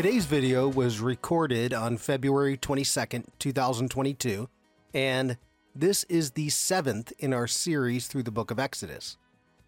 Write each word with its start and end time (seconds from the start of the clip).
Today's 0.00 0.24
video 0.24 0.66
was 0.66 0.98
recorded 0.98 1.74
on 1.74 1.98
February 1.98 2.56
22nd, 2.56 3.26
2022, 3.38 4.48
and 4.94 5.36
this 5.74 6.04
is 6.04 6.30
the 6.30 6.48
seventh 6.48 7.12
in 7.18 7.34
our 7.34 7.46
series 7.46 8.06
through 8.06 8.22
the 8.22 8.30
book 8.30 8.50
of 8.50 8.58
Exodus. 8.58 9.18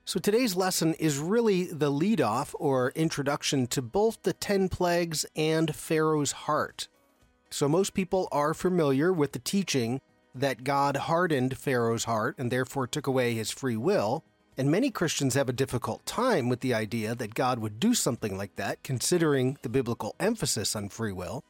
So 0.06 0.18
today's 0.18 0.56
lesson 0.56 0.95
is 0.95 1.18
really 1.18 1.64
the 1.64 1.91
lead 1.91 2.23
off 2.23 2.55
or 2.59 2.92
introduction 2.92 3.66
to 3.66 3.82
both 3.82 4.23
the 4.23 4.32
10 4.32 4.70
plagues 4.70 5.27
and 5.37 5.77
Pharaoh's 5.77 6.33
heart. 6.33 6.88
So 7.51 7.69
most 7.69 7.92
people 7.92 8.27
are 8.33 8.55
familiar 8.55 9.12
with 9.12 9.33
the 9.33 9.38
teaching 9.38 10.01
that 10.34 10.64
God 10.64 10.96
hardened 10.96 11.59
Pharaoh's 11.59 12.05
heart 12.05 12.37
and 12.38 12.51
therefore 12.51 12.87
took 12.87 13.06
away 13.06 13.34
his 13.34 13.51
free 13.51 13.77
will. 13.77 14.24
And 14.59 14.70
many 14.70 14.91
Christians 14.91 15.34
have 15.34 15.48
a 15.48 15.52
difficult 15.52 16.05
time 16.05 16.48
with 16.48 16.60
the 16.60 16.74
idea 16.74 17.15
that 17.15 17.34
God 17.34 17.59
would 17.59 17.80
do 17.80 17.95
something 17.95 18.37
like 18.37 18.56
that, 18.56 18.83
considering 18.83 19.56
the 19.62 19.70
biblical 19.70 20.15
emphasis 20.20 20.77
on 20.77 20.91
free 20.91 21.12
will. 21.12 21.43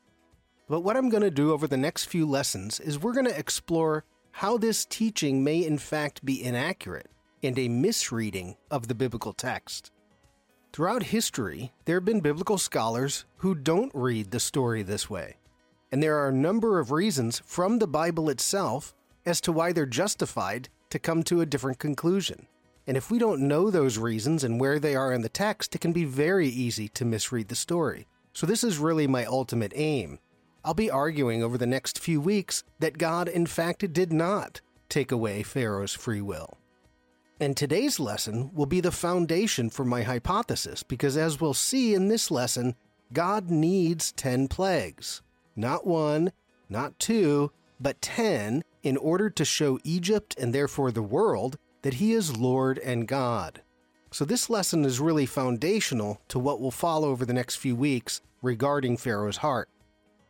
But 0.69 0.81
what 0.81 0.97
I'm 0.97 1.09
going 1.09 1.25
to 1.25 1.31
do 1.31 1.53
over 1.53 1.67
the 1.67 1.77
next 1.77 2.05
few 2.05 2.25
lessons 2.27 2.79
is 2.79 2.99
we're 2.99 3.13
going 3.13 3.27
to 3.27 3.39
explore 3.39 4.05
how 4.31 4.57
this 4.57 4.85
teaching 4.85 5.43
may 5.43 5.65
in 5.65 5.79
fact 5.79 6.25
be 6.25 6.43
inaccurate 6.43 7.11
and 7.43 7.59
a 7.59 7.69
misreading 7.69 8.57
of 8.71 8.87
the 8.87 8.95
biblical 8.95 9.33
text. 9.33 9.91
Throughout 10.73 11.03
history, 11.03 11.73
there 11.85 11.97
have 11.97 12.05
been 12.05 12.21
biblical 12.21 12.57
scholars 12.57 13.25
who 13.39 13.55
don't 13.55 13.93
read 13.95 14.31
the 14.31 14.41
story 14.41 14.83
this 14.83 15.11
way. 15.11 15.37
And 15.91 16.03
there 16.03 16.17
are 16.19 16.29
a 16.29 16.33
number 16.33 16.79
of 16.79 16.91
reasons 16.91 17.43
from 17.45 17.79
the 17.79 17.87
Bible 17.87 18.31
itself 18.31 18.95
as 19.27 19.41
to 19.43 19.53
why 19.53 19.73
they're 19.73 19.85
justified 19.85 20.69
to 20.89 20.99
come 20.99 21.23
to 21.25 21.43
a 21.43 21.47
different 21.47 21.79
conclusion. 21.79 22.47
And 22.87 22.97
if 22.97 23.11
we 23.11 23.19
don't 23.19 23.47
know 23.47 23.71
those 23.71 23.99
reasons 23.99 24.43
and 24.43 24.61
where 24.61 24.79
they 24.79 24.97
are 24.97 25.13
in 25.13 25.23
the 25.23 25.29
text, 25.29 25.75
it 25.75 25.81
can 25.81 25.93
be 25.93 26.05
very 26.05 26.49
easy 26.49 26.89
to 26.89 27.05
misread 27.05 27.49
the 27.49 27.55
story. 27.55 28.07
So, 28.33 28.47
this 28.47 28.65
is 28.65 28.79
really 28.79 29.07
my 29.07 29.25
ultimate 29.25 29.73
aim. 29.75 30.19
I'll 30.65 30.75
be 30.75 30.91
arguing 30.91 31.43
over 31.43 31.59
the 31.59 31.67
next 31.67 31.99
few 31.99 32.21
weeks 32.21 32.65
that 32.79 32.99
God, 32.99 33.29
in 33.29 33.47
fact, 33.47 33.93
did 33.93 34.13
not 34.13 34.61
take 34.89 35.13
away 35.13 35.43
Pharaoh's 35.43 35.93
free 35.93 36.21
will. 36.21 36.59
And 37.41 37.57
today's 37.57 37.99
lesson 37.99 38.51
will 38.55 38.67
be 38.67 38.81
the 38.81 38.93
foundation 38.93 39.69
for 39.71 39.85
my 39.85 40.03
hypothesis 40.03 40.83
because, 40.83 41.17
as 41.17 41.41
we'll 41.41 41.55
see 41.55 41.95
in 41.95 42.09
this 42.09 42.31
lesson, 42.31 42.77
God 43.13 43.51
needs 43.51 44.13
10 44.13 44.49
plagues. 44.49 45.23
Not 45.57 45.87
one, 45.87 46.33
not 46.69 46.99
two, 46.99 47.51
but 47.81 48.01
10 48.01 48.63
in 48.83 48.97
order 48.97 49.29
to 49.29 49.45
show 49.45 49.79
Egypt 49.85 50.37
and 50.39 50.55
therefore 50.55 50.93
the 50.93 51.03
world 51.03 51.59
that 51.83 51.95
he 51.95 52.13
is 52.13 52.37
Lord 52.37 52.79
and 52.79 53.07
God. 53.07 53.63
So, 54.11 54.25
this 54.25 54.51
lesson 54.51 54.85
is 54.85 55.01
really 55.01 55.27
foundational 55.27 56.21
to 56.29 56.39
what 56.39 56.61
will 56.61 56.71
follow 56.71 57.09
over 57.09 57.25
the 57.25 57.33
next 57.33 57.57
few 57.57 57.75
weeks 57.75 58.21
regarding 58.43 58.97
Pharaoh's 58.97 59.39
heart. 59.39 59.69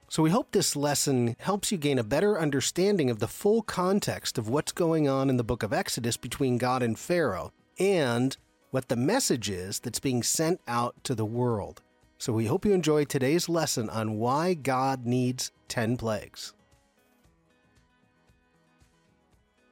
So, 0.08 0.22
we 0.22 0.30
hope 0.30 0.52
this 0.52 0.76
lesson 0.76 1.34
helps 1.40 1.72
you 1.72 1.78
gain 1.78 1.98
a 1.98 2.04
better 2.04 2.38
understanding 2.38 3.10
of 3.10 3.18
the 3.18 3.26
full 3.26 3.62
context 3.62 4.38
of 4.38 4.48
what's 4.48 4.70
going 4.70 5.08
on 5.08 5.28
in 5.28 5.36
the 5.36 5.44
book 5.44 5.62
of 5.62 5.72
Exodus 5.72 6.16
between 6.16 6.58
God 6.58 6.82
and 6.82 6.98
Pharaoh 6.98 7.52
and 7.78 8.36
what 8.70 8.88
the 8.88 8.96
message 8.96 9.50
is 9.50 9.80
that's 9.80 10.00
being 10.00 10.22
sent 10.22 10.60
out 10.68 10.94
to 11.04 11.14
the 11.14 11.24
world. 11.24 11.82
So, 12.18 12.32
we 12.32 12.46
hope 12.46 12.64
you 12.64 12.72
enjoy 12.72 13.04
today's 13.04 13.48
lesson 13.48 13.90
on 13.90 14.18
why 14.18 14.54
God 14.54 15.06
needs 15.06 15.50
10 15.66 15.96
plagues. 15.96 16.54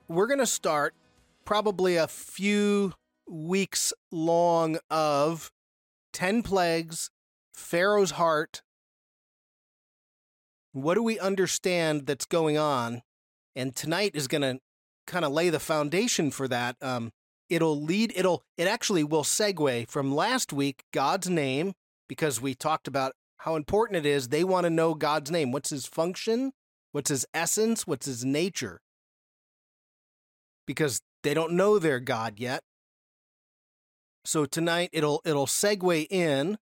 We're 0.08 0.26
going 0.26 0.40
to 0.40 0.46
start 0.46 0.94
probably 1.50 1.96
a 1.96 2.06
few 2.06 2.92
weeks 3.28 3.92
long 4.12 4.78
of 4.88 5.50
10 6.12 6.44
plagues, 6.44 7.10
Pharaoh's 7.52 8.12
heart. 8.12 8.62
What 10.70 10.94
do 10.94 11.02
we 11.02 11.18
understand 11.18 12.06
that's 12.06 12.24
going 12.24 12.56
on? 12.56 13.02
And 13.56 13.74
tonight 13.74 14.12
is 14.14 14.28
going 14.28 14.42
to 14.42 14.60
kind 15.08 15.24
of 15.24 15.32
lay 15.32 15.50
the 15.50 15.58
foundation 15.58 16.30
for 16.30 16.46
that. 16.46 16.76
Um, 16.80 17.10
it'll 17.48 17.82
lead, 17.82 18.12
it'll, 18.14 18.44
it 18.56 18.68
actually 18.68 19.02
will 19.02 19.24
segue 19.24 19.90
from 19.90 20.14
last 20.14 20.52
week, 20.52 20.84
God's 20.92 21.28
name, 21.28 21.72
because 22.08 22.40
we 22.40 22.54
talked 22.54 22.86
about 22.86 23.14
how 23.38 23.56
important 23.56 23.96
it 23.96 24.06
is. 24.06 24.28
They 24.28 24.44
want 24.44 24.66
to 24.66 24.70
know 24.70 24.94
God's 24.94 25.32
name. 25.32 25.50
What's 25.50 25.70
his 25.70 25.84
function? 25.84 26.52
What's 26.92 27.10
his 27.10 27.26
essence? 27.34 27.88
What's 27.88 28.06
his 28.06 28.24
nature? 28.24 28.82
Because 30.64 31.00
they 31.22 31.34
don't 31.34 31.52
know 31.52 31.78
their 31.78 32.00
God 32.00 32.38
yet. 32.38 32.62
So 34.24 34.44
tonight 34.44 34.90
it'll 34.92 35.22
it'll 35.24 35.46
segue 35.46 36.06
in. 36.10 36.58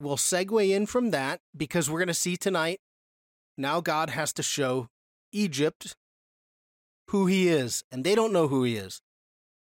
We'll 0.00 0.16
segue 0.16 0.70
in 0.70 0.86
from 0.86 1.10
that 1.10 1.40
because 1.56 1.90
we're 1.90 1.98
going 1.98 2.08
to 2.08 2.14
see 2.14 2.36
tonight. 2.36 2.80
Now 3.58 3.80
God 3.80 4.10
has 4.10 4.32
to 4.34 4.42
show 4.42 4.88
Egypt 5.32 5.94
who 7.08 7.26
he 7.26 7.48
is, 7.48 7.84
and 7.90 8.04
they 8.04 8.14
don't 8.14 8.32
know 8.32 8.48
who 8.48 8.64
he 8.64 8.76
is. 8.76 9.02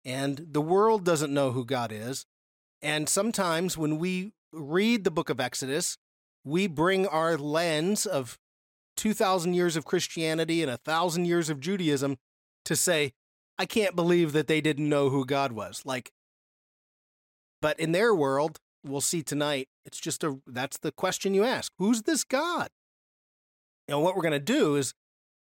And 0.05 0.47
the 0.51 0.61
world 0.61 1.03
doesn't 1.03 1.33
know 1.33 1.51
who 1.51 1.65
God 1.65 1.91
is. 1.91 2.25
And 2.81 3.07
sometimes 3.07 3.77
when 3.77 3.97
we 3.97 4.31
read 4.51 5.03
the 5.03 5.11
book 5.11 5.29
of 5.29 5.39
Exodus, 5.39 5.97
we 6.43 6.67
bring 6.67 7.07
our 7.07 7.37
lens 7.37 8.05
of 8.05 8.37
2,000 8.97 9.53
years 9.53 9.75
of 9.75 9.85
Christianity 9.85 10.61
and 10.61 10.69
a 10.69 10.79
1,000 10.83 11.25
years 11.25 11.49
of 11.49 11.59
Judaism 11.59 12.17
to 12.65 12.75
say, 12.75 13.13
I 13.57 13.65
can't 13.65 13.95
believe 13.95 14.33
that 14.33 14.47
they 14.47 14.61
didn't 14.61 14.89
know 14.89 15.09
who 15.09 15.25
God 15.25 15.51
was. 15.51 15.83
Like, 15.85 16.11
but 17.61 17.79
in 17.79 17.91
their 17.91 18.13
world, 18.13 18.59
we'll 18.83 19.01
see 19.01 19.23
tonight, 19.23 19.67
it's 19.85 19.99
just 19.99 20.23
a 20.23 20.39
that's 20.47 20.77
the 20.77 20.91
question 20.91 21.33
you 21.33 21.43
ask 21.43 21.71
who's 21.77 22.03
this 22.03 22.23
God? 22.23 22.69
And 23.87 24.01
what 24.01 24.15
we're 24.15 24.21
going 24.21 24.33
to 24.33 24.39
do 24.39 24.75
is 24.75 24.93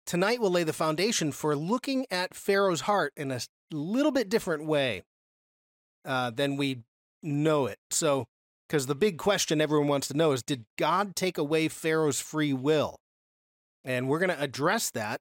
tonight 0.06 0.40
we'll 0.40 0.52
lay 0.52 0.64
the 0.64 0.74
foundation 0.74 1.32
for 1.32 1.56
looking 1.56 2.06
at 2.10 2.34
Pharaoh's 2.34 2.82
heart 2.82 3.14
in 3.18 3.32
a 3.32 3.42
little 3.72 4.12
bit 4.12 4.30
different 4.30 4.66
way 4.66 5.04
uh, 6.06 6.32
than 6.32 6.58
we 6.58 6.84
know 7.22 7.66
it. 7.66 7.78
So, 7.90 8.26
because 8.68 8.88
the 8.88 8.96
big 8.96 9.18
question 9.18 9.60
everyone 9.60 9.90
wants 9.90 10.08
to 10.08 10.18
know 10.18 10.32
is 10.32 10.44
did 10.44 10.64
God 10.78 11.16
take 11.16 11.38
away 11.38 11.68
Pharaoh's 11.68 12.22
free 12.22 12.54
will? 12.54 12.98
And 13.84 14.08
we're 14.08 14.20
going 14.20 14.30
to 14.30 14.42
address 14.42 14.92
that 14.92 15.20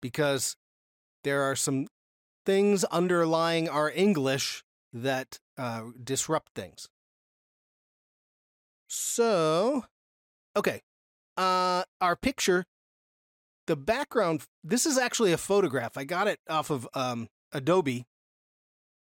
because 0.00 0.54
there 1.24 1.42
are 1.42 1.56
some 1.56 1.88
things 2.46 2.84
underlying 2.84 3.68
our 3.68 3.90
English 3.90 4.64
that 4.92 5.40
uh, 5.58 5.82
disrupt 6.02 6.52
things. 6.54 6.88
So, 8.88 9.84
okay, 10.56 10.80
uh, 11.36 11.82
our 12.00 12.16
picture, 12.16 12.64
the 13.66 13.76
background. 13.76 14.42
This 14.62 14.86
is 14.86 14.96
actually 14.96 15.32
a 15.32 15.38
photograph. 15.38 15.96
I 15.96 16.04
got 16.04 16.28
it 16.28 16.38
off 16.48 16.70
of 16.70 16.88
um, 16.94 17.28
Adobe, 17.52 18.06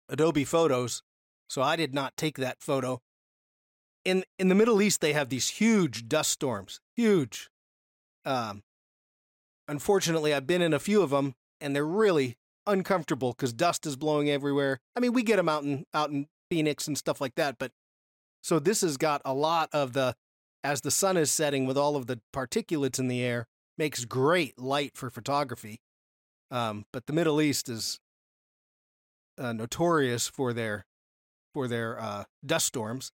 Adobe 0.09 0.45
Photos. 0.45 1.03
So 1.49 1.63
I 1.63 1.77
did 1.77 1.95
not 1.95 2.17
take 2.17 2.37
that 2.37 2.61
photo. 2.61 3.01
In 4.05 4.25
in 4.39 4.49
the 4.49 4.55
Middle 4.55 4.83
East, 4.83 5.01
they 5.01 5.13
have 5.13 5.29
these 5.29 5.49
huge 5.49 6.09
dust 6.09 6.31
storms, 6.31 6.81
huge. 6.97 7.51
Um, 8.25 8.63
unfortunately, 9.67 10.35
I've 10.35 10.47
been 10.47 10.63
in 10.63 10.75
a 10.75 10.79
few 10.79 11.03
of 11.03 11.11
them, 11.11 11.35
and 11.61 11.75
they're 11.75 11.87
really 11.87 12.37
uncomfortable 12.69 13.33
because 13.33 13.53
dust 13.53 13.87
is 13.87 13.97
blowing 13.97 14.31
everywhere. 14.31 14.79
I 14.95 15.01
mean, 15.01 15.13
we 15.13 15.23
get 15.23 15.37
them 15.37 15.49
out 15.49 15.65
in 15.65 15.85
out 15.93 16.11
in 16.11 16.27
Phoenix 16.51 16.87
and 16.87 16.97
stuff 16.97 17.21
like 17.21 17.35
that, 17.37 17.57
but 17.59 17.73
so 18.43 18.59
this 18.59 18.83
has 18.83 18.97
got 18.97 19.21
a 19.25 19.35
lot 19.35 19.69
of 19.73 19.93
the 19.93 20.15
as 20.63 20.81
the 20.81 20.91
sun 20.91 21.17
is 21.17 21.31
setting 21.31 21.67
with 21.67 21.77
all 21.77 21.97
of 21.97 22.07
the 22.07 22.21
particulates 22.35 22.99
in 22.99 23.09
the 23.09 23.23
air 23.23 23.47
makes 23.77 24.05
great 24.05 24.59
light 24.59 24.97
for 24.97 25.09
photography. 25.09 25.81
Um, 26.51 26.85
but 26.93 27.07
the 27.07 27.13
Middle 27.13 27.41
East 27.41 27.69
is 27.69 28.01
uh, 29.39 29.53
notorious 29.53 30.29
for 30.29 30.53
their 30.53 30.85
for 31.55 31.69
their 31.69 32.01
uh, 32.01 32.25
dust 32.45 32.67
storms, 32.67 33.11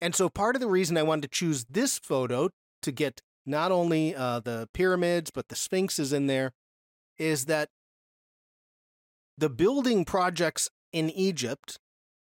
and 0.00 0.14
so 0.14 0.28
part 0.28 0.56
of 0.56 0.60
the 0.60 0.68
reason 0.68 0.96
I 0.96 1.02
wanted 1.02 1.22
to 1.22 1.28
choose 1.28 1.66
this 1.68 1.98
photo 1.98 2.50
to 2.82 2.92
get 2.92 3.20
not 3.46 3.72
only 3.72 4.14
uh, 4.14 4.40
the 4.40 4.68
pyramids 4.72 5.30
but 5.30 5.48
the 5.48 5.56
Sphinx 5.56 5.98
is 5.98 6.12
in 6.12 6.26
there 6.26 6.52
is 7.18 7.44
that 7.46 7.68
the 9.40 9.48
building 9.48 10.04
projects 10.04 10.68
in 10.92 11.08
Egypt 11.08 11.78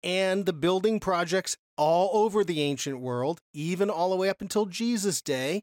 and 0.03 0.47
the 0.47 0.53
building 0.53 0.99
projects 0.99 1.55
all 1.77 2.09
over 2.13 2.43
the 2.43 2.61
ancient 2.61 2.99
world, 2.99 3.39
even 3.53 3.91
all 3.91 4.09
the 4.09 4.15
way 4.15 4.27
up 4.27 4.41
until 4.41 4.65
Jesus' 4.65 5.21
day, 5.21 5.61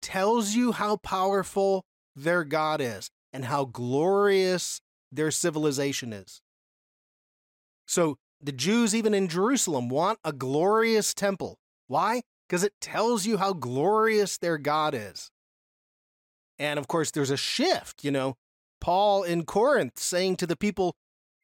tells 0.00 0.54
you 0.54 0.70
how 0.72 0.96
powerful 0.98 1.84
their 2.14 2.44
God 2.44 2.80
is 2.80 3.10
and 3.32 3.46
how 3.46 3.64
glorious 3.64 4.80
their 5.10 5.32
civilization 5.32 6.12
is. 6.12 6.40
So 7.88 8.16
the 8.40 8.52
Jews, 8.52 8.94
even 8.94 9.12
in 9.12 9.26
Jerusalem, 9.26 9.88
want 9.88 10.20
a 10.24 10.32
glorious 10.32 11.14
temple. 11.14 11.58
Why? 11.88 12.22
Because 12.48 12.62
it 12.62 12.74
tells 12.80 13.26
you 13.26 13.38
how 13.38 13.54
glorious 13.54 14.38
their 14.38 14.56
God 14.58 14.94
is. 14.94 15.30
And 16.60 16.78
of 16.78 16.86
course, 16.86 17.10
there's 17.10 17.30
a 17.30 17.36
shift, 17.36 18.04
you 18.04 18.12
know. 18.12 18.36
Paul 18.80 19.22
in 19.22 19.44
Corinth 19.44 19.98
saying 19.98 20.36
to 20.36 20.46
the 20.46 20.56
people, 20.56 20.94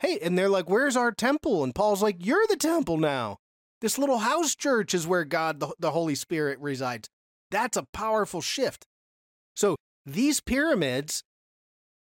Hey, 0.01 0.19
and 0.21 0.37
they're 0.37 0.49
like, 0.49 0.69
Where's 0.69 0.97
our 0.97 1.13
temple? 1.13 1.65
And 1.65 1.75
Paul's 1.75 2.03
like, 2.03 2.25
You're 2.25 2.47
the 2.49 2.57
temple 2.57 2.99
now. 2.99 3.39
This 3.81 3.99
little 3.99 4.19
house 4.19 4.55
church 4.55 4.95
is 4.95 5.07
where 5.07 5.25
God, 5.25 5.61
the, 5.61 5.75
the 5.79 5.91
Holy 5.91 6.15
Spirit, 6.15 6.59
resides. 6.61 7.09
That's 7.51 7.77
a 7.77 7.87
powerful 7.93 8.41
shift. 8.41 8.87
So 9.57 9.77
these 10.07 10.41
pyramids, 10.41 11.25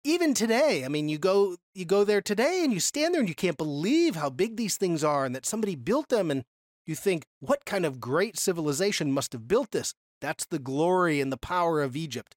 even 0.05 0.35
today, 0.35 0.85
I 0.85 0.89
mean, 0.89 1.09
you 1.09 1.19
go 1.19 1.57
you 1.75 1.85
go 1.85 2.05
there 2.05 2.23
today 2.23 2.63
and 2.65 2.73
you 2.73 2.81
stand 2.81 3.15
there 3.15 3.21
and 3.21 3.29
you 3.29 3.35
can't 3.35 3.59
believe 3.59 4.17
how 4.17 4.31
big 4.31 4.57
these 4.57 4.77
things 4.77 5.05
are 5.05 5.25
and 5.25 5.35
that 5.35 5.47
somebody 5.47 5.75
built 5.75 6.09
them 6.09 6.31
and 6.31 6.45
you 6.87 6.95
think, 6.95 7.27
what 7.41 7.65
kind 7.65 7.85
of 7.85 8.01
great 8.01 8.39
civilization 8.39 9.13
must 9.13 9.33
have 9.33 9.49
built 9.49 9.73
this? 9.73 9.93
That's 10.21 10.47
the 10.47 10.59
glory 10.59 11.21
and 11.21 11.33
the 11.33 11.37
power 11.37 11.83
of 11.83 11.97
Egypt. 11.97 12.37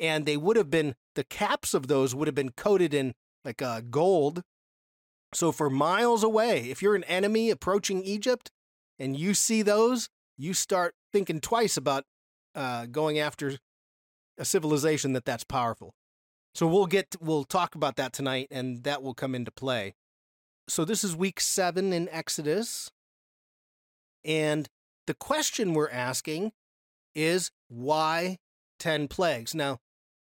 And 0.00 0.26
they 0.26 0.36
would 0.36 0.56
have 0.56 0.70
been 0.70 0.94
the 1.14 1.24
caps 1.24 1.74
of 1.74 1.86
those 1.86 2.14
would 2.14 2.28
have 2.28 2.34
been 2.34 2.52
coated 2.52 2.94
in 2.94 3.14
like 3.44 3.62
uh, 3.62 3.80
gold. 3.90 4.42
So 5.34 5.52
for 5.52 5.70
miles 5.70 6.22
away, 6.22 6.70
if 6.70 6.82
you're 6.82 6.94
an 6.94 7.04
enemy 7.04 7.50
approaching 7.50 8.02
Egypt 8.02 8.50
and 8.98 9.16
you 9.16 9.34
see 9.34 9.62
those, 9.62 10.08
you 10.36 10.54
start 10.54 10.94
thinking 11.12 11.40
twice 11.40 11.76
about 11.76 12.04
uh, 12.54 12.86
going 12.86 13.18
after 13.18 13.58
a 14.38 14.44
civilization 14.44 15.12
that 15.12 15.24
that's 15.24 15.44
powerful. 15.44 15.94
So 16.54 16.66
we'll 16.66 16.86
get 16.86 17.16
we'll 17.20 17.44
talk 17.44 17.74
about 17.74 17.96
that 17.96 18.12
tonight, 18.12 18.48
and 18.50 18.84
that 18.84 19.02
will 19.02 19.14
come 19.14 19.34
into 19.34 19.50
play. 19.50 19.94
So 20.68 20.84
this 20.84 21.02
is 21.02 21.16
week 21.16 21.40
seven 21.40 21.92
in 21.92 22.08
Exodus, 22.10 22.90
and 24.24 24.68
the 25.06 25.14
question 25.14 25.72
we're 25.72 25.90
asking 25.90 26.52
is 27.14 27.50
why 27.68 28.38
ten 28.78 29.08
plagues? 29.08 29.54
Now, 29.54 29.78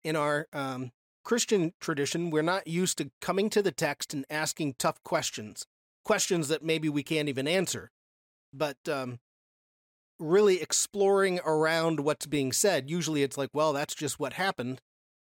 in 0.07 0.15
our 0.15 0.47
um, 0.53 0.93
Christian 1.25 1.73
tradition, 1.81 2.31
we're 2.31 2.41
not 2.41 2.69
used 2.69 2.97
to 2.99 3.11
coming 3.21 3.51
to 3.51 3.61
the 3.61 3.73
text 3.73 4.15
and 4.15 4.25
asking 4.31 4.77
tough 4.79 5.03
questions, 5.03 5.67
questions 6.05 6.47
that 6.47 6.63
maybe 6.63 6.89
we 6.89 7.03
can't 7.03 7.29
even 7.29 7.49
answer. 7.49 7.91
But 8.53 8.77
um, 8.89 9.19
really 10.21 10.63
exploring 10.63 11.41
around 11.45 11.99
what's 12.01 12.27
being 12.27 12.53
said. 12.53 12.89
Usually 12.89 13.25
it's 13.25 13.37
like, 13.37 13.51
well, 13.53 13.73
that's 13.73 13.97
just 13.97 14.21
what 14.21 14.35
happened. 14.35 14.81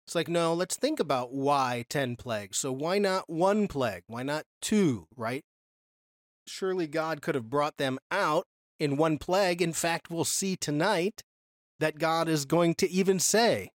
It's 0.07 0.15
like, 0.15 0.29
no, 0.29 0.53
let's 0.53 0.77
think 0.77 1.01
about 1.01 1.33
why 1.33 1.83
10 1.89 2.15
plagues. 2.15 2.57
So 2.57 2.71
why 2.71 2.97
not 2.97 3.29
one 3.29 3.67
plague? 3.67 4.03
Why 4.07 4.23
not 4.23 4.45
two, 4.61 5.07
right? 5.17 5.43
Surely 6.47 6.87
God 6.87 7.21
could 7.21 7.35
have 7.35 7.49
brought 7.49 7.75
them 7.75 7.99
out 8.09 8.45
in 8.79 8.95
one 8.95 9.17
plague. 9.17 9.61
In 9.61 9.73
fact, 9.73 10.09
we'll 10.09 10.23
see 10.23 10.55
tonight 10.55 11.23
that 11.81 11.99
God 11.99 12.29
is 12.29 12.45
going 12.45 12.75
to 12.75 12.89
even 12.89 13.19
say, 13.19 13.71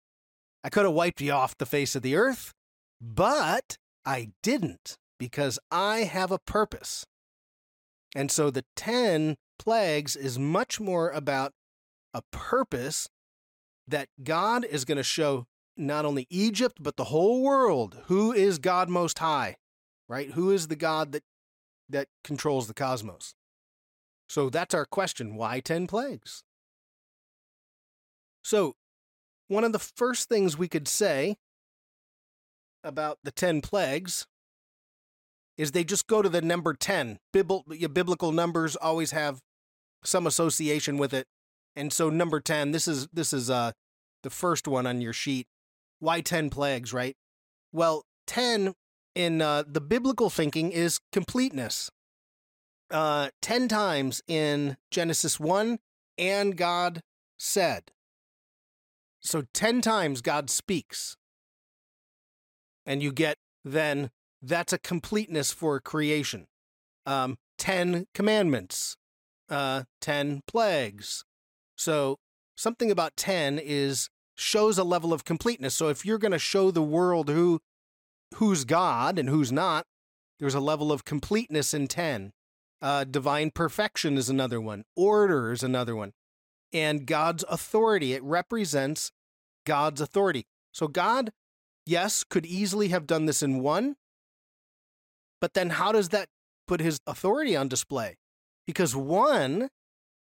I 0.66 0.68
could 0.68 0.84
have 0.84 0.94
wiped 0.94 1.20
you 1.20 1.30
off 1.30 1.56
the 1.56 1.64
face 1.64 1.94
of 1.94 2.02
the 2.02 2.16
earth, 2.16 2.52
but 3.00 3.78
I 4.04 4.32
didn't 4.42 4.96
because 5.16 5.60
I 5.70 5.98
have 5.98 6.32
a 6.32 6.40
purpose. 6.40 7.06
And 8.16 8.32
so 8.32 8.50
the 8.50 8.64
10 8.74 9.36
plagues 9.60 10.16
is 10.16 10.40
much 10.40 10.80
more 10.80 11.10
about 11.10 11.52
a 12.12 12.22
purpose 12.32 13.08
that 13.86 14.08
God 14.24 14.64
is 14.64 14.84
going 14.84 14.96
to 14.96 15.04
show 15.04 15.46
not 15.76 16.04
only 16.04 16.26
Egypt, 16.30 16.78
but 16.80 16.96
the 16.96 17.04
whole 17.04 17.44
world 17.44 17.98
who 18.06 18.32
is 18.32 18.58
God 18.58 18.88
Most 18.88 19.20
High, 19.20 19.54
right? 20.08 20.32
Who 20.32 20.50
is 20.50 20.66
the 20.66 20.74
God 20.74 21.12
that, 21.12 21.22
that 21.88 22.08
controls 22.24 22.66
the 22.66 22.74
cosmos? 22.74 23.36
So 24.28 24.50
that's 24.50 24.74
our 24.74 24.84
question. 24.84 25.36
Why 25.36 25.60
10 25.60 25.86
plagues? 25.86 26.42
So, 28.42 28.74
one 29.48 29.64
of 29.64 29.72
the 29.72 29.78
first 29.78 30.28
things 30.28 30.58
we 30.58 30.68
could 30.68 30.88
say 30.88 31.36
about 32.82 33.18
the 33.24 33.30
10 33.30 33.60
plagues 33.60 34.26
is 35.56 35.72
they 35.72 35.84
just 35.84 36.06
go 36.06 36.22
to 36.22 36.28
the 36.28 36.42
number 36.42 36.74
10. 36.74 37.18
biblical 37.32 38.32
numbers 38.32 38.76
always 38.76 39.10
have 39.12 39.40
some 40.04 40.26
association 40.26 40.98
with 40.98 41.14
it. 41.14 41.26
And 41.74 41.92
so 41.92 42.10
number 42.10 42.40
10, 42.40 42.72
this 42.72 42.88
is 42.88 43.08
this 43.12 43.32
is 43.32 43.50
uh 43.50 43.72
the 44.22 44.30
first 44.30 44.66
one 44.66 44.86
on 44.86 45.00
your 45.00 45.12
sheet. 45.12 45.46
Why 45.98 46.20
10 46.20 46.50
plagues, 46.50 46.92
right? 46.92 47.16
Well, 47.72 48.04
10 48.26 48.74
in 49.14 49.40
uh, 49.40 49.64
the 49.66 49.80
biblical 49.80 50.30
thinking 50.30 50.72
is 50.72 51.00
completeness. 51.12 51.90
Uh 52.90 53.30
10 53.42 53.68
times 53.68 54.22
in 54.26 54.76
Genesis 54.90 55.40
1 55.40 55.78
and 56.18 56.56
God 56.56 57.00
said. 57.38 57.92
So 59.26 59.44
10 59.52 59.80
times 59.80 60.20
God 60.20 60.48
speaks. 60.50 61.16
And 62.84 63.02
you 63.02 63.12
get 63.12 63.36
then 63.64 64.10
that's 64.40 64.72
a 64.72 64.78
completeness 64.78 65.52
for 65.52 65.80
creation. 65.80 66.46
Um, 67.04 67.36
10 67.58 68.06
commandments, 68.14 68.96
uh, 69.48 69.84
10 70.00 70.42
plagues. 70.46 71.24
So 71.76 72.18
something 72.56 72.90
about 72.90 73.16
10 73.16 73.58
is 73.58 74.08
shows 74.36 74.78
a 74.78 74.84
level 74.84 75.12
of 75.12 75.24
completeness. 75.24 75.74
So 75.74 75.88
if 75.88 76.04
you're 76.04 76.18
going 76.18 76.32
to 76.32 76.38
show 76.38 76.70
the 76.70 76.82
world 76.82 77.28
who 77.28 77.60
who's 78.34 78.64
God 78.64 79.18
and 79.18 79.28
who's 79.28 79.50
not, 79.50 79.86
there's 80.38 80.54
a 80.54 80.60
level 80.60 80.92
of 80.92 81.04
completeness 81.04 81.72
in 81.72 81.88
10. 81.88 82.32
Uh, 82.82 83.04
divine 83.04 83.50
perfection 83.50 84.18
is 84.18 84.28
another 84.28 84.60
one. 84.60 84.84
Order 84.94 85.52
is 85.52 85.62
another 85.62 85.96
one. 85.96 86.12
And 86.76 87.06
God's 87.06 87.42
authority, 87.48 88.12
it 88.12 88.22
represents 88.22 89.10
God's 89.64 89.98
authority. 89.98 90.44
So 90.74 90.88
God, 90.88 91.32
yes, 91.86 92.22
could 92.22 92.44
easily 92.44 92.88
have 92.88 93.06
done 93.06 93.24
this 93.24 93.42
in 93.42 93.60
one, 93.60 93.96
but 95.40 95.54
then 95.54 95.70
how 95.70 95.90
does 95.90 96.10
that 96.10 96.28
put 96.68 96.80
his 96.80 97.00
authority 97.06 97.56
on 97.56 97.68
display? 97.68 98.18
Because 98.66 98.94
one, 98.94 99.70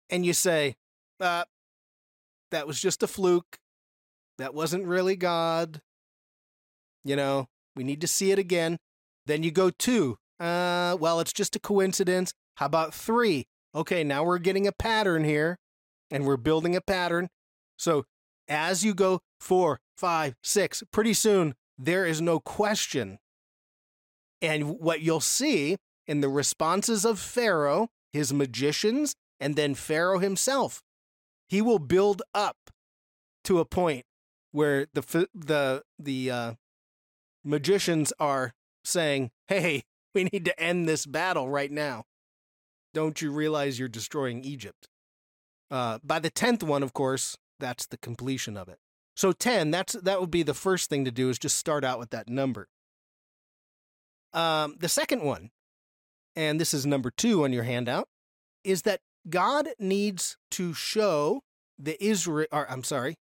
and 0.09 0.25
you 0.25 0.33
say, 0.33 0.77
uh, 1.19 1.43
that 2.53 2.69
was 2.69 2.81
just 2.81 3.03
a 3.03 3.09
fluke. 3.09 3.59
That 4.39 4.55
wasn't 4.55 4.87
really 4.87 5.17
God. 5.17 5.81
You 7.05 7.17
know, 7.17 7.49
we 7.75 7.83
need 7.83 8.01
to 8.03 8.07
see 8.07 8.31
it 8.31 8.39
again. 8.39 8.79
Then 9.27 9.43
you 9.43 9.51
go 9.51 9.71
two. 9.71 10.19
Uh, 10.39 10.97
well, 11.01 11.19
it's 11.19 11.33
just 11.33 11.57
a 11.57 11.61
coincidence. 11.61 12.33
How 12.59 12.67
about 12.67 12.95
three? 12.95 13.49
Okay, 13.75 14.05
now 14.05 14.23
we're 14.23 14.39
getting 14.39 14.69
a 14.69 14.73
pattern 14.73 15.25
here 15.25 15.59
and 16.15 16.25
we're 16.25 16.37
building 16.37 16.77
a 16.77 16.81
pattern. 16.81 17.29
So 17.77 18.05
as 18.49 18.85
you 18.85 18.95
go 18.95 19.21
four, 19.41 19.81
five, 19.99 20.37
six, 20.43 20.83
pretty 20.93 21.13
soon 21.13 21.55
there 21.77 22.07
is 22.07 22.21
no 22.21 22.39
question 22.39 23.19
and 24.41 24.79
what 24.79 25.01
you'll 25.01 25.21
see 25.21 25.77
in 26.07 26.21
the 26.21 26.29
responses 26.29 27.05
of 27.05 27.19
Pharaoh, 27.19 27.89
his 28.13 28.33
magicians, 28.33 29.17
and 29.41 29.57
then 29.57 29.75
Pharaoh 29.75 30.21
himself, 30.21 30.83
he 31.49 31.61
will 31.61 31.81
build 31.81 32.23
up 32.33 32.57
to 33.45 33.59
a 33.59 33.65
point 33.65 34.05
where 34.53 34.87
the 34.95 35.29
the 35.35 35.83
the 35.99 36.31
uh, 36.31 36.53
magicians 37.43 38.13
are 38.21 38.53
saying, 38.85 39.31
"Hey, 39.49 39.83
we 40.15 40.25
need 40.25 40.45
to 40.45 40.61
end 40.61 40.89
this 40.89 41.07
battle 41.07 41.49
right 41.49 41.73
now. 41.73 42.05
Don't 42.93 43.21
you 43.21 43.33
realize 43.33 43.79
you're 43.79 43.89
destroying 43.89 44.45
Egypt?" 44.45 44.89
Uh, 45.75 45.99
by 46.05 46.21
the 46.21 46.31
tenth 46.31 46.63
one, 46.63 46.85
of 46.85 46.93
course, 46.93 47.37
that's 47.59 47.85
the 47.87 47.97
completion 47.97 48.57
of 48.57 48.69
it. 48.69 48.79
So 49.17 49.33
ten, 49.33 49.73
that's 49.73 49.95
that 49.95 50.21
would 50.21 50.31
be 50.31 50.45
the 50.45 50.55
first 50.55 50.89
thing 50.89 51.05
to 51.05 51.11
do 51.11 51.31
is 51.31 51.37
just 51.37 51.57
start 51.57 51.83
out 51.83 51.99
with 51.99 52.11
that 52.11 52.29
number. 52.29 52.69
Um, 54.33 54.77
the 54.79 54.89
second 54.89 55.23
one, 55.23 55.51
and 56.37 56.61
this 56.61 56.75
is 56.75 56.87
number 56.87 57.11
two 57.11 57.43
on 57.43 57.53
your 57.53 57.65
handout, 57.65 58.07
is 58.63 58.83
that 58.83 59.01
God 59.29 59.67
needs 59.81 60.37
to 60.53 60.75
show 60.75 61.43
the 61.77 61.97
Israel, 62.03 62.47
or 62.53 62.71
I'm 62.71 62.85
sorry, 62.85 63.17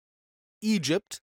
Egypt, 0.59 1.21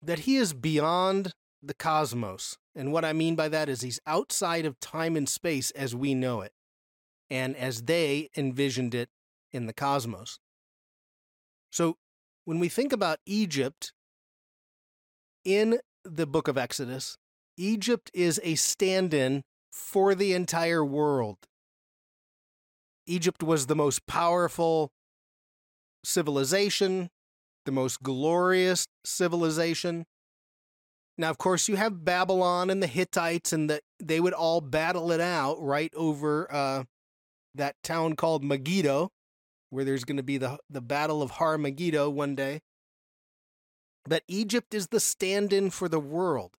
that 0.00 0.20
he 0.20 0.36
is 0.36 0.52
beyond 0.52 1.32
the 1.60 1.74
cosmos. 1.74 2.58
And 2.76 2.92
what 2.92 3.04
I 3.04 3.12
mean 3.12 3.34
by 3.34 3.48
that 3.48 3.68
is 3.68 3.80
he's 3.80 3.98
outside 4.06 4.66
of 4.66 4.78
time 4.78 5.16
and 5.16 5.28
space 5.28 5.72
as 5.72 5.96
we 5.96 6.14
know 6.14 6.42
it, 6.42 6.52
and 7.28 7.56
as 7.56 7.82
they 7.82 8.28
envisioned 8.36 8.94
it 8.94 9.08
in 9.50 9.66
the 9.66 9.74
cosmos. 9.74 10.38
So 11.70 11.96
when 12.44 12.58
we 12.58 12.68
think 12.68 12.92
about 12.92 13.18
Egypt 13.26 13.92
in 15.44 15.78
the 16.04 16.26
book 16.26 16.48
of 16.48 16.58
Exodus, 16.58 17.16
Egypt 17.56 18.10
is 18.14 18.40
a 18.42 18.54
stand 18.54 19.14
in 19.14 19.42
for 19.72 20.14
the 20.14 20.32
entire 20.32 20.84
world. 20.84 21.36
Egypt 23.06 23.42
was 23.42 23.66
the 23.66 23.76
most 23.76 24.06
powerful 24.06 24.90
civilization, 26.04 27.10
the 27.66 27.72
most 27.72 28.02
glorious 28.02 28.86
civilization. 29.04 30.06
Now, 31.18 31.30
of 31.30 31.38
course, 31.38 31.68
you 31.68 31.76
have 31.76 32.04
Babylon 32.04 32.70
and 32.70 32.82
the 32.82 32.86
Hittites, 32.86 33.52
and 33.52 33.68
the, 33.68 33.80
they 34.02 34.20
would 34.20 34.32
all 34.32 34.60
battle 34.60 35.12
it 35.12 35.20
out 35.20 35.60
right 35.60 35.92
over 35.94 36.50
uh, 36.52 36.84
that 37.54 37.76
town 37.82 38.16
called 38.16 38.42
Megiddo, 38.42 39.10
where 39.70 39.84
there's 39.84 40.04
going 40.04 40.16
to 40.16 40.22
be 40.22 40.38
the, 40.38 40.58
the 40.68 40.80
Battle 40.80 41.22
of 41.22 41.32
Har 41.32 41.56
Megiddo 41.56 42.10
one 42.10 42.34
day. 42.34 42.60
But 44.04 44.24
Egypt 44.28 44.74
is 44.74 44.88
the 44.88 45.00
stand 45.00 45.52
in 45.52 45.70
for 45.70 45.88
the 45.88 46.00
world. 46.00 46.52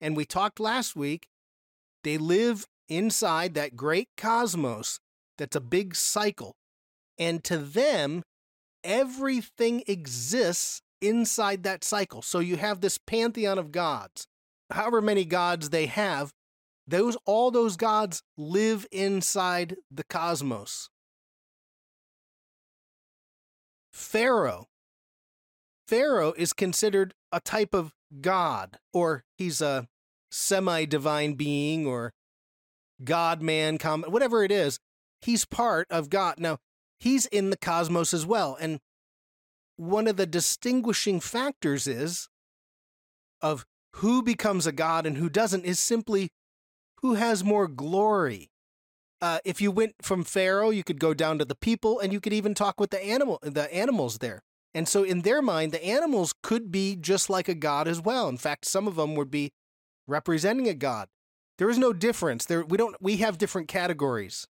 And 0.00 0.16
we 0.16 0.24
talked 0.24 0.60
last 0.60 0.94
week, 0.94 1.28
they 2.04 2.18
live 2.18 2.66
inside 2.88 3.54
that 3.54 3.76
great 3.76 4.08
cosmos 4.16 5.00
that's 5.36 5.56
a 5.56 5.60
big 5.60 5.94
cycle. 5.94 6.56
And 7.18 7.42
to 7.44 7.58
them, 7.58 8.22
everything 8.84 9.82
exists 9.86 10.82
inside 11.00 11.62
that 11.62 11.84
cycle. 11.84 12.22
So 12.22 12.38
you 12.38 12.56
have 12.56 12.80
this 12.80 12.98
pantheon 12.98 13.58
of 13.58 13.72
gods. 13.72 14.26
However 14.70 15.00
many 15.00 15.24
gods 15.24 15.70
they 15.70 15.86
have, 15.86 16.32
those 16.86 17.16
all 17.26 17.50
those 17.50 17.76
gods 17.76 18.22
live 18.36 18.86
inside 18.90 19.76
the 19.90 20.04
cosmos. 20.04 20.88
Pharaoh. 23.98 24.68
Pharaoh 25.88 26.32
is 26.36 26.52
considered 26.52 27.14
a 27.32 27.40
type 27.40 27.74
of 27.74 27.92
god, 28.20 28.78
or 28.92 29.24
he's 29.36 29.60
a 29.60 29.88
semi 30.30 30.84
divine 30.84 31.34
being, 31.34 31.84
or 31.84 32.12
God 33.02 33.42
man, 33.42 33.76
whatever 34.06 34.44
it 34.44 34.52
is. 34.52 34.78
He's 35.20 35.44
part 35.44 35.88
of 35.90 36.10
God. 36.10 36.36
Now, 36.38 36.58
he's 37.00 37.26
in 37.26 37.50
the 37.50 37.56
cosmos 37.56 38.14
as 38.14 38.24
well. 38.24 38.56
And 38.60 38.78
one 39.76 40.06
of 40.06 40.16
the 40.16 40.26
distinguishing 40.26 41.18
factors 41.18 41.88
is 41.88 42.28
of 43.42 43.66
who 43.96 44.22
becomes 44.22 44.66
a 44.66 44.72
god 44.72 45.06
and 45.06 45.16
who 45.16 45.28
doesn't 45.28 45.64
is 45.64 45.80
simply 45.80 46.30
who 47.02 47.14
has 47.14 47.42
more 47.42 47.66
glory. 47.66 48.48
Uh, 49.20 49.38
if 49.44 49.60
you 49.60 49.70
went 49.70 49.94
from 50.00 50.22
Pharaoh, 50.22 50.70
you 50.70 50.84
could 50.84 51.00
go 51.00 51.12
down 51.12 51.38
to 51.38 51.44
the 51.44 51.56
people, 51.56 51.98
and 51.98 52.12
you 52.12 52.20
could 52.20 52.32
even 52.32 52.54
talk 52.54 52.78
with 52.78 52.90
the 52.90 53.04
animal, 53.04 53.38
the 53.42 53.72
animals 53.74 54.18
there. 54.18 54.42
And 54.74 54.86
so, 54.86 55.02
in 55.02 55.22
their 55.22 55.42
mind, 55.42 55.72
the 55.72 55.84
animals 55.84 56.34
could 56.42 56.70
be 56.70 56.94
just 56.94 57.28
like 57.28 57.48
a 57.48 57.54
god 57.54 57.88
as 57.88 58.00
well. 58.00 58.28
In 58.28 58.36
fact, 58.36 58.64
some 58.64 58.86
of 58.86 58.96
them 58.96 59.14
would 59.16 59.30
be 59.30 59.50
representing 60.06 60.68
a 60.68 60.74
god. 60.74 61.08
There 61.56 61.70
is 61.70 61.78
no 61.78 61.92
difference. 61.92 62.44
There, 62.44 62.64
we 62.64 62.76
don't. 62.76 62.96
We 63.00 63.16
have 63.16 63.38
different 63.38 63.66
categories 63.66 64.46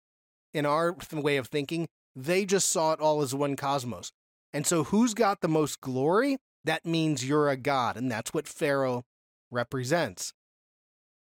in 0.53 0.67
our 0.67 0.97
way 1.13 1.39
of 1.39 1.47
thinking. 1.47 1.89
They 2.15 2.45
just 2.45 2.71
saw 2.71 2.93
it 2.93 3.01
all 3.01 3.23
as 3.23 3.35
one 3.35 3.57
cosmos. 3.57 4.13
And 4.53 4.67
so, 4.67 4.85
who's 4.85 5.15
got 5.15 5.41
the 5.41 5.49
most 5.49 5.81
glory? 5.81 6.37
That 6.65 6.85
means 6.85 7.27
you're 7.27 7.49
a 7.49 7.57
god, 7.57 7.97
and 7.97 8.11
that's 8.11 8.35
what 8.35 8.49
Pharaoh 8.49 9.05
represents. 9.51 10.35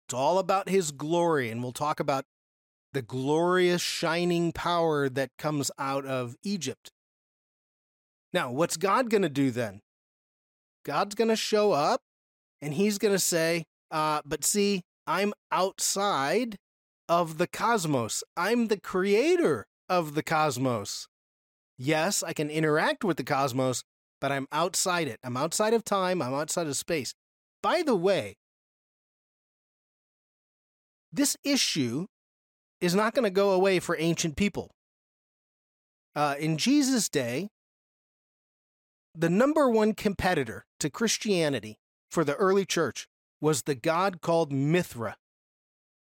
It's 0.07 0.13
all 0.13 0.39
about 0.39 0.69
his 0.69 0.91
glory, 0.91 1.51
and 1.51 1.61
we'll 1.61 1.73
talk 1.73 1.99
about 1.99 2.25
the 2.93 3.01
glorious 3.01 3.81
shining 3.81 4.51
power 4.51 5.09
that 5.09 5.29
comes 5.37 5.71
out 5.77 6.05
of 6.05 6.35
Egypt. 6.43 6.91
Now, 8.33 8.51
what's 8.51 8.77
God 8.77 9.09
going 9.09 9.21
to 9.21 9.29
do 9.29 9.51
then? 9.51 9.81
God's 10.85 11.15
going 11.15 11.29
to 11.29 11.35
show 11.35 11.71
up 11.71 12.01
and 12.61 12.73
he's 12.73 12.97
going 12.97 13.13
to 13.13 13.19
say, 13.19 13.65
uh, 13.91 14.21
but 14.25 14.43
see, 14.43 14.81
I'm 15.05 15.33
outside 15.51 16.57
of 17.07 17.37
the 17.37 17.47
cosmos. 17.47 18.23
I'm 18.35 18.67
the 18.67 18.79
creator 18.79 19.67
of 19.89 20.15
the 20.15 20.23
cosmos. 20.23 21.07
Yes, 21.77 22.23
I 22.23 22.33
can 22.33 22.49
interact 22.49 23.03
with 23.03 23.17
the 23.17 23.23
cosmos, 23.23 23.83
but 24.19 24.31
I'm 24.31 24.47
outside 24.51 25.07
it. 25.07 25.19
I'm 25.23 25.37
outside 25.37 25.73
of 25.73 25.83
time. 25.83 26.21
I'm 26.21 26.33
outside 26.33 26.67
of 26.67 26.75
space. 26.75 27.13
By 27.61 27.83
the 27.85 27.95
way, 27.95 28.35
this 31.11 31.37
issue 31.43 32.07
is 32.81 32.95
not 32.95 33.13
going 33.13 33.23
to 33.23 33.29
go 33.29 33.51
away 33.51 33.79
for 33.79 33.95
ancient 33.99 34.35
people. 34.35 34.71
Uh, 36.15 36.35
in 36.39 36.57
Jesus' 36.57 37.09
day, 37.09 37.49
the 39.13 39.29
number 39.29 39.69
one 39.69 39.93
competitor 39.93 40.65
to 40.79 40.89
Christianity 40.89 41.77
for 42.09 42.23
the 42.23 42.35
early 42.35 42.65
church 42.65 43.07
was 43.41 43.63
the 43.63 43.75
god 43.75 44.21
called 44.21 44.51
Mithra. 44.51 45.17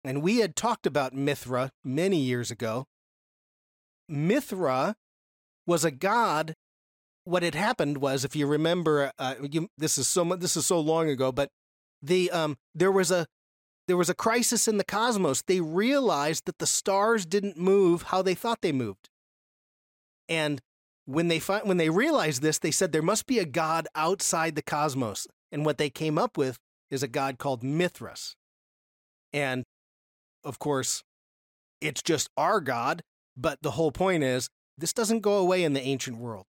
And 0.05 0.23
we 0.23 0.39
had 0.39 0.57
talked 0.57 0.87
about 0.87 1.15
Mithra 1.15 1.73
many 1.85 2.19
years 2.19 2.51
ago. 2.51 2.87
Mithra 4.09 4.97
was 5.67 5.85
a 5.85 5.91
god. 5.91 6.55
What 7.25 7.43
had 7.43 7.55
happened 7.55 7.99
was, 7.99 8.25
if 8.25 8.35
you 8.35 8.47
remember, 8.47 9.13
uh, 9.19 9.35
you, 9.51 9.69
this 9.77 9.99
is 9.99 10.09
so 10.09 10.25
this 10.37 10.57
is 10.57 10.67
so 10.67 10.81
long 10.81 11.09
ago, 11.09 11.31
but 11.31 11.51
the 12.03 12.31
um, 12.31 12.57
there 12.75 12.91
was 12.91 13.11
a 13.11 13.27
there 13.91 13.97
was 13.97 14.09
a 14.09 14.15
crisis 14.15 14.69
in 14.69 14.77
the 14.77 14.85
cosmos. 14.85 15.43
They 15.43 15.61
realized 15.61 16.45
that 16.45 16.61
the 16.61 16.67
stars 16.67 17.27
didn't 17.27 17.59
move 17.59 18.03
how 18.03 18.23
they 18.23 18.37
thought 18.37 18.61
they 18.61 18.71
moved. 18.71 19.09
And 20.29 20.61
when 21.07 21.27
they 21.27 21.41
when 21.41 21.77
they 21.77 21.91
realized 21.91 22.41
this, 22.41 22.61
they 22.61 22.71
said 22.71 22.93
there 22.93 23.03
must 23.03 23.27
be 23.27 23.41
a 23.41 23.45
god 23.45 23.89
outside 23.97 24.55
the 24.55 24.63
cosmos. 24.63 25.27
And 25.51 25.67
what 25.67 25.77
they 25.77 25.91
came 25.91 26.19
up 26.19 26.39
with 26.39 26.61
is 26.89 27.03
a 27.03 27.09
god 27.09 27.39
called 27.39 27.65
Mithras. 27.65 28.37
And 29.33 29.65
of 30.45 30.61
course, 30.61 31.03
it's 31.81 32.01
just 32.01 32.31
our 32.37 32.61
god, 32.61 33.03
but 33.37 33.59
the 33.61 33.73
whole 33.73 33.91
point 33.91 34.23
is 34.23 34.49
this 34.79 34.93
doesn't 34.93 35.19
go 35.19 35.39
away 35.39 35.65
in 35.65 35.73
the 35.73 35.83
ancient 35.83 36.19
world. 36.19 36.47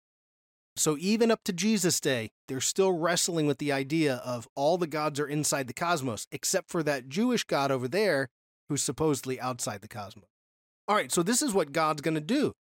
So 0.80 0.96
even 0.98 1.30
up 1.30 1.44
to 1.44 1.52
Jesus' 1.52 2.00
day, 2.00 2.30
they're 2.48 2.62
still 2.62 2.92
wrestling 2.92 3.46
with 3.46 3.58
the 3.58 3.70
idea 3.70 4.14
of 4.24 4.48
all 4.54 4.78
the 4.78 4.86
gods 4.86 5.20
are 5.20 5.26
inside 5.26 5.66
the 5.66 5.74
cosmos, 5.74 6.26
except 6.32 6.70
for 6.70 6.82
that 6.82 7.10
Jewish 7.10 7.44
God 7.44 7.70
over 7.70 7.86
there 7.86 8.30
who's 8.70 8.82
supposedly 8.82 9.38
outside 9.38 9.82
the 9.82 9.88
cosmos. 9.88 10.30
All 10.88 10.96
right, 10.96 11.12
so 11.12 11.22
this 11.22 11.42
is 11.42 11.52
what 11.52 11.72
God's 11.72 12.00
going 12.00 12.14
to 12.14 12.20
do. 12.22 12.52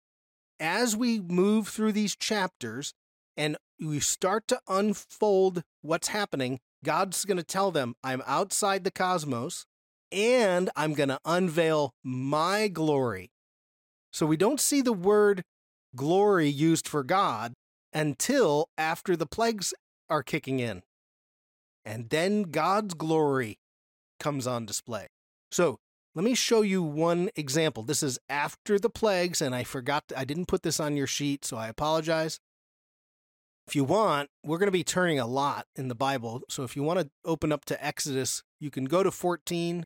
As 0.59 0.97
we 0.97 1.21
move 1.21 1.69
through 1.69 1.93
these 1.93 2.13
chapters 2.13 2.93
and 3.37 3.55
we 3.79 4.01
start 4.01 4.49
to 4.49 4.59
unfold 4.67 5.63
what's 5.81 6.09
happening, 6.09 6.59
God's 6.83 7.23
going 7.23 7.37
to 7.37 7.43
tell 7.43 7.71
them, 7.71 7.95
I'm 8.03 8.21
outside 8.27 8.83
the 8.83 8.91
cosmos 8.91 9.65
and 10.11 10.69
I'm 10.75 10.93
going 10.93 11.07
to 11.07 11.21
unveil 11.23 11.93
my 12.03 12.67
glory. 12.67 13.31
So 14.11 14.25
we 14.25 14.35
don't 14.35 14.59
see 14.59 14.81
the 14.81 14.91
word 14.91 15.43
glory 15.95 16.49
used 16.49 16.85
for 16.85 17.03
God 17.05 17.53
until 17.93 18.69
after 18.77 19.15
the 19.15 19.25
plagues 19.25 19.73
are 20.09 20.23
kicking 20.23 20.59
in. 20.59 20.83
And 21.85 22.09
then 22.09 22.43
God's 22.43 22.93
glory 22.93 23.59
comes 24.19 24.45
on 24.45 24.65
display. 24.65 25.07
So 25.51 25.79
let 26.15 26.25
me 26.25 26.35
show 26.35 26.61
you 26.61 26.83
one 26.83 27.29
example. 27.35 27.83
This 27.83 28.03
is 28.03 28.19
after 28.29 28.77
the 28.77 28.89
plagues, 28.89 29.41
and 29.41 29.55
I 29.55 29.63
forgot, 29.63 30.03
I 30.15 30.25
didn't 30.25 30.47
put 30.47 30.63
this 30.63 30.79
on 30.79 30.97
your 30.97 31.07
sheet, 31.07 31.45
so 31.45 31.57
I 31.57 31.67
apologize. 31.67 32.39
If 33.67 33.75
you 33.75 33.83
want, 33.83 34.29
we're 34.43 34.57
going 34.57 34.67
to 34.67 34.71
be 34.71 34.83
turning 34.83 35.19
a 35.19 35.27
lot 35.27 35.67
in 35.75 35.87
the 35.87 35.95
Bible. 35.95 36.41
So 36.49 36.63
if 36.63 36.75
you 36.75 36.81
want 36.81 36.99
to 36.99 37.09
open 37.23 37.51
up 37.51 37.65
to 37.65 37.85
Exodus, 37.85 38.41
you 38.59 38.71
can 38.71 38.85
go 38.85 39.03
to 39.03 39.11
14. 39.11 39.85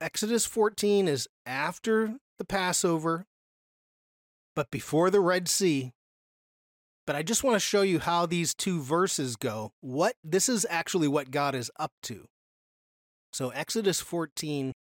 Exodus 0.00 0.46
14 0.46 1.08
is 1.08 1.26
after 1.44 2.14
the 2.38 2.44
Passover, 2.44 3.26
but 4.54 4.70
before 4.70 5.10
the 5.10 5.20
Red 5.20 5.48
Sea 5.48 5.92
but 7.08 7.16
I 7.16 7.22
just 7.22 7.42
want 7.42 7.54
to 7.54 7.60
show 7.60 7.80
you 7.80 8.00
how 8.00 8.26
these 8.26 8.52
two 8.52 8.82
verses 8.82 9.36
go. 9.36 9.72
What 9.80 10.16
this 10.22 10.46
is 10.46 10.66
actually 10.68 11.08
what 11.08 11.30
God 11.30 11.54
is 11.54 11.70
up 11.80 11.92
to. 12.02 12.26
So 13.32 13.48
Exodus 13.48 13.98
14, 14.02 14.74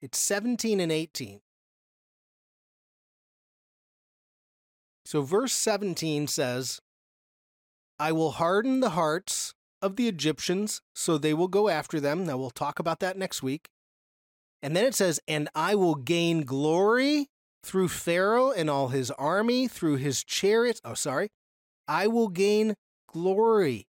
it's 0.00 0.16
17 0.16 0.78
and 0.78 0.92
18. 0.92 1.40
So 5.04 5.22
verse 5.22 5.52
17 5.54 6.28
says, 6.28 6.78
I 7.98 8.12
will 8.12 8.30
harden 8.30 8.78
the 8.78 8.90
hearts 8.90 9.52
of 9.82 9.96
the 9.96 10.06
Egyptians 10.06 10.82
so 10.94 11.18
they 11.18 11.34
will 11.34 11.48
go 11.48 11.68
after 11.68 11.98
them. 11.98 12.24
Now 12.24 12.36
we'll 12.36 12.50
talk 12.50 12.78
about 12.78 13.00
that 13.00 13.18
next 13.18 13.42
week. 13.42 13.66
And 14.62 14.76
then 14.76 14.84
it 14.84 14.94
says, 14.94 15.18
And 15.26 15.48
I 15.52 15.74
will 15.74 15.96
gain 15.96 16.42
glory 16.42 17.26
through 17.64 17.88
Pharaoh 17.88 18.52
and 18.52 18.70
all 18.70 18.90
his 18.90 19.10
army, 19.10 19.66
through 19.66 19.96
his 19.96 20.22
chariots. 20.22 20.80
Oh, 20.84 20.94
sorry. 20.94 21.30
I 21.92 22.06
will 22.06 22.28
gain 22.28 22.74
glory. 23.06 23.86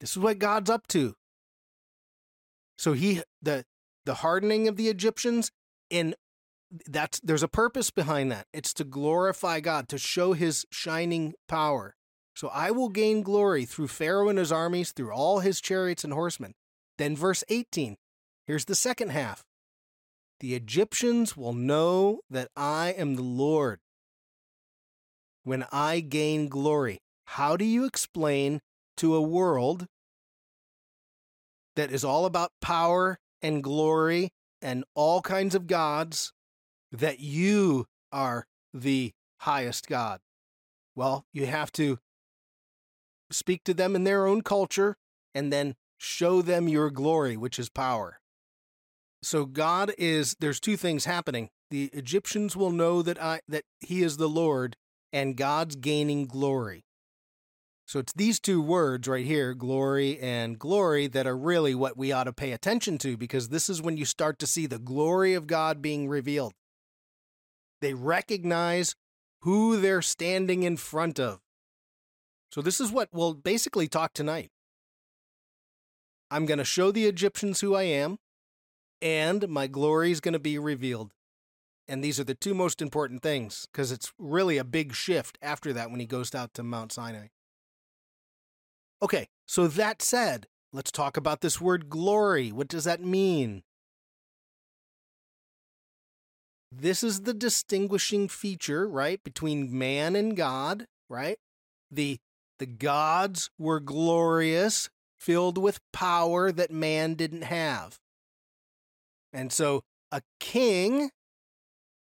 This 0.00 0.12
is 0.12 0.18
what 0.18 0.38
God's 0.38 0.70
up 0.70 0.86
to. 0.88 1.14
So 2.78 2.94
he 2.94 3.22
the 3.42 3.66
the 4.06 4.14
hardening 4.14 4.66
of 4.66 4.76
the 4.76 4.88
Egyptians 4.88 5.52
in 5.90 6.14
that's 6.86 7.20
there's 7.20 7.42
a 7.42 7.48
purpose 7.48 7.90
behind 7.90 8.32
that. 8.32 8.46
It's 8.54 8.72
to 8.74 8.84
glorify 8.84 9.60
God, 9.60 9.90
to 9.90 9.98
show 9.98 10.32
his 10.32 10.64
shining 10.70 11.34
power. 11.48 11.96
So 12.34 12.48
I 12.48 12.70
will 12.70 12.88
gain 12.88 13.20
glory 13.20 13.66
through 13.66 13.88
Pharaoh 13.88 14.30
and 14.30 14.38
his 14.38 14.50
armies, 14.50 14.92
through 14.92 15.12
all 15.12 15.40
his 15.40 15.60
chariots 15.60 16.02
and 16.02 16.14
horsemen. 16.14 16.54
Then 16.96 17.14
verse 17.14 17.44
18. 17.50 17.98
Here's 18.46 18.64
the 18.64 18.74
second 18.74 19.10
half. 19.10 19.44
The 20.38 20.54
Egyptians 20.54 21.36
will 21.36 21.52
know 21.52 22.20
that 22.30 22.48
I 22.56 22.94
am 22.96 23.16
the 23.16 23.22
Lord 23.22 23.80
when 25.44 25.66
I 25.72 26.00
gain 26.00 26.48
glory. 26.48 26.98
How 27.24 27.56
do 27.56 27.64
you 27.64 27.84
explain 27.84 28.60
to 28.96 29.14
a 29.14 29.22
world 29.22 29.86
that 31.76 31.90
is 31.90 32.04
all 32.04 32.26
about 32.26 32.52
power 32.60 33.18
and 33.40 33.62
glory 33.62 34.30
and 34.60 34.84
all 34.94 35.22
kinds 35.22 35.54
of 35.54 35.66
gods 35.66 36.32
that 36.92 37.20
you 37.20 37.86
are 38.12 38.46
the 38.74 39.12
highest 39.40 39.86
God? 39.86 40.20
Well, 40.94 41.24
you 41.32 41.46
have 41.46 41.72
to 41.72 41.98
speak 43.30 43.64
to 43.64 43.74
them 43.74 43.94
in 43.94 44.04
their 44.04 44.26
own 44.26 44.42
culture 44.42 44.96
and 45.34 45.52
then 45.52 45.76
show 45.98 46.42
them 46.42 46.68
your 46.68 46.90
glory, 46.90 47.36
which 47.36 47.58
is 47.58 47.68
power. 47.68 48.20
So, 49.22 49.44
God 49.44 49.92
is, 49.98 50.36
there's 50.40 50.60
two 50.60 50.76
things 50.76 51.04
happening. 51.04 51.50
The 51.70 51.90
Egyptians 51.92 52.56
will 52.56 52.72
know 52.72 53.02
that 53.02 53.22
I 53.22 53.40
that 53.48 53.64
he 53.78 54.02
is 54.02 54.16
the 54.16 54.28
Lord 54.28 54.76
and 55.12 55.36
God's 55.36 55.76
gaining 55.76 56.26
glory. 56.26 56.84
So 57.86 57.98
it's 57.98 58.12
these 58.12 58.38
two 58.38 58.62
words 58.62 59.08
right 59.08 59.26
here, 59.26 59.52
glory 59.52 60.16
and 60.20 60.58
glory, 60.58 61.08
that 61.08 61.26
are 61.26 61.36
really 61.36 61.74
what 61.74 61.96
we 61.96 62.12
ought 62.12 62.24
to 62.24 62.32
pay 62.32 62.52
attention 62.52 62.98
to 62.98 63.16
because 63.16 63.48
this 63.48 63.68
is 63.68 63.82
when 63.82 63.96
you 63.96 64.04
start 64.04 64.38
to 64.38 64.46
see 64.46 64.66
the 64.66 64.78
glory 64.78 65.34
of 65.34 65.48
God 65.48 65.82
being 65.82 66.08
revealed. 66.08 66.52
They 67.80 67.94
recognize 67.94 68.94
who 69.40 69.80
they're 69.80 70.02
standing 70.02 70.62
in 70.62 70.76
front 70.76 71.18
of. 71.18 71.40
So 72.52 72.62
this 72.62 72.80
is 72.80 72.92
what 72.92 73.08
we'll 73.12 73.34
basically 73.34 73.88
talk 73.88 74.12
tonight. 74.12 74.50
I'm 76.30 76.46
going 76.46 76.58
to 76.58 76.64
show 76.64 76.92
the 76.92 77.06
Egyptians 77.06 77.60
who 77.60 77.74
I 77.74 77.82
am, 77.82 78.18
and 79.02 79.48
my 79.48 79.66
glory 79.66 80.12
is 80.12 80.20
going 80.20 80.34
to 80.34 80.38
be 80.38 80.58
revealed. 80.58 81.10
And 81.90 82.04
these 82.04 82.20
are 82.20 82.24
the 82.24 82.36
two 82.36 82.54
most 82.54 82.80
important 82.80 83.20
things 83.20 83.66
because 83.72 83.90
it's 83.90 84.12
really 84.16 84.58
a 84.58 84.64
big 84.64 84.94
shift 84.94 85.36
after 85.42 85.72
that 85.72 85.90
when 85.90 85.98
he 85.98 86.06
goes 86.06 86.32
out 86.36 86.54
to 86.54 86.62
Mount 86.62 86.92
Sinai. 86.92 87.26
Okay, 89.02 89.26
so 89.48 89.66
that 89.66 90.00
said, 90.00 90.46
let's 90.72 90.92
talk 90.92 91.16
about 91.16 91.40
this 91.40 91.60
word 91.60 91.90
glory. 91.90 92.52
What 92.52 92.68
does 92.68 92.84
that 92.84 93.00
mean? 93.02 93.64
This 96.70 97.02
is 97.02 97.22
the 97.22 97.34
distinguishing 97.34 98.28
feature, 98.28 98.88
right, 98.88 99.20
between 99.24 99.76
man 99.76 100.14
and 100.14 100.36
God, 100.36 100.86
right? 101.08 101.38
The 101.90 102.18
the 102.60 102.66
gods 102.66 103.50
were 103.58 103.80
glorious, 103.80 104.90
filled 105.18 105.58
with 105.58 105.80
power 105.92 106.52
that 106.52 106.70
man 106.70 107.14
didn't 107.14 107.42
have. 107.42 107.98
And 109.32 109.50
so 109.50 109.82
a 110.12 110.22
king 110.38 111.10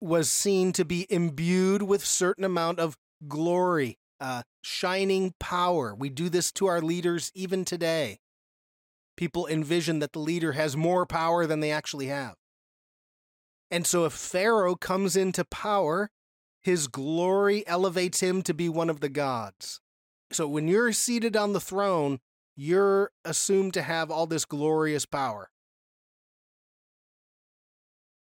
was 0.02 0.30
seen 0.30 0.74
to 0.74 0.84
be 0.84 1.06
imbued 1.10 1.84
with 1.84 2.04
certain 2.04 2.44
amount 2.44 2.80
of 2.80 2.98
glory 3.28 4.00
uh, 4.20 4.44
shining 4.62 5.34
power. 5.40 5.96
We 5.96 6.10
do 6.10 6.30
this 6.30 6.52
to 6.54 6.68
our 6.68 6.82
leaders 6.82 7.32
even 7.34 7.64
today. 7.66 8.20
People 9.16 9.48
envision 9.48 10.00
that 10.00 10.14
the 10.14 10.20
leader 10.20 10.54
has 10.54 10.76
more 10.76 11.06
power 11.06 11.46
than 11.46 11.60
they 11.60 11.72
actually 11.72 12.08
have. 12.08 12.36
And 13.70 13.88
so 13.88 14.06
if 14.06 14.14
Pharaoh 14.14 14.76
comes 14.76 15.16
into 15.16 15.46
power, 15.46 16.12
his 16.62 16.88
glory 16.88 17.66
elevates 17.68 18.20
him 18.20 18.42
to 18.44 18.54
be 18.54 18.70
one 18.70 18.90
of 18.90 19.00
the 19.00 19.10
gods. 19.10 19.80
So 20.32 20.48
when 20.48 20.68
you're 20.68 20.94
seated 20.94 21.36
on 21.36 21.54
the 21.54 21.60
throne, 21.60 22.20
you're 22.56 23.12
assumed 23.26 23.74
to 23.74 23.82
have 23.82 24.12
all 24.12 24.28
this 24.28 24.46
glorious 24.46 25.06
power. 25.06 25.50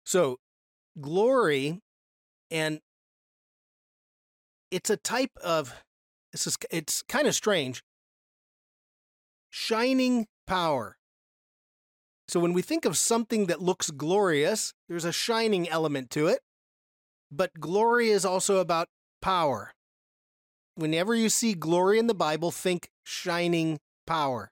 So, 0.04 0.38
glory 1.00 1.80
and 2.50 2.80
it's 4.70 4.90
a 4.90 4.96
type 4.96 5.30
of 5.42 5.74
this 6.32 6.48
is 6.48 6.56
it's 6.70 7.02
kind 7.02 7.28
of 7.28 7.34
strange. 7.34 7.82
Shining 9.50 10.26
power. 10.48 10.96
So 12.26 12.40
when 12.40 12.52
we 12.52 12.62
think 12.62 12.84
of 12.84 12.96
something 12.96 13.46
that 13.46 13.62
looks 13.62 13.90
glorious, 13.90 14.72
there's 14.88 15.04
a 15.04 15.12
shining 15.12 15.68
element 15.68 16.10
to 16.10 16.26
it. 16.26 16.40
But 17.30 17.60
glory 17.60 18.10
is 18.10 18.24
also 18.24 18.56
about 18.56 18.88
power. 19.22 19.72
Whenever 20.74 21.14
you 21.14 21.28
see 21.28 21.54
glory 21.54 22.00
in 22.00 22.08
the 22.08 22.14
Bible, 22.14 22.50
think 22.50 22.88
shining 23.04 23.78
power. 24.06 24.50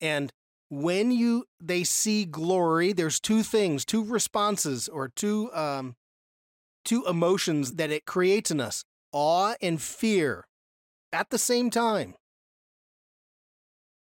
And 0.00 0.32
when 0.68 1.10
you 1.10 1.46
they 1.60 1.84
see 1.84 2.24
glory, 2.24 2.92
there's 2.92 3.20
two 3.20 3.42
things, 3.42 3.84
two 3.84 4.04
responses, 4.04 4.88
or 4.88 5.08
two 5.08 5.52
um, 5.52 5.96
two 6.84 7.04
emotions 7.06 7.74
that 7.74 7.90
it 7.90 8.06
creates 8.06 8.50
in 8.50 8.60
us 8.60 8.84
awe 9.12 9.54
and 9.62 9.80
fear 9.80 10.46
at 11.12 11.30
the 11.30 11.38
same 11.38 11.70
time. 11.70 12.14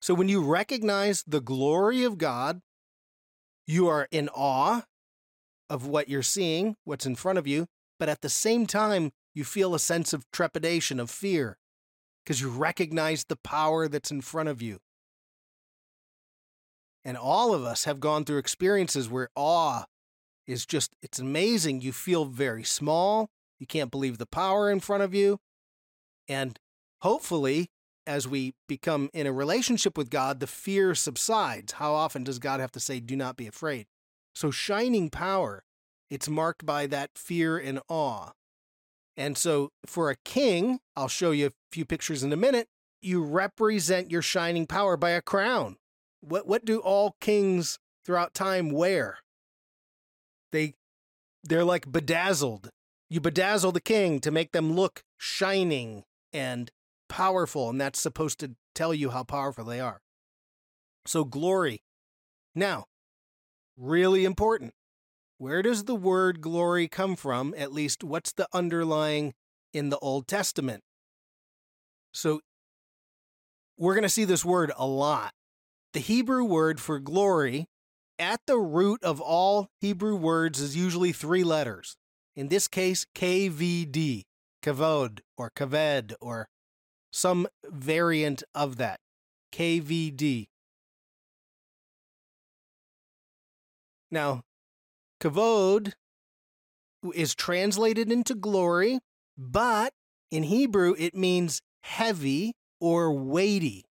So 0.01 0.13
when 0.13 0.29
you 0.29 0.43
recognize 0.43 1.25
the 1.27 1.41
glory 1.41 2.05
of 2.05 2.19
God, 2.19 2.61
you 3.67 3.89
are 3.89 4.09
in 4.11 4.29
awe 4.29 4.83
of 5.71 5.87
what 5.87 6.09
you're 6.09 6.23
seeing, 6.23 6.77
what's 6.85 7.07
in 7.07 7.15
front 7.15 7.39
of 7.39 7.47
you, 7.47 7.67
but 7.99 8.09
at 8.09 8.21
the 8.21 8.29
same 8.29 8.67
time, 8.67 9.13
you 9.35 9.45
feel 9.45 9.75
a 9.75 9.79
sense 9.79 10.13
of 10.13 10.31
trepidation, 10.31 11.01
of 11.01 11.11
fear, 11.11 11.57
because 12.23 12.41
you 12.41 12.51
recognize 12.51 13.25
the 13.25 13.37
power 13.37 13.89
that's 13.89 14.11
in 14.11 14.21
front 14.21 14.49
of 14.49 14.61
you. 14.61 14.79
And 17.05 17.17
all 17.17 17.53
of 17.53 17.65
us 17.65 17.85
have 17.85 18.01
gone 18.01 18.25
through 18.25 18.39
experiences 18.39 19.09
where 19.09 19.29
awe 19.37 19.85
is 20.47 20.65
just, 20.65 20.93
it's 21.03 21.19
amazing. 21.19 21.81
You 21.81 21.93
feel 21.93 22.25
very 22.25 22.65
small. 22.65 23.29
You 23.59 23.67
can't 23.67 23.91
believe 23.91 24.19
the 24.19 24.27
power 24.27 24.71
in 24.71 24.81
front 24.81 25.03
of 25.03 25.15
you. 25.15 25.39
And 26.29 26.59
hopefully, 27.03 27.69
as 28.07 28.29
we 28.29 28.55
become 28.69 29.11
in 29.13 29.27
a 29.27 29.33
relationship 29.33 29.97
with 29.97 30.11
God, 30.11 30.41
the 30.41 30.47
fear 30.47 30.95
subsides. 30.95 31.75
How 31.75 31.95
often 31.95 32.25
does 32.25 32.39
God 32.39 32.61
have 32.61 32.73
to 32.73 32.81
say, 32.81 33.01
do 33.01 33.17
not 33.17 33.37
be 33.37 33.47
afraid? 33.47 33.87
So, 34.35 34.51
shining 34.51 35.11
power, 35.11 35.65
it's 36.11 36.29
marked 36.29 36.67
by 36.67 36.87
that 36.89 37.11
fear 37.17 37.57
and 37.57 37.81
awe. 37.89 38.33
And 39.17 39.39
so, 39.39 39.71
for 39.87 40.11
a 40.11 40.17
king, 40.25 40.81
I'll 40.97 41.09
show 41.09 41.31
you 41.31 41.47
a 41.49 41.53
few 41.71 41.85
pictures 41.85 42.23
in 42.23 42.33
a 42.33 42.37
minute, 42.37 42.69
you 43.01 43.23
represent 43.23 44.11
your 44.11 44.23
shining 44.23 44.67
power 44.67 44.97
by 44.97 45.11
a 45.11 45.23
crown. 45.23 45.77
What, 46.25 46.47
what 46.47 46.65
do 46.65 46.79
all 46.79 47.17
kings 47.21 47.79
throughout 48.05 48.35
time 48.35 48.71
wear? 48.71 49.19
They 50.53 50.75
they're 51.43 51.65
like 51.65 51.91
bedazzled. 51.91 52.71
You 53.11 53.21
bedazzle 53.21 53.75
the 53.75 53.81
king 53.81 54.21
to 54.21 54.31
make 54.31 54.53
them 54.53 54.73
look 54.73 55.03
shining 55.19 56.05
and 56.33 56.71
powerful, 57.09 57.69
and 57.69 57.81
that's 57.81 58.01
supposed 58.01 58.41
to 58.41 58.53
tell 58.75 58.95
you 58.95 59.11
how 59.11 59.25
powerful 59.25 59.65
they 59.65 59.81
are. 59.81 60.01
So 61.07 61.25
glory. 61.25 61.83
Now, 62.55 62.87
really 63.77 64.25
important. 64.25 64.73
Where 65.39 65.63
does 65.63 65.85
the 65.85 65.95
word 65.95 66.41
glory 66.41 66.89
come 66.89 67.17
from? 67.17 67.55
At 67.57 67.73
least 67.73 68.03
what's 68.03 68.33
the 68.33 68.49
underlying 68.53 69.35
in 69.73 69.91
the 69.91 69.99
Old 69.99 70.27
Testament? 70.27 70.83
So 72.13 72.41
we're 73.77 73.95
going 73.95 74.05
to 74.05 74.09
see 74.09 74.25
this 74.25 74.45
word 74.45 74.73
a 74.77 74.87
lot. 74.87 75.33
The 75.95 76.01
Hebrew 76.01 76.43
word 76.43 76.81
for 76.81 76.99
glory 76.99 77.67
at 78.19 78.41
the 78.49 78.59
root 78.59 79.05
of 79.05 79.21
all 79.21 79.69
Hebrew 79.81 80.17
words 80.17 80.61
is 80.61 80.75
usually 80.75 81.13
three 81.13 81.45
letters. 81.45 81.97
In 82.35 82.49
this 82.49 82.67
case, 82.67 83.07
KVD, 83.15 84.23
kavod 84.61 85.21
or 85.39 85.53
kaved 85.55 86.15
or 86.21 86.49
some 87.13 87.47
variant 87.65 88.43
of 88.57 88.77
that. 88.79 88.99
KVD. 89.53 90.47
Now, 94.11 94.43
kavod 95.21 95.93
is 97.15 97.37
translated 97.37 98.11
into 98.11 98.35
glory, 98.35 98.99
but 99.39 99.93
in 100.33 100.43
Hebrew 100.43 100.97
it 100.99 101.15
means 101.15 101.63
heavy 101.85 102.55
or 102.81 103.13
weighty. 103.13 103.85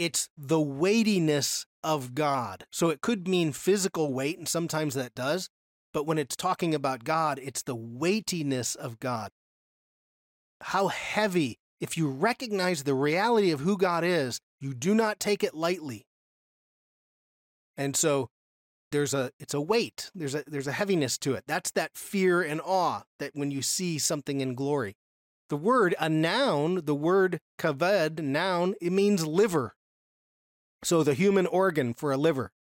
It's 0.00 0.30
the 0.34 0.58
weightiness 0.58 1.66
of 1.84 2.14
God. 2.14 2.64
So 2.72 2.88
it 2.88 3.02
could 3.02 3.28
mean 3.28 3.52
physical 3.52 4.14
weight, 4.14 4.38
and 4.38 4.48
sometimes 4.48 4.94
that 4.94 5.14
does. 5.14 5.50
But 5.92 6.06
when 6.06 6.16
it's 6.16 6.36
talking 6.36 6.74
about 6.74 7.04
God, 7.04 7.38
it's 7.42 7.62
the 7.62 7.74
weightiness 7.74 8.74
of 8.74 8.98
God. 8.98 9.30
How 10.62 10.88
heavy, 10.88 11.58
if 11.82 11.98
you 11.98 12.08
recognize 12.08 12.84
the 12.84 12.94
reality 12.94 13.50
of 13.50 13.60
who 13.60 13.76
God 13.76 14.02
is, 14.02 14.40
you 14.58 14.72
do 14.72 14.94
not 14.94 15.20
take 15.20 15.44
it 15.44 15.52
lightly. 15.52 16.06
And 17.76 17.94
so 17.94 18.30
there's 18.92 19.12
a 19.12 19.32
it's 19.38 19.52
a 19.52 19.60
weight. 19.60 20.10
There's 20.14 20.34
a 20.34 20.44
there's 20.46 20.66
a 20.66 20.72
heaviness 20.72 21.18
to 21.18 21.34
it. 21.34 21.44
That's 21.46 21.72
that 21.72 21.94
fear 21.94 22.40
and 22.40 22.62
awe 22.64 23.02
that 23.18 23.32
when 23.34 23.50
you 23.50 23.60
see 23.60 23.98
something 23.98 24.40
in 24.40 24.54
glory. 24.54 24.96
The 25.50 25.58
word 25.58 25.94
a 26.00 26.08
noun, 26.08 26.86
the 26.86 26.94
word 26.94 27.40
kaved, 27.58 28.22
noun, 28.22 28.76
it 28.80 28.92
means 28.92 29.26
liver. 29.26 29.74
So 30.82 31.02
the 31.02 31.14
human 31.14 31.46
organ 31.46 31.94
for 31.94 32.12
a 32.12 32.16
liver. 32.16 32.52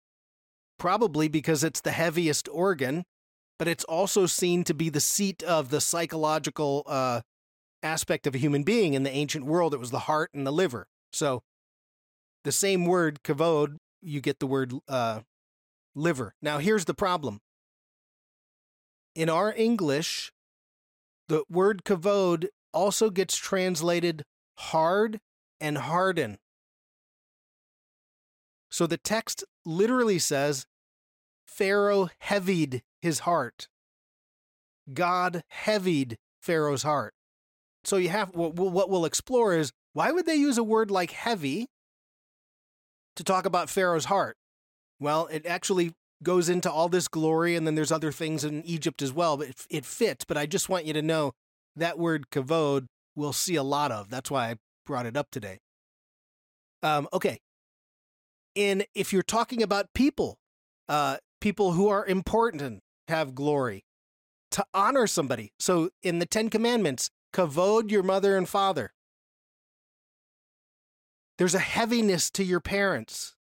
Probably 0.77 1.27
because 1.27 1.63
it's 1.63 1.81
the 1.81 1.91
heaviest 1.91 2.47
organ, 2.51 3.03
but 3.57 3.67
it's 3.67 3.83
also 3.83 4.25
seen 4.25 4.63
to 4.63 4.73
be 4.73 4.89
the 4.89 5.01
seat 5.01 5.43
of 5.43 5.69
the 5.69 5.81
psychological 5.81 6.83
uh, 6.87 7.21
aspect 7.83 8.27
of 8.27 8.35
a 8.35 8.37
human 8.37 8.63
being. 8.63 8.93
In 8.93 9.03
the 9.03 9.11
ancient 9.11 9.45
world, 9.45 9.73
it 9.73 9.79
was 9.79 9.91
the 9.91 9.99
heart 9.99 10.31
and 10.33 10.47
the 10.47 10.51
liver. 10.51 10.87
So 11.11 11.43
the 12.43 12.51
same 12.51 12.85
word, 12.85 13.21
kavod, 13.23 13.77
you 14.01 14.21
get 14.21 14.39
the 14.39 14.47
word 14.47 14.73
uh, 14.87 15.21
liver. 15.95 16.33
Now, 16.41 16.59
here's 16.59 16.85
the 16.85 16.93
problem. 16.93 17.39
In 19.15 19.29
our 19.29 19.53
English, 19.53 20.31
the 21.27 21.43
word 21.49 21.83
kavod 21.83 22.47
also 22.73 23.09
gets 23.09 23.35
translated 23.35 24.23
hard 24.57 25.19
and 25.59 25.77
harden. 25.77 26.37
So 28.69 28.87
the 28.87 28.97
text 28.97 29.43
literally 29.65 30.19
says, 30.19 30.65
Pharaoh 31.45 32.09
heavied 32.19 32.83
his 33.01 33.19
heart. 33.19 33.67
God 34.93 35.43
heavied 35.49 36.17
Pharaoh's 36.41 36.83
heart. 36.83 37.13
So 37.83 37.97
you 37.97 38.09
have 38.09 38.35
what 38.35 38.55
we'll 38.55 39.05
explore 39.05 39.55
is 39.55 39.71
why 39.93 40.11
would 40.11 40.25
they 40.25 40.35
use 40.35 40.57
a 40.57 40.63
word 40.63 40.91
like 40.91 41.11
heavy 41.11 41.67
to 43.15 43.23
talk 43.23 43.45
about 43.45 43.69
Pharaoh's 43.69 44.05
heart? 44.05 44.37
Well, 44.99 45.27
it 45.27 45.45
actually 45.45 45.93
goes 46.21 46.49
into 46.49 46.69
all 46.69 46.89
this 46.89 47.07
glory, 47.07 47.55
and 47.55 47.65
then 47.65 47.75
there's 47.75 47.91
other 47.91 48.11
things 48.11 48.43
in 48.43 48.63
Egypt 48.63 49.01
as 49.01 49.13
well, 49.13 49.37
but 49.37 49.47
it, 49.49 49.65
it 49.69 49.85
fits. 49.85 50.25
But 50.25 50.37
I 50.37 50.45
just 50.45 50.69
want 50.69 50.85
you 50.85 50.93
to 50.93 51.01
know 51.01 51.31
that 51.75 51.97
word 51.97 52.29
kavod 52.29 52.87
we'll 53.15 53.33
see 53.33 53.55
a 53.55 53.63
lot 53.63 53.91
of. 53.91 54.09
That's 54.09 54.31
why 54.31 54.51
I 54.51 54.55
brought 54.85 55.05
it 55.05 55.17
up 55.17 55.27
today. 55.31 55.59
Um, 56.81 57.07
okay. 57.11 57.39
And 58.59 58.85
if 58.93 59.13
you're 59.13 59.23
talking 59.23 59.63
about 59.63 59.93
people, 59.93 60.37
uh, 60.89 61.17
people 61.39 61.71
who 61.71 61.87
are 61.87 62.05
important 62.05 62.83
have 63.07 63.33
glory, 63.33 63.85
to 64.51 64.65
honor 64.73 65.07
somebody. 65.07 65.53
So 65.57 65.91
in 66.03 66.19
the 66.19 66.25
Ten 66.25 66.49
Commandments, 66.49 67.09
kavod 67.33 67.89
your 67.89 68.03
mother 68.03 68.35
and 68.35 68.49
father. 68.49 68.91
There's 71.37 71.55
a 71.55 71.59
heaviness 71.59 72.29
to 72.31 72.43
your 72.43 72.59
parents. 72.59 73.33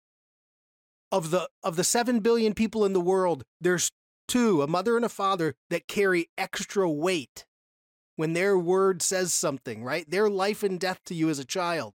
Of 1.11 1.31
the 1.31 1.49
of 1.63 1.77
the 1.77 1.83
7 1.83 2.19
billion 2.19 2.53
people 2.53 2.85
in 2.85 2.93
the 2.93 3.01
world, 3.01 3.43
there's 3.59 3.89
two, 4.27 4.61
a 4.61 4.67
mother 4.67 4.97
and 4.97 5.05
a 5.05 5.09
father 5.09 5.55
that 5.71 5.87
carry 5.87 6.29
extra 6.37 6.87
weight 6.87 7.45
when 8.17 8.33
their 8.33 8.55
word 8.55 9.01
says 9.01 9.33
something, 9.33 9.83
right? 9.83 10.07
Their 10.07 10.29
life 10.29 10.61
and 10.61 10.79
death 10.79 10.99
to 11.05 11.15
you 11.15 11.29
as 11.29 11.39
a 11.39 11.45
child. 11.45 11.93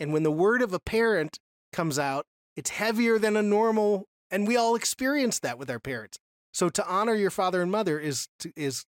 And 0.00 0.12
when 0.12 0.22
the 0.22 0.30
word 0.30 0.62
of 0.62 0.72
a 0.72 0.78
parent 0.78 1.38
comes 1.72 1.98
out, 1.98 2.26
it's 2.56 2.70
heavier 2.70 3.18
than 3.18 3.36
a 3.36 3.42
normal 3.42 4.06
and 4.30 4.46
we 4.46 4.56
all 4.56 4.74
experience 4.74 5.38
that 5.40 5.58
with 5.58 5.70
our 5.70 5.78
parents. 5.78 6.18
So 6.52 6.68
to 6.70 6.86
honor 6.86 7.14
your 7.14 7.30
father 7.30 7.62
and 7.62 7.70
mother 7.70 7.98
is 7.98 8.28
is 8.56 8.84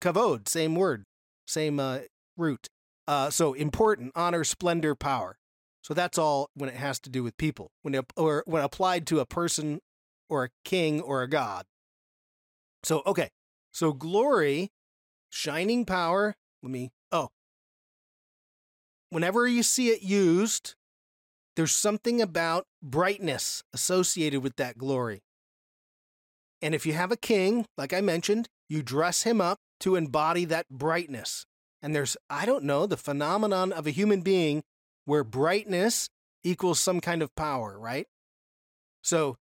kavod, 0.00 0.48
same 0.48 0.74
word, 0.74 1.04
same 1.46 1.80
uh, 1.80 2.00
root. 2.36 2.68
Uh, 3.08 3.30
so 3.30 3.54
important, 3.54 4.12
honor, 4.14 4.44
splendor, 4.44 4.94
power. 4.94 5.36
So 5.82 5.94
that's 5.94 6.18
all 6.18 6.50
when 6.54 6.68
it 6.68 6.76
has 6.76 7.00
to 7.00 7.10
do 7.10 7.22
with 7.22 7.36
people. 7.38 7.70
When 7.82 7.94
it, 7.94 8.04
or 8.16 8.44
when 8.46 8.62
applied 8.62 9.06
to 9.08 9.20
a 9.20 9.26
person 9.26 9.80
or 10.28 10.44
a 10.44 10.48
king 10.64 11.00
or 11.00 11.22
a 11.22 11.28
god. 11.28 11.64
So 12.82 13.02
okay. 13.06 13.30
So 13.72 13.92
glory, 13.92 14.70
shining 15.30 15.84
power. 15.84 16.36
Let 16.62 16.70
me. 16.70 16.90
Oh. 17.10 17.30
Whenever 19.08 19.46
you 19.46 19.62
see 19.62 19.88
it 19.88 20.02
used, 20.02 20.74
there's 21.56 21.74
something 21.74 22.20
about 22.20 22.66
brightness 22.82 23.62
associated 23.72 24.42
with 24.42 24.56
that 24.56 24.78
glory. 24.78 25.22
And 26.62 26.74
if 26.74 26.86
you 26.86 26.92
have 26.92 27.10
a 27.10 27.16
king, 27.16 27.66
like 27.76 27.92
I 27.92 28.00
mentioned, 28.00 28.48
you 28.68 28.82
dress 28.82 29.22
him 29.22 29.40
up 29.40 29.58
to 29.80 29.96
embody 29.96 30.44
that 30.46 30.68
brightness. 30.68 31.46
And 31.82 31.94
there's, 31.94 32.16
I 32.28 32.44
don't 32.46 32.64
know, 32.64 32.86
the 32.86 32.96
phenomenon 32.96 33.72
of 33.72 33.86
a 33.86 33.90
human 33.90 34.20
being 34.20 34.62
where 35.06 35.24
brightness 35.24 36.08
equals 36.44 36.78
some 36.78 37.00
kind 37.00 37.22
of 37.22 37.34
power, 37.34 37.78
right? 37.78 38.06
So, 39.02 39.36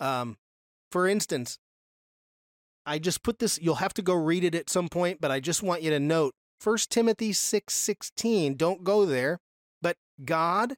um, 0.00 0.36
for 0.90 1.08
instance, 1.08 1.58
I 2.86 2.98
just 2.98 3.22
put 3.22 3.38
this, 3.38 3.58
you'll 3.60 3.76
have 3.76 3.94
to 3.94 4.02
go 4.02 4.14
read 4.14 4.44
it 4.44 4.54
at 4.54 4.70
some 4.70 4.88
point, 4.88 5.20
but 5.20 5.30
I 5.30 5.40
just 5.40 5.62
want 5.62 5.82
you 5.82 5.90
to 5.90 6.00
note 6.00 6.34
1 6.62 6.78
Timothy 6.88 7.32
6 7.32 7.74
16, 7.74 8.54
don't 8.54 8.82
go 8.82 9.04
there, 9.04 9.38
but 9.82 9.96
God 10.24 10.74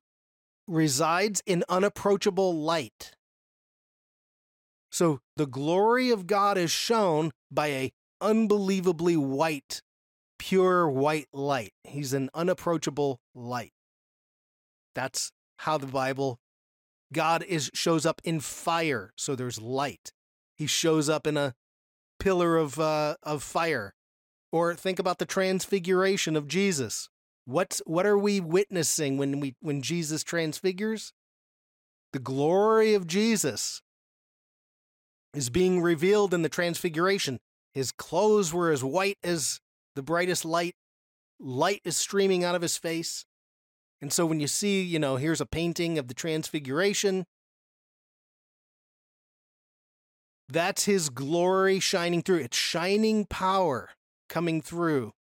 resides 0.66 1.42
in 1.46 1.64
unapproachable 1.68 2.54
light. 2.54 3.12
So 4.90 5.20
the 5.36 5.46
glory 5.46 6.10
of 6.10 6.26
God 6.26 6.58
is 6.58 6.70
shown 6.70 7.30
by 7.50 7.68
a 7.68 7.92
unbelievably 8.20 9.16
white, 9.16 9.82
pure 10.38 10.88
white 10.88 11.28
light. 11.32 11.72
He's 11.84 12.12
an 12.12 12.30
unapproachable 12.34 13.20
light. 13.34 13.72
That's 14.94 15.32
how 15.58 15.78
the 15.78 15.86
Bible 15.86 16.40
God 17.12 17.42
is 17.44 17.70
shows 17.74 18.06
up 18.06 18.20
in 18.24 18.40
fire, 18.40 19.12
so 19.16 19.34
there's 19.34 19.60
light. 19.60 20.12
He 20.56 20.66
shows 20.66 21.08
up 21.08 21.26
in 21.26 21.36
a 21.36 21.54
pillar 22.18 22.56
of 22.56 22.78
uh, 22.78 23.16
of 23.22 23.42
fire. 23.42 23.94
Or 24.52 24.74
think 24.74 24.98
about 24.98 25.18
the 25.18 25.26
transfiguration 25.26 26.36
of 26.36 26.48
Jesus. 26.48 27.08
What's 27.50 27.82
what 27.84 28.06
are 28.06 28.16
we 28.16 28.38
witnessing 28.38 29.18
when 29.18 29.40
we 29.40 29.56
when 29.60 29.82
Jesus 29.82 30.22
transfigures? 30.22 31.12
The 32.12 32.20
glory 32.20 32.94
of 32.94 33.08
Jesus 33.08 33.82
is 35.34 35.50
being 35.50 35.80
revealed 35.80 36.32
in 36.32 36.42
the 36.42 36.48
transfiguration. 36.48 37.40
His 37.74 37.90
clothes 37.90 38.54
were 38.54 38.70
as 38.70 38.84
white 38.84 39.18
as 39.24 39.60
the 39.96 40.02
brightest 40.02 40.44
light. 40.44 40.76
Light 41.40 41.80
is 41.84 41.96
streaming 41.96 42.44
out 42.44 42.54
of 42.54 42.62
his 42.62 42.76
face. 42.76 43.24
And 44.00 44.12
so 44.12 44.26
when 44.26 44.38
you 44.38 44.46
see, 44.46 44.82
you 44.82 45.00
know, 45.00 45.16
here's 45.16 45.40
a 45.40 45.46
painting 45.46 45.98
of 45.98 46.06
the 46.06 46.14
transfiguration, 46.14 47.26
that's 50.48 50.84
his 50.84 51.10
glory 51.10 51.80
shining 51.80 52.22
through. 52.22 52.38
It's 52.38 52.56
shining 52.56 53.26
power 53.26 53.90
coming 54.28 54.62
through. 54.62 55.14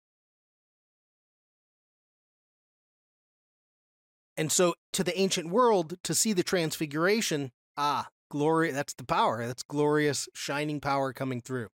And 4.38 4.52
so 4.52 4.76
to 4.94 5.04
the 5.04 5.18
ancient 5.20 5.50
world, 5.50 5.96
to 6.04 6.14
see 6.14 6.32
the 6.32 6.44
transfiguration, 6.44 7.52
ah, 7.76 8.08
glory, 8.30 8.72
that's 8.72 8.94
the 8.94 9.04
power. 9.04 9.46
That's 9.48 9.64
glorious, 9.64 10.30
shining 10.34 10.80
power 10.80 11.12
coming 11.12 11.42
through. 11.42 11.70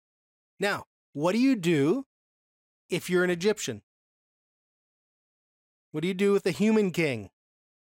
Now, 0.60 0.84
what 1.12 1.32
do 1.32 1.38
you 1.38 1.56
do 1.56 2.06
if 2.88 3.10
you're 3.10 3.24
an 3.24 3.30
Egyptian? 3.30 3.82
What 5.90 6.02
do 6.02 6.08
you 6.08 6.14
do 6.14 6.32
with 6.32 6.46
a 6.46 6.52
human 6.52 6.92
king? 6.92 7.30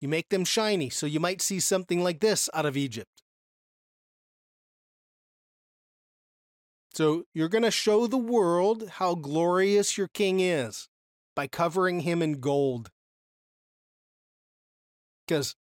You 0.01 0.09
make 0.09 0.29
them 0.29 0.45
shiny, 0.45 0.91
so 0.91 1.07
you 1.07 1.21
might 1.21 1.41
see 1.41 1.61
something 1.61 2.03
like 2.03 2.21
this 2.21 2.51
out 2.53 2.67
of 2.67 2.77
Egypt. 2.77 3.23
So 6.93 7.25
you're 7.33 7.49
going 7.49 7.65
to 7.65 7.71
show 7.71 8.07
the 8.07 8.19
world 8.19 8.89
how 8.89 9.15
glorious 9.15 9.97
your 9.97 10.09
king 10.09 10.41
is 10.41 10.89
by 11.35 11.47
covering 11.47 12.01
him 12.01 12.23
in 12.23 12.41
gold. 12.41 12.91
Because, 15.27 15.57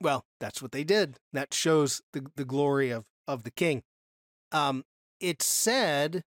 well, 0.00 0.24
that's 0.40 0.60
what 0.60 0.72
they 0.72 0.84
did. 0.84 1.18
That 1.32 1.54
shows 1.54 2.02
the, 2.12 2.26
the 2.36 2.44
glory 2.44 2.90
of, 2.90 3.04
of 3.26 3.44
the 3.44 3.50
king. 3.50 3.82
Um, 4.52 4.84
it 5.20 5.42
said, 5.42 6.22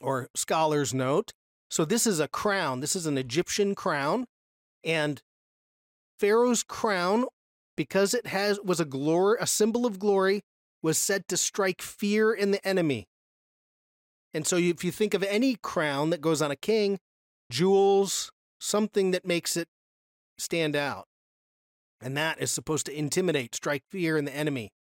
or 0.00 0.28
scholars 0.34 0.92
note, 0.92 1.32
so 1.70 1.84
this 1.84 2.06
is 2.06 2.20
a 2.20 2.28
crown. 2.28 2.80
This 2.80 2.94
is 2.94 3.06
an 3.06 3.16
Egyptian 3.16 3.74
crown. 3.74 4.26
And 4.84 5.22
Pharaoh's 6.18 6.62
crown, 6.62 7.26
because 7.76 8.14
it 8.14 8.26
has 8.26 8.60
was 8.60 8.80
a 8.80 8.84
glory, 8.84 9.38
a 9.40 9.46
symbol 9.46 9.86
of 9.86 9.98
glory, 9.98 10.42
was 10.82 10.98
said 10.98 11.28
to 11.28 11.36
strike 11.36 11.80
fear 11.80 12.32
in 12.32 12.50
the 12.50 12.66
enemy. 12.66 13.06
And 14.34 14.46
so 14.46 14.56
if 14.56 14.82
you 14.84 14.90
think 14.90 15.14
of 15.14 15.22
any 15.22 15.56
crown 15.56 16.10
that 16.10 16.20
goes 16.20 16.42
on 16.42 16.50
a 16.50 16.56
king, 16.56 16.98
jewels, 17.50 18.32
something 18.60 19.10
that 19.12 19.26
makes 19.26 19.56
it 19.56 19.68
stand 20.38 20.76
out. 20.76 21.06
And 22.00 22.16
that 22.16 22.40
is 22.40 22.50
supposed 22.50 22.86
to 22.86 22.98
intimidate, 22.98 23.54
strike 23.54 23.84
fear 23.88 24.18
in 24.18 24.24
the 24.24 24.34
enemy. 24.34 24.72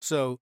So, 0.00 0.38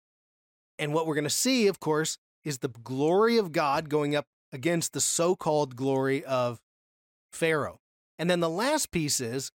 and 0.79 0.93
what 0.93 1.07
we're 1.07 1.15
going 1.15 1.25
to 1.25 1.31
see, 1.31 1.67
of 1.67 1.81
course, 1.81 2.19
is 2.45 2.59
the 2.59 2.69
glory 2.69 3.39
of 3.39 3.53
God 3.53 3.89
going 3.89 4.15
up 4.15 4.27
against 4.53 4.93
the 4.93 5.01
so 5.01 5.35
called 5.35 5.75
glory 5.75 6.25
of 6.25 6.61
Pharaoh. 7.33 7.81
And 8.19 8.31
then 8.31 8.41
the 8.41 8.51
last 8.51 8.91
piece 8.91 9.21
is 9.21 9.51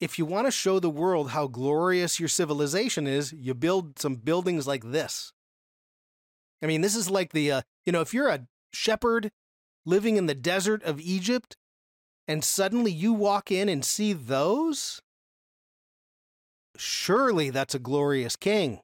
if 0.00 0.18
you 0.18 0.24
want 0.24 0.46
to 0.46 0.52
show 0.52 0.78
the 0.78 0.90
world 0.90 1.30
how 1.30 1.46
glorious 1.46 2.20
your 2.20 2.28
civilization 2.28 3.06
is, 3.06 3.32
you 3.32 3.54
build 3.54 3.98
some 3.98 4.16
buildings 4.16 4.66
like 4.66 4.90
this. 4.90 5.32
I 6.62 6.66
mean, 6.66 6.80
this 6.80 6.96
is 6.96 7.10
like 7.10 7.32
the, 7.32 7.50
uh, 7.52 7.62
you 7.84 7.92
know, 7.92 8.00
if 8.00 8.12
you're 8.12 8.28
a 8.28 8.46
shepherd 8.72 9.30
living 9.84 10.16
in 10.16 10.26
the 10.26 10.34
desert 10.34 10.82
of 10.82 11.00
Egypt 11.00 11.56
and 12.28 12.44
suddenly 12.44 12.92
you 12.92 13.14
walk 13.14 13.50
in 13.50 13.70
and 13.70 13.82
see 13.82 14.12
those, 14.12 15.00
surely 16.76 17.48
that's 17.48 17.74
a 17.74 17.78
glorious 17.78 18.36
king. 18.36 18.80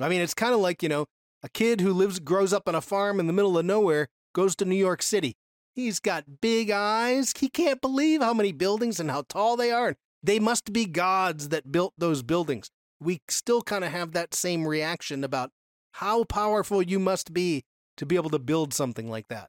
I 0.00 0.08
mean, 0.08 0.20
it's 0.20 0.32
kind 0.32 0.54
of 0.54 0.60
like, 0.60 0.80
you 0.82 0.88
know, 0.88 1.06
a 1.42 1.48
kid 1.48 1.80
who 1.80 1.92
lives, 1.92 2.20
grows 2.20 2.52
up 2.52 2.68
on 2.68 2.76
a 2.76 2.80
farm 2.80 3.18
in 3.18 3.26
the 3.26 3.32
middle 3.32 3.58
of 3.58 3.64
nowhere, 3.64 4.06
goes 4.32 4.54
to 4.56 4.64
New 4.64 4.76
York 4.76 5.02
City. 5.02 5.34
He's 5.74 5.98
got 5.98 6.40
big 6.40 6.70
eyes. 6.70 7.32
He 7.38 7.48
can't 7.48 7.80
believe 7.80 8.22
how 8.22 8.32
many 8.32 8.52
buildings 8.52 9.00
and 9.00 9.10
how 9.10 9.24
tall 9.28 9.56
they 9.56 9.72
are. 9.72 9.96
They 10.22 10.38
must 10.38 10.72
be 10.72 10.86
gods 10.86 11.48
that 11.48 11.70
built 11.70 11.94
those 11.98 12.22
buildings. 12.22 12.70
We 13.00 13.20
still 13.28 13.62
kind 13.62 13.84
of 13.84 13.92
have 13.92 14.12
that 14.12 14.34
same 14.34 14.66
reaction 14.66 15.22
about 15.24 15.50
how 15.92 16.24
powerful 16.24 16.82
you 16.82 16.98
must 16.98 17.32
be 17.32 17.64
to 17.96 18.06
be 18.06 18.16
able 18.16 18.30
to 18.30 18.38
build 18.38 18.72
something 18.72 19.08
like 19.08 19.28
that. 19.28 19.48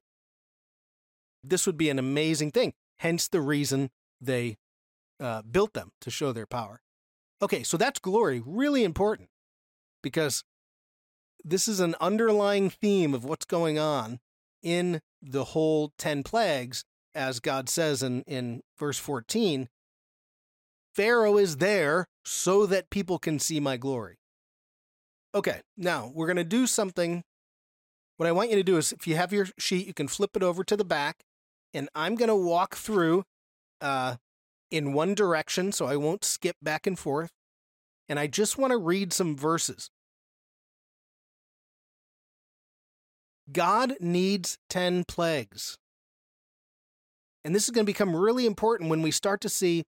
This 1.44 1.66
would 1.66 1.78
be 1.78 1.90
an 1.90 2.00
amazing 2.00 2.52
thing 2.52 2.74
hence 3.00 3.28
the 3.28 3.42
reason 3.42 3.90
they 4.22 4.58
uh, 5.20 5.42
built 5.42 5.74
them 5.74 5.92
to 6.02 6.10
show 6.10 6.32
their 6.32 6.46
power. 6.46 6.82
Okay, 7.42 7.64
so 7.64 7.78
that's 7.78 8.00
glory, 8.00 8.42
really 8.46 8.84
important. 8.84 9.30
because 10.02 10.44
this 11.44 11.68
is 11.68 11.80
an 11.80 11.96
underlying 12.02 12.70
theme 12.70 13.14
of 13.14 13.24
what's 13.24 13.46
going 13.46 13.80
on 13.80 14.20
in 14.62 15.02
the 15.22 15.46
whole 15.46 15.94
10 15.98 16.24
plagues, 16.24 16.84
as 17.16 17.40
God 17.40 17.70
says 17.70 18.04
in, 18.04 18.24
in 18.24 18.62
verse 18.78 18.98
14. 18.98 19.70
Pharaoh 20.94 21.38
is 21.38 21.58
there 21.58 22.08
so 22.26 22.66
that 22.66 22.90
people 22.90 23.20
can 23.20 23.40
see 23.40 23.60
my 23.60 23.78
glory. 23.78 24.18
Okay, 25.34 25.62
now 25.78 26.12
we're 26.14 26.28
going 26.28 26.38
to 26.38 26.44
do 26.44 26.68
something. 26.68 27.24
What 28.18 28.28
I 28.28 28.32
want 28.34 28.50
you 28.50 28.56
to 28.58 28.64
do 28.64 28.78
is 28.78 28.92
if 28.92 29.08
you 29.08 29.16
have 29.16 29.32
your 29.32 29.48
sheet, 29.58 29.88
you 29.88 29.94
can 29.94 30.08
flip 30.08 30.36
it 30.36 30.44
over 30.44 30.64
to 30.64 30.76
the 30.76 30.84
back, 30.84 31.24
and 31.74 31.90
I'm 31.96 32.16
going 32.16 32.30
to 32.30 32.36
walk 32.36 32.76
through 32.76 33.24
uh, 33.82 34.16
in 34.72 34.94
one 34.94 35.14
direction 35.14 35.72
so 35.72 35.86
I 35.86 35.96
won't 35.96 36.26
skip 36.26 36.56
back 36.62 36.88
and 36.88 36.98
forth. 36.98 37.32
And 38.08 38.20
I 38.20 38.28
just 38.28 38.58
want 38.58 38.72
to 38.72 38.78
read 38.78 39.14
some 39.14 39.36
verses. 39.36 39.92
God 43.52 43.96
needs 44.00 44.58
10 44.70 45.06
plagues. 45.06 45.78
And 47.46 47.56
this 47.56 47.64
is 47.64 47.72
going 47.72 47.86
to 47.86 47.90
become 47.90 48.16
really 48.16 48.46
important 48.46 48.90
when 48.90 49.02
we 49.02 49.12
start 49.12 49.42
to 49.42 49.50
see 49.50 49.84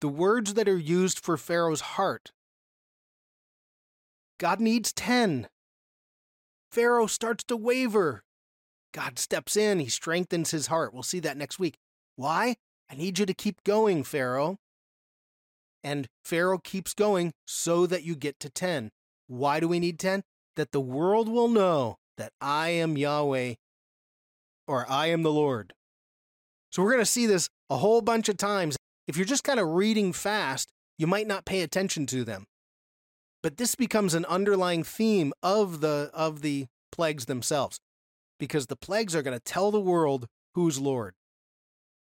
the 0.00 0.08
words 0.08 0.54
that 0.54 0.68
are 0.68 0.78
used 0.78 1.18
for 1.18 1.36
Pharaoh's 1.36 1.80
heart. 1.80 2.32
God 4.38 4.60
needs 4.60 4.92
10. 4.92 5.48
Pharaoh 6.70 7.06
starts 7.06 7.44
to 7.44 7.56
waver. 7.56 8.24
God 8.94 9.18
steps 9.18 9.56
in, 9.56 9.80
he 9.80 9.88
strengthens 9.88 10.52
his 10.52 10.68
heart. 10.68 10.94
We'll 10.94 11.02
see 11.02 11.20
that 11.20 11.36
next 11.36 11.58
week. 11.58 11.74
Why? 12.16 12.54
I 12.88 12.94
need 12.94 13.18
you 13.18 13.26
to 13.26 13.34
keep 13.34 13.62
going, 13.64 14.04
Pharaoh. 14.04 14.56
And 15.82 16.06
Pharaoh 16.24 16.58
keeps 16.58 16.94
going 16.94 17.32
so 17.46 17.86
that 17.86 18.04
you 18.04 18.14
get 18.14 18.38
to 18.40 18.48
10. 18.48 18.90
Why 19.26 19.58
do 19.58 19.68
we 19.68 19.80
need 19.80 19.98
10? 19.98 20.22
That 20.56 20.70
the 20.70 20.80
world 20.80 21.28
will 21.28 21.48
know 21.48 21.96
that 22.16 22.32
I 22.40 22.68
am 22.68 22.96
Yahweh 22.96 23.54
or 24.68 24.86
I 24.88 25.08
am 25.08 25.22
the 25.22 25.32
Lord. 25.32 25.74
So 26.70 26.82
we're 26.82 26.92
going 26.92 27.02
to 27.02 27.06
see 27.06 27.26
this 27.26 27.48
a 27.68 27.78
whole 27.78 28.00
bunch 28.00 28.28
of 28.28 28.36
times. 28.36 28.76
If 29.08 29.16
you're 29.16 29.26
just 29.26 29.44
kind 29.44 29.58
of 29.58 29.68
reading 29.68 30.12
fast, 30.12 30.68
you 30.98 31.06
might 31.06 31.26
not 31.26 31.44
pay 31.44 31.62
attention 31.62 32.06
to 32.06 32.24
them. 32.24 32.46
But 33.42 33.56
this 33.56 33.74
becomes 33.74 34.14
an 34.14 34.24
underlying 34.26 34.84
theme 34.84 35.32
of 35.42 35.80
the 35.80 36.10
of 36.14 36.40
the 36.40 36.66
plagues 36.90 37.26
themselves 37.26 37.78
because 38.44 38.66
the 38.66 38.76
plagues 38.76 39.14
are 39.14 39.22
going 39.22 39.36
to 39.36 39.42
tell 39.42 39.70
the 39.70 39.80
world 39.80 40.26
who's 40.54 40.78
Lord. 40.78 41.14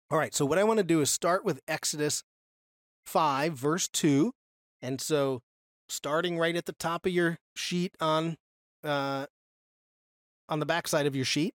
All 0.10 0.18
right, 0.18 0.34
so 0.34 0.46
what 0.46 0.58
I 0.58 0.64
want 0.64 0.78
to 0.80 0.84
do 0.84 1.02
is 1.02 1.10
start 1.10 1.46
with 1.46 1.62
Exodus 1.68 2.24
5, 3.06 3.54
verse 3.54 3.88
2. 3.88 4.34
And 4.82 5.00
so, 5.00 5.42
starting 5.88 6.38
right 6.38 6.56
at 6.56 6.66
the 6.66 6.74
top 6.74 7.06
of 7.06 7.12
your 7.12 7.38
sheet 7.56 7.96
on 8.00 8.38
uh, 8.84 9.28
on 10.50 10.60
the 10.60 10.66
backside 10.66 11.06
of 11.06 11.16
your 11.16 11.26
sheet. 11.26 11.54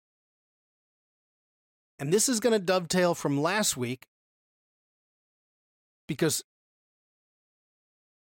And 1.99 2.13
this 2.13 2.29
is 2.29 2.41
going 2.41 2.53
to 2.53 2.59
dovetail 2.59 3.15
from 3.15 3.41
last 3.41 3.77
week 3.77 4.07
because 6.07 6.43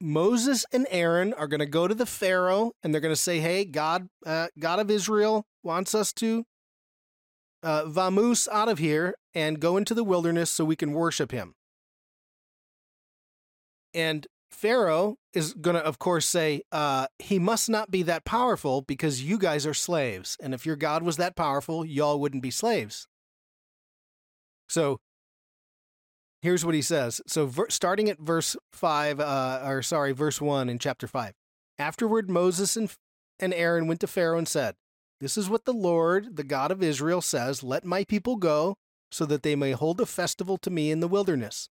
Moses 0.01 0.65
and 0.71 0.87
Aaron 0.89 1.33
are 1.33 1.47
going 1.47 1.59
to 1.59 1.65
go 1.65 1.87
to 1.87 1.95
the 1.95 2.05
Pharaoh 2.05 2.73
and 2.83 2.93
they're 2.93 3.01
going 3.01 3.13
to 3.13 3.19
say, 3.19 3.39
"Hey, 3.39 3.65
God, 3.65 4.07
uh, 4.25 4.47
God 4.59 4.79
of 4.79 4.91
Israel 4.91 5.45
wants 5.63 5.95
us 5.95 6.13
to 6.13 6.45
uh, 7.65 7.83
vamoose 7.85 8.47
out 8.51 8.69
of 8.69 8.77
here 8.77 9.15
and 9.33 9.59
go 9.59 9.75
into 9.75 9.95
the 9.95 10.03
wilderness 10.03 10.51
so 10.51 10.63
we 10.63 10.75
can 10.75 10.93
worship 10.93 11.31
him. 11.31 11.55
And 13.93 14.27
Pharaoh 14.51 15.15
is 15.33 15.53
going 15.53 15.75
to, 15.75 15.83
of 15.83 15.97
course, 15.97 16.27
say, 16.27 16.61
uh, 16.71 17.07
he 17.17 17.39
must 17.39 17.67
not 17.67 17.89
be 17.89 18.03
that 18.03 18.23
powerful 18.23 18.81
because 18.81 19.23
you 19.23 19.39
guys 19.39 19.65
are 19.65 19.73
slaves. 19.73 20.37
And 20.39 20.53
if 20.53 20.65
your 20.65 20.75
God 20.75 21.01
was 21.01 21.17
that 21.17 21.35
powerful, 21.35 21.83
y'all 21.83 22.19
wouldn't 22.19 22.43
be 22.43 22.51
slaves. 22.51 23.07
So 24.69 24.99
here's 26.45 26.63
what 26.63 26.75
he 26.75 26.81
says. 26.81 27.21
So 27.25 27.47
ver- 27.47 27.69
starting 27.69 28.07
at 28.07 28.19
verse 28.19 28.55
5, 28.71 29.19
uh, 29.19 29.61
or 29.65 29.81
sorry, 29.81 30.11
verse 30.11 30.39
1 30.39 30.69
in 30.69 30.77
chapter 30.77 31.07
5. 31.07 31.33
Afterward, 31.79 32.29
Moses 32.29 32.77
and, 32.77 32.93
and 33.39 33.53
Aaron 33.53 33.87
went 33.87 33.99
to 34.01 34.07
Pharaoh 34.07 34.37
and 34.37 34.47
said, 34.47 34.75
This 35.19 35.37
is 35.37 35.49
what 35.49 35.65
the 35.65 35.73
Lord, 35.73 36.37
the 36.37 36.43
God 36.43 36.71
of 36.71 36.83
Israel, 36.83 37.21
says 37.21 37.63
Let 37.63 37.83
my 37.83 38.03
people 38.03 38.35
go 38.35 38.75
so 39.11 39.25
that 39.25 39.41
they 39.41 39.55
may 39.55 39.71
hold 39.71 39.99
a 39.99 40.05
festival 40.05 40.57
to 40.59 40.69
me 40.69 40.91
in 40.91 40.99
the 40.99 41.07
wilderness. 41.07 41.67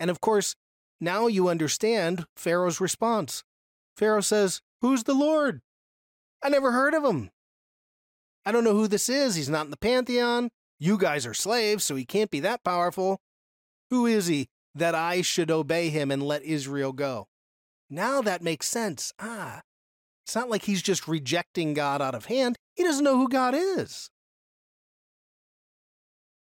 And 0.00 0.10
of 0.10 0.20
course, 0.20 0.56
now 1.00 1.28
you 1.28 1.48
understand 1.48 2.26
Pharaoh's 2.36 2.80
response. 2.80 3.44
Pharaoh 3.96 4.20
says, 4.20 4.60
Who's 4.80 5.04
the 5.04 5.14
Lord? 5.14 5.60
I 6.42 6.48
never 6.48 6.72
heard 6.72 6.94
of 6.94 7.04
him. 7.04 7.30
I 8.44 8.50
don't 8.50 8.64
know 8.64 8.74
who 8.74 8.88
this 8.88 9.08
is. 9.08 9.36
He's 9.36 9.48
not 9.48 9.66
in 9.66 9.70
the 9.70 9.76
pantheon. 9.76 10.50
You 10.80 10.98
guys 10.98 11.24
are 11.26 11.32
slaves, 11.32 11.84
so 11.84 11.94
he 11.94 12.04
can't 12.04 12.30
be 12.30 12.40
that 12.40 12.64
powerful. 12.64 13.20
Who 13.94 14.06
is 14.06 14.26
he 14.26 14.48
that 14.74 14.96
I 14.96 15.22
should 15.22 15.52
obey 15.52 15.88
him 15.88 16.10
and 16.10 16.20
let 16.20 16.42
Israel 16.42 16.92
go? 16.92 17.28
Now 17.88 18.20
that 18.22 18.42
makes 18.42 18.66
sense. 18.66 19.12
Ah, 19.20 19.60
it's 20.26 20.34
not 20.34 20.50
like 20.50 20.64
he's 20.64 20.82
just 20.82 21.06
rejecting 21.06 21.74
God 21.74 22.02
out 22.02 22.16
of 22.16 22.24
hand. 22.24 22.56
He 22.74 22.82
doesn't 22.82 23.04
know 23.04 23.16
who 23.16 23.28
God 23.28 23.54
is. 23.54 24.10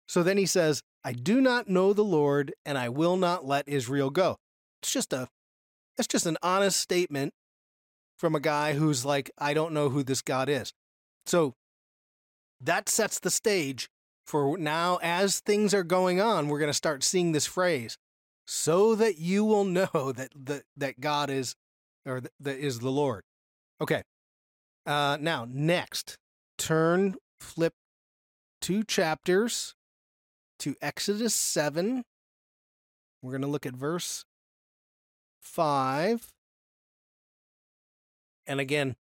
So 0.05 0.21
then 0.21 0.37
he 0.37 0.45
says, 0.45 0.81
I 1.01 1.13
do 1.13 1.39
not 1.39 1.69
know 1.69 1.93
the 1.93 2.03
Lord, 2.03 2.53
and 2.65 2.77
I 2.77 2.89
will 2.89 3.15
not 3.15 3.45
let 3.45 3.69
Israel 3.69 4.09
go. 4.09 4.35
It's 4.81 4.91
just 4.91 5.13
a 5.13 5.29
that's 5.95 6.07
just 6.07 6.25
an 6.25 6.35
honest 6.43 6.77
statement 6.77 7.31
from 8.17 8.35
a 8.35 8.41
guy 8.41 8.73
who's 8.73 9.05
like, 9.05 9.31
I 9.37 9.53
don't 9.53 9.73
know 9.73 9.87
who 9.87 10.03
this 10.03 10.21
God 10.21 10.49
is. 10.49 10.73
So 11.25 11.53
that 12.59 12.89
sets 12.89 13.17
the 13.17 13.31
stage 13.31 13.87
for 14.29 14.59
now 14.59 14.99
as 15.01 15.39
things 15.39 15.73
are 15.73 15.83
going 15.83 16.21
on, 16.21 16.47
we're 16.47 16.59
going 16.59 16.69
to 16.69 16.73
start 16.73 17.03
seeing 17.03 17.31
this 17.31 17.47
phrase 17.47 17.97
so 18.45 18.93
that 18.93 19.17
you 19.17 19.43
will 19.43 19.65
know 19.65 20.11
that 20.15 20.29
that, 20.35 20.63
that 20.77 20.99
God 20.99 21.31
is 21.31 21.55
or 22.05 22.21
that 22.39 22.57
is 22.57 22.79
the 22.79 22.91
Lord. 22.91 23.23
Okay. 23.81 24.03
Uh, 24.85 25.17
now, 25.19 25.47
next, 25.49 26.17
turn, 26.59 27.15
flip 27.39 27.73
two 28.61 28.83
chapters 28.83 29.73
to 30.59 30.75
Exodus 30.79 31.33
7. 31.33 32.03
We're 33.21 33.31
going 33.31 33.41
to 33.41 33.47
look 33.47 33.65
at 33.65 33.73
verse 33.73 34.25
5. 35.41 36.31
And 38.45 38.59
again, 38.59 38.95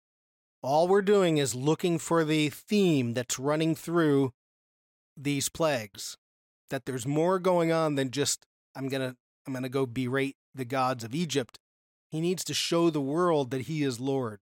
all 0.62 0.86
we're 0.86 1.02
doing 1.02 1.38
is 1.38 1.54
looking 1.54 1.98
for 1.98 2.24
the 2.24 2.48
theme 2.48 3.14
that's 3.14 3.38
running 3.38 3.74
through 3.74 4.32
these 5.16 5.48
plagues. 5.48 6.16
That 6.70 6.84
there's 6.84 7.06
more 7.06 7.38
going 7.38 7.70
on 7.70 7.94
than 7.94 8.10
just 8.10 8.44
I'm 8.74 8.88
going 8.88 9.10
to 9.10 9.16
I'm 9.46 9.52
going 9.52 9.62
to 9.62 9.68
go 9.68 9.86
berate 9.86 10.36
the 10.54 10.64
gods 10.64 11.04
of 11.04 11.14
Egypt. 11.14 11.58
He 12.10 12.20
needs 12.20 12.44
to 12.44 12.54
show 12.54 12.90
the 12.90 13.00
world 13.00 13.50
that 13.50 13.62
he 13.62 13.82
is 13.82 14.00
Lord. 14.00 14.40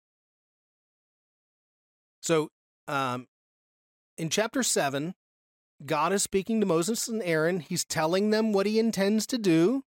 So, 2.22 2.50
um, 2.88 3.28
in 4.18 4.30
chapter 4.30 4.64
7, 4.64 5.14
God 5.86 6.12
is 6.12 6.24
speaking 6.24 6.60
to 6.60 6.66
Moses 6.66 7.08
and 7.08 7.24
Aaron. 7.24 7.62
He's 7.62 7.86
telling 7.86 8.32
them 8.32 8.52
what 8.52 8.66
he 8.66 8.80
intends 8.80 9.26
to 9.28 9.38
do. 9.38 9.84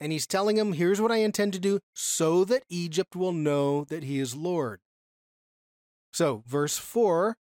And 0.00 0.10
he's 0.12 0.26
telling 0.26 0.56
them, 0.56 0.72
here's 0.72 1.00
what 1.00 1.12
I 1.12 1.18
intend 1.18 1.52
to 1.52 1.58
do 1.58 1.78
so 1.94 2.44
that 2.46 2.64
Egypt 2.68 3.14
will 3.14 3.32
know 3.32 3.84
that 3.84 4.02
he 4.02 4.18
is 4.18 4.34
Lord. 4.34 4.80
So, 6.12 6.42
verse 6.46 6.78
4 6.78 7.36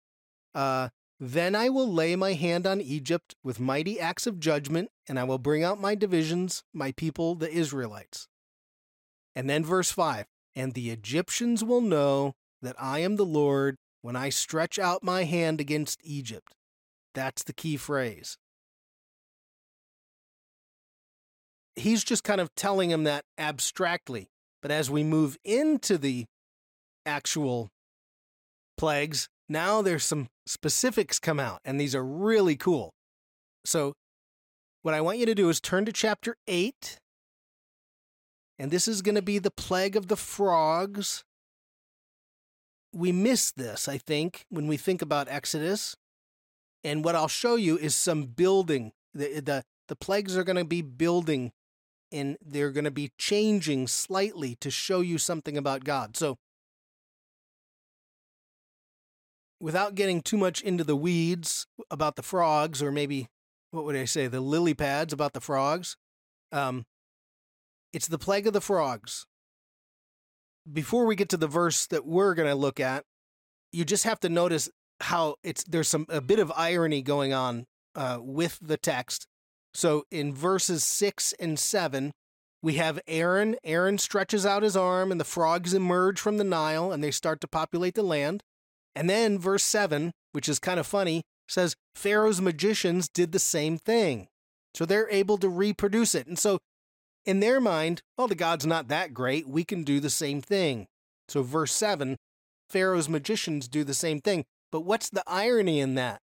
uh, 0.54 0.88
Then 1.20 1.56
I 1.56 1.68
will 1.68 1.92
lay 1.92 2.14
my 2.14 2.34
hand 2.34 2.66
on 2.66 2.80
Egypt 2.80 3.34
with 3.42 3.58
mighty 3.58 3.98
acts 3.98 4.26
of 4.26 4.38
judgment, 4.38 4.90
and 5.08 5.18
I 5.18 5.24
will 5.24 5.38
bring 5.38 5.64
out 5.64 5.80
my 5.80 5.94
divisions, 5.94 6.62
my 6.72 6.92
people, 6.92 7.34
the 7.34 7.50
Israelites. 7.50 8.28
And 9.34 9.50
then 9.50 9.64
verse 9.64 9.90
5 9.90 10.26
And 10.54 10.74
the 10.74 10.90
Egyptians 10.90 11.64
will 11.64 11.80
know 11.80 12.34
that 12.62 12.76
I 12.78 13.00
am 13.00 13.16
the 13.16 13.26
Lord 13.26 13.76
when 14.02 14.14
I 14.14 14.28
stretch 14.28 14.78
out 14.78 15.02
my 15.02 15.24
hand 15.24 15.60
against 15.60 16.00
Egypt. 16.04 16.54
That's 17.14 17.42
the 17.42 17.52
key 17.52 17.76
phrase. 17.76 18.38
He's 21.74 22.04
just 22.04 22.24
kind 22.24 22.40
of 22.40 22.54
telling 22.54 22.90
him 22.90 23.04
that 23.04 23.24
abstractly. 23.36 24.28
But 24.62 24.70
as 24.70 24.90
we 24.90 25.04
move 25.04 25.36
into 25.44 25.98
the 25.98 26.26
actual 27.06 27.70
plagues, 28.76 29.28
now 29.48 29.82
there's 29.82 30.04
some 30.04 30.28
specifics 30.46 31.18
come 31.18 31.40
out, 31.40 31.60
and 31.64 31.80
these 31.80 31.94
are 31.94 32.04
really 32.04 32.56
cool. 32.56 32.90
So, 33.64 33.94
what 34.82 34.94
I 34.94 35.00
want 35.00 35.18
you 35.18 35.26
to 35.26 35.34
do 35.34 35.48
is 35.48 35.60
turn 35.60 35.84
to 35.84 35.92
chapter 35.92 36.36
8, 36.46 36.98
and 38.58 38.70
this 38.70 38.88
is 38.88 39.02
going 39.02 39.14
to 39.14 39.22
be 39.22 39.38
the 39.38 39.50
plague 39.50 39.96
of 39.96 40.08
the 40.08 40.16
frogs. 40.16 41.24
We 42.92 43.12
miss 43.12 43.50
this, 43.52 43.88
I 43.88 43.98
think, 43.98 44.44
when 44.48 44.66
we 44.66 44.76
think 44.76 45.02
about 45.02 45.28
Exodus. 45.28 45.94
And 46.84 47.04
what 47.04 47.14
I'll 47.14 47.28
show 47.28 47.56
you 47.56 47.76
is 47.76 47.94
some 47.94 48.24
building. 48.24 48.92
The, 49.12 49.40
the, 49.40 49.64
the 49.88 49.96
plagues 49.96 50.36
are 50.36 50.44
going 50.44 50.56
to 50.56 50.64
be 50.64 50.82
building 50.82 51.52
and 52.10 52.36
they're 52.44 52.70
going 52.70 52.84
to 52.84 52.90
be 52.90 53.10
changing 53.18 53.86
slightly 53.86 54.54
to 54.56 54.70
show 54.70 55.00
you 55.00 55.18
something 55.18 55.56
about 55.58 55.84
God. 55.84 56.16
So 56.16 56.38
without 59.60 59.94
getting 59.94 60.22
too 60.22 60.36
much 60.36 60.60
into 60.62 60.84
the 60.84 60.96
weeds 60.96 61.66
about 61.90 62.16
the 62.16 62.22
frogs, 62.22 62.82
or 62.82 62.92
maybe 62.92 63.28
what 63.70 63.84
would 63.84 63.96
I 63.96 64.04
say, 64.04 64.26
the 64.26 64.40
lily 64.40 64.74
pads 64.74 65.12
about 65.12 65.32
the 65.32 65.40
frogs, 65.40 65.96
um, 66.52 66.84
it's 67.92 68.08
the 68.08 68.18
plague 68.18 68.46
of 68.46 68.52
the 68.52 68.60
frogs. 68.60 69.26
Before 70.70 71.06
we 71.06 71.16
get 71.16 71.28
to 71.30 71.36
the 71.36 71.46
verse 71.46 71.86
that 71.86 72.06
we're 72.06 72.34
going 72.34 72.48
to 72.48 72.54
look 72.54 72.78
at, 72.80 73.04
you 73.72 73.84
just 73.84 74.04
have 74.04 74.20
to 74.20 74.28
notice 74.28 74.70
how 75.00 75.36
it's 75.42 75.64
there's 75.64 75.88
some 75.88 76.06
a 76.08 76.20
bit 76.20 76.38
of 76.38 76.52
irony 76.56 77.02
going 77.02 77.32
on 77.32 77.66
uh, 77.94 78.18
with 78.20 78.58
the 78.60 78.76
text. 78.76 79.26
So 79.74 80.04
in 80.10 80.34
verses 80.34 80.82
six 80.84 81.32
and 81.38 81.58
seven, 81.58 82.12
we 82.62 82.74
have 82.74 83.00
Aaron. 83.06 83.56
Aaron 83.64 83.98
stretches 83.98 84.44
out 84.44 84.62
his 84.62 84.76
arm, 84.76 85.12
and 85.12 85.20
the 85.20 85.24
frogs 85.24 85.72
emerge 85.74 86.18
from 86.18 86.38
the 86.38 86.44
Nile 86.44 86.90
and 86.90 87.02
they 87.02 87.10
start 87.10 87.40
to 87.42 87.48
populate 87.48 87.94
the 87.94 88.02
land. 88.02 88.42
And 88.98 89.08
then 89.08 89.38
verse 89.38 89.62
7, 89.62 90.10
which 90.32 90.48
is 90.48 90.58
kind 90.58 90.80
of 90.80 90.86
funny, 90.86 91.22
says 91.46 91.76
Pharaoh's 91.94 92.40
magicians 92.40 93.08
did 93.08 93.30
the 93.30 93.38
same 93.38 93.78
thing. 93.78 94.26
So 94.74 94.84
they're 94.84 95.08
able 95.08 95.38
to 95.38 95.48
reproduce 95.48 96.16
it. 96.16 96.26
And 96.26 96.36
so 96.36 96.58
in 97.24 97.38
their 97.38 97.60
mind, 97.60 98.02
well, 98.16 98.26
the 98.26 98.34
God's 98.34 98.66
not 98.66 98.88
that 98.88 99.14
great. 99.14 99.48
We 99.48 99.62
can 99.62 99.84
do 99.84 100.00
the 100.00 100.10
same 100.10 100.42
thing. 100.42 100.88
So 101.28 101.44
verse 101.44 101.72
7, 101.72 102.16
Pharaoh's 102.68 103.08
magicians 103.08 103.68
do 103.68 103.84
the 103.84 103.94
same 103.94 104.20
thing. 104.20 104.44
But 104.72 104.80
what's 104.80 105.10
the 105.10 105.22
irony 105.28 105.78
in 105.78 105.94
that? 105.94 106.18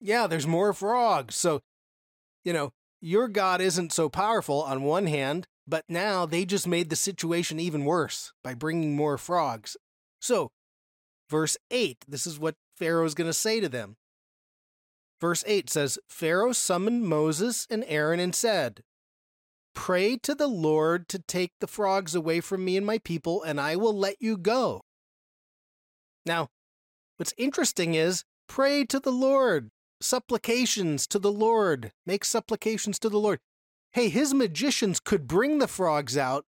Yeah, 0.00 0.28
there's 0.28 0.46
more 0.46 0.72
frogs. 0.72 1.34
So, 1.34 1.62
you 2.44 2.52
know, 2.52 2.70
your 3.00 3.26
God 3.26 3.60
isn't 3.60 3.92
so 3.92 4.08
powerful 4.08 4.62
on 4.62 4.84
one 4.84 5.08
hand, 5.08 5.48
but 5.66 5.82
now 5.88 6.26
they 6.26 6.44
just 6.44 6.68
made 6.68 6.90
the 6.90 6.96
situation 6.96 7.58
even 7.58 7.84
worse 7.84 8.32
by 8.44 8.54
bringing 8.54 8.94
more 8.94 9.18
frogs. 9.18 9.76
So, 10.20 10.50
verse 11.30 11.56
8, 11.70 12.04
this 12.08 12.26
is 12.26 12.38
what 12.38 12.56
Pharaoh's 12.76 13.14
going 13.14 13.28
to 13.28 13.34
say 13.34 13.60
to 13.60 13.68
them. 13.68 13.96
Verse 15.20 15.44
8 15.46 15.70
says 15.70 15.98
Pharaoh 16.08 16.52
summoned 16.52 17.04
Moses 17.04 17.66
and 17.70 17.84
Aaron 17.86 18.20
and 18.20 18.34
said, 18.34 18.82
Pray 19.74 20.16
to 20.18 20.34
the 20.34 20.48
Lord 20.48 21.08
to 21.08 21.18
take 21.18 21.52
the 21.60 21.66
frogs 21.66 22.14
away 22.14 22.40
from 22.40 22.64
me 22.64 22.76
and 22.76 22.86
my 22.86 22.98
people, 22.98 23.42
and 23.42 23.60
I 23.60 23.76
will 23.76 23.96
let 23.96 24.16
you 24.20 24.36
go. 24.36 24.82
Now, 26.24 26.48
what's 27.16 27.34
interesting 27.36 27.94
is 27.94 28.24
pray 28.48 28.84
to 28.86 28.98
the 28.98 29.12
Lord 29.12 29.70
supplications 30.00 31.06
to 31.08 31.18
the 31.18 31.32
Lord. 31.32 31.92
Make 32.04 32.24
supplications 32.24 32.98
to 33.00 33.08
the 33.08 33.18
Lord. 33.18 33.38
Hey, 33.92 34.08
his 34.08 34.34
magicians 34.34 35.00
could 35.00 35.26
bring 35.26 35.58
the 35.58 35.68
frogs 35.68 36.16
out, 36.16 36.44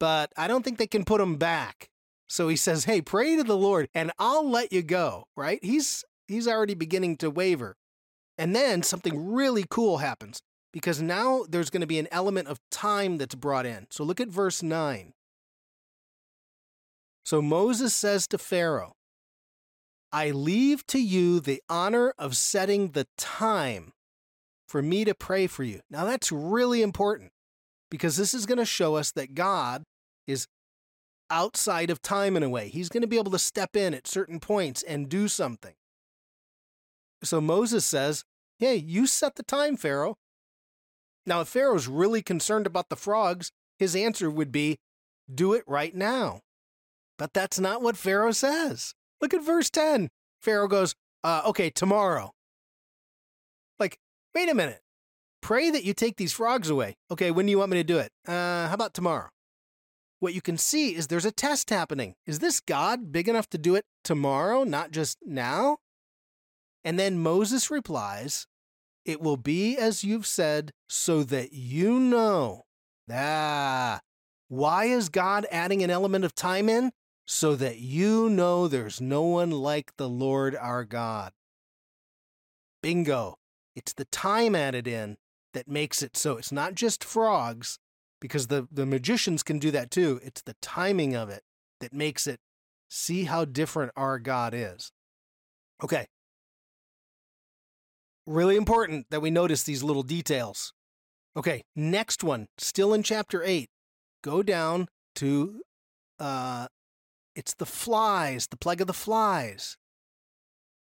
but 0.00 0.32
I 0.36 0.48
don't 0.48 0.64
think 0.64 0.78
they 0.78 0.86
can 0.86 1.04
put 1.04 1.18
them 1.18 1.36
back. 1.36 1.90
So 2.28 2.48
he 2.48 2.56
says, 2.56 2.84
"Hey, 2.84 3.00
pray 3.00 3.36
to 3.36 3.44
the 3.44 3.56
Lord 3.56 3.88
and 3.94 4.12
I'll 4.18 4.48
let 4.48 4.72
you 4.72 4.82
go." 4.82 5.24
Right? 5.36 5.58
He's 5.62 6.04
he's 6.26 6.48
already 6.48 6.74
beginning 6.74 7.16
to 7.18 7.30
waver. 7.30 7.76
And 8.36 8.54
then 8.54 8.82
something 8.82 9.32
really 9.32 9.64
cool 9.68 9.98
happens 9.98 10.40
because 10.72 11.02
now 11.02 11.44
there's 11.48 11.70
going 11.70 11.80
to 11.80 11.86
be 11.86 11.98
an 11.98 12.08
element 12.12 12.46
of 12.48 12.60
time 12.70 13.18
that's 13.18 13.34
brought 13.34 13.66
in. 13.66 13.86
So 13.90 14.04
look 14.04 14.20
at 14.20 14.28
verse 14.28 14.62
9. 14.62 15.12
So 17.24 17.42
Moses 17.42 17.94
says 17.94 18.26
to 18.28 18.38
Pharaoh, 18.38 18.94
I 20.12 20.30
leave 20.30 20.86
to 20.86 20.98
you 20.98 21.40
the 21.40 21.62
honor 21.68 22.14
of 22.18 22.36
setting 22.36 22.92
the 22.92 23.06
time 23.18 23.92
for 24.66 24.82
me 24.82 25.04
to 25.04 25.14
pray 25.14 25.46
for 25.46 25.64
you. 25.64 25.80
Now, 25.90 26.04
that's 26.04 26.32
really 26.32 26.80
important 26.80 27.32
because 27.90 28.16
this 28.16 28.32
is 28.32 28.46
going 28.46 28.58
to 28.58 28.64
show 28.64 28.94
us 28.94 29.12
that 29.12 29.34
God 29.34 29.82
is 30.26 30.46
outside 31.30 31.90
of 31.90 32.02
time 32.02 32.36
in 32.36 32.42
a 32.42 32.48
way. 32.48 32.68
He's 32.68 32.88
going 32.88 33.02
to 33.02 33.08
be 33.08 33.18
able 33.18 33.32
to 33.32 33.38
step 33.38 33.76
in 33.76 33.94
at 33.94 34.06
certain 34.06 34.40
points 34.40 34.82
and 34.82 35.08
do 35.08 35.28
something. 35.28 35.74
So 37.22 37.40
Moses 37.40 37.84
says, 37.84 38.24
Hey, 38.58 38.76
you 38.76 39.06
set 39.06 39.36
the 39.36 39.42
time, 39.42 39.76
Pharaoh. 39.76 40.16
Now, 41.26 41.40
if 41.40 41.48
Pharaoh's 41.48 41.86
really 41.86 42.22
concerned 42.22 42.66
about 42.66 42.88
the 42.88 42.96
frogs, 42.96 43.52
his 43.78 43.94
answer 43.94 44.30
would 44.30 44.50
be, 44.50 44.78
Do 45.32 45.52
it 45.52 45.64
right 45.66 45.94
now. 45.94 46.40
But 47.18 47.34
that's 47.34 47.58
not 47.58 47.82
what 47.82 47.96
Pharaoh 47.96 48.32
says. 48.32 48.94
Look 49.20 49.34
at 49.34 49.44
verse 49.44 49.70
10. 49.70 50.08
Pharaoh 50.40 50.68
goes, 50.68 50.94
uh, 51.24 51.42
okay, 51.46 51.70
tomorrow. 51.70 52.32
Like, 53.78 53.98
wait 54.34 54.48
a 54.48 54.54
minute. 54.54 54.80
Pray 55.40 55.70
that 55.70 55.84
you 55.84 55.94
take 55.94 56.16
these 56.16 56.32
frogs 56.32 56.70
away. 56.70 56.96
Okay, 57.10 57.30
when 57.30 57.46
do 57.46 57.50
you 57.50 57.58
want 57.58 57.70
me 57.70 57.78
to 57.78 57.84
do 57.84 57.98
it? 57.98 58.10
Uh, 58.26 58.68
how 58.68 58.74
about 58.74 58.94
tomorrow? 58.94 59.28
What 60.20 60.34
you 60.34 60.40
can 60.40 60.58
see 60.58 60.94
is 60.94 61.06
there's 61.06 61.24
a 61.24 61.32
test 61.32 61.70
happening. 61.70 62.14
Is 62.26 62.40
this 62.40 62.60
God 62.60 63.12
big 63.12 63.28
enough 63.28 63.48
to 63.50 63.58
do 63.58 63.74
it 63.74 63.84
tomorrow, 64.02 64.64
not 64.64 64.90
just 64.90 65.18
now? 65.24 65.78
And 66.84 66.98
then 66.98 67.18
Moses 67.18 67.70
replies, 67.70 68.46
It 69.04 69.20
will 69.20 69.36
be 69.36 69.76
as 69.76 70.02
you've 70.02 70.26
said, 70.26 70.72
so 70.88 71.22
that 71.24 71.52
you 71.52 72.00
know. 72.00 72.64
Ah, 73.10 74.00
why 74.48 74.86
is 74.86 75.08
God 75.08 75.46
adding 75.50 75.82
an 75.82 75.90
element 75.90 76.24
of 76.24 76.34
time 76.34 76.68
in? 76.68 76.92
so 77.30 77.54
that 77.54 77.78
you 77.78 78.30
know 78.30 78.66
there's 78.66 79.02
no 79.02 79.22
one 79.22 79.50
like 79.50 79.94
the 79.98 80.08
Lord 80.08 80.56
our 80.56 80.82
God. 80.82 81.32
Bingo. 82.82 83.36
It's 83.76 83.92
the 83.92 84.06
time 84.06 84.54
added 84.54 84.88
in 84.88 85.18
that 85.52 85.68
makes 85.68 86.02
it 86.02 86.16
so 86.16 86.38
it's 86.38 86.50
not 86.50 86.74
just 86.74 87.04
frogs, 87.04 87.78
because 88.20 88.48
the, 88.48 88.66
the 88.70 88.86
magicians 88.86 89.42
can 89.42 89.58
do 89.58 89.70
that 89.70 89.90
too. 89.90 90.20
It's 90.22 90.42
the 90.42 90.56
timing 90.60 91.14
of 91.14 91.28
it 91.28 91.42
that 91.80 91.92
makes 91.92 92.26
it 92.26 92.40
see 92.88 93.24
how 93.24 93.44
different 93.44 93.92
our 93.96 94.18
God 94.18 94.54
is. 94.54 94.90
Okay. 95.82 96.06
Really 98.26 98.56
important 98.56 99.06
that 99.10 99.22
we 99.22 99.30
notice 99.30 99.62
these 99.62 99.82
little 99.82 100.02
details. 100.02 100.72
Okay, 101.36 101.62
next 101.76 102.24
one, 102.24 102.48
still 102.58 102.92
in 102.92 103.02
chapter 103.02 103.42
8. 103.44 103.68
Go 104.22 104.42
down 104.42 104.88
to 105.16 105.60
uh, 106.18 106.66
it's 107.34 107.54
the 107.54 107.66
flies, 107.66 108.48
the 108.48 108.56
plague 108.56 108.80
of 108.80 108.88
the 108.88 108.92
flies. 108.92 109.76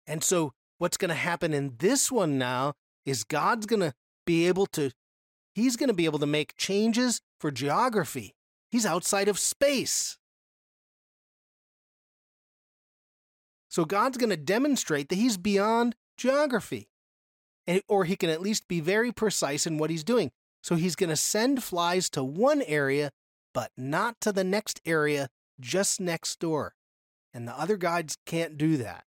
And 0.07 0.23
so, 0.23 0.53
what's 0.79 0.97
going 0.97 1.09
to 1.09 1.15
happen 1.15 1.55
in 1.55 1.77
this 1.79 2.13
one 2.13 2.37
now 2.37 2.75
is 3.07 3.25
God's 3.25 3.67
going 3.67 3.81
to 3.81 3.95
be 4.27 4.47
able 4.47 4.67
to, 4.67 4.91
He's 5.55 5.77
going 5.77 5.89
to 5.89 5.95
be 5.95 6.07
able 6.07 6.19
to 6.19 6.27
make 6.27 6.57
changes 6.57 7.21
for 7.39 7.51
geography. 7.51 8.35
He's 8.71 8.87
outside 8.87 9.29
of 9.29 9.39
space. 9.39 10.19
So, 13.69 13.85
God's 13.85 14.19
going 14.19 14.31
to 14.31 14.37
demonstrate 14.37 15.09
that 15.09 15.17
He's 15.17 15.37
beyond 15.37 15.95
geography. 16.17 16.89
or 17.89 18.05
He 18.05 18.17
can 18.17 18.31
at 18.31 18.43
least 18.43 18.69
be 18.69 18.81
very 18.81 19.13
precise 19.13 19.67
in 19.67 19.79
what 19.79 19.91
He's 19.91 20.05
doing. 20.05 20.31
So, 20.63 20.75
He's 20.75 20.97
going 20.97 21.11
to 21.11 21.17
send 21.17 21.63
flies 21.63 22.09
to 22.11 22.23
one 22.23 22.63
area, 22.63 23.13
but 23.55 23.71
not 23.77 24.21
to 24.23 24.33
the 24.33 24.45
next 24.45 24.81
area 24.85 25.29
just 25.61 26.01
next 26.01 26.39
door. 26.39 26.75
And 27.35 27.49
the 27.49 27.59
other 27.59 27.77
guides 27.77 28.17
can't 28.27 28.59
do 28.59 28.77
that. 28.79 29.05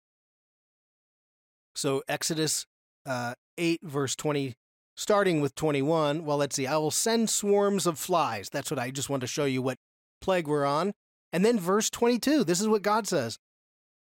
So, 1.74 2.02
Exodus 2.08 2.66
uh, 3.06 3.34
8, 3.58 3.80
verse 3.82 4.14
20, 4.14 4.54
starting 5.02 5.40
with 5.40 5.54
21, 5.54 6.24
well, 6.24 6.38
let's 6.38 6.56
see. 6.56 6.66
I 6.66 6.76
will 6.76 6.90
send 6.90 7.28
swarms 7.28 7.86
of 7.86 7.98
flies. 7.98 8.48
That's 8.48 8.70
what 8.70 8.78
I 8.78 8.90
just 8.90 9.10
want 9.10 9.20
to 9.20 9.26
show 9.26 9.44
you 9.44 9.60
what 9.60 9.78
plague 10.20 10.48
we're 10.48 10.64
on. 10.64 10.92
And 11.32 11.44
then 11.44 11.58
verse 11.58 11.90
22, 11.90 12.44
this 12.44 12.60
is 12.60 12.68
what 12.68 12.82
God 12.82 13.06
says. 13.06 13.38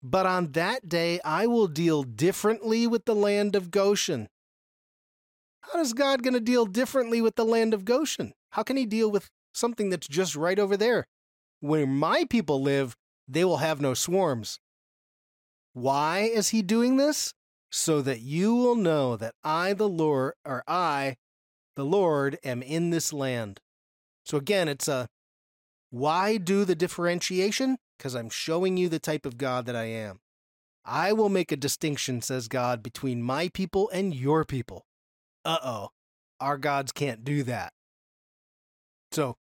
But 0.02 0.26
on 0.26 0.52
that 0.52 0.88
day 0.88 1.20
I 1.24 1.46
will 1.46 1.66
deal 1.68 2.02
differently 2.02 2.86
with 2.86 3.04
the 3.04 3.14
land 3.14 3.54
of 3.54 3.70
Goshen. 3.70 4.28
How 5.60 5.80
is 5.80 5.92
God 5.92 6.22
going 6.22 6.34
to 6.34 6.40
deal 6.40 6.64
differently 6.64 7.20
with 7.20 7.36
the 7.36 7.44
land 7.44 7.74
of 7.74 7.84
Goshen? 7.84 8.32
How 8.50 8.62
can 8.62 8.76
he 8.76 8.86
deal 8.86 9.10
with 9.10 9.28
something 9.52 9.90
that's 9.90 10.08
just 10.08 10.34
right 10.34 10.58
over 10.58 10.76
there? 10.76 11.06
Where 11.60 11.86
my 11.86 12.24
people 12.30 12.62
live, 12.62 12.96
they 13.26 13.44
will 13.44 13.58
have 13.58 13.80
no 13.80 13.92
swarms. 13.92 14.60
Why 15.74 16.20
is 16.20 16.48
he 16.48 16.62
doing 16.62 16.96
this? 16.96 17.34
So 17.70 18.00
that 18.02 18.20
you 18.20 18.54
will 18.54 18.74
know 18.74 19.16
that 19.16 19.34
I, 19.44 19.74
the 19.74 19.88
Lord, 19.88 20.34
or 20.44 20.64
I, 20.66 21.16
the 21.76 21.84
Lord, 21.84 22.38
am 22.42 22.62
in 22.62 22.90
this 22.90 23.12
land. 23.12 23.60
So 24.24 24.38
again, 24.38 24.68
it's 24.68 24.88
a 24.88 25.08
why 25.90 26.36
do 26.36 26.64
the 26.64 26.74
differentiation? 26.74 27.78
Because 27.96 28.14
I'm 28.14 28.30
showing 28.30 28.76
you 28.76 28.88
the 28.88 28.98
type 28.98 29.26
of 29.26 29.38
God 29.38 29.66
that 29.66 29.76
I 29.76 29.84
am. 29.84 30.20
I 30.84 31.12
will 31.12 31.28
make 31.28 31.52
a 31.52 31.56
distinction, 31.56 32.22
says 32.22 32.48
God, 32.48 32.82
between 32.82 33.22
my 33.22 33.48
people 33.48 33.90
and 33.92 34.14
your 34.14 34.44
people. 34.44 34.86
Uh 35.44 35.58
oh, 35.62 35.88
our 36.40 36.58
gods 36.58 36.92
can't 36.92 37.24
do 37.24 37.42
that. 37.44 37.72
So 39.12 39.36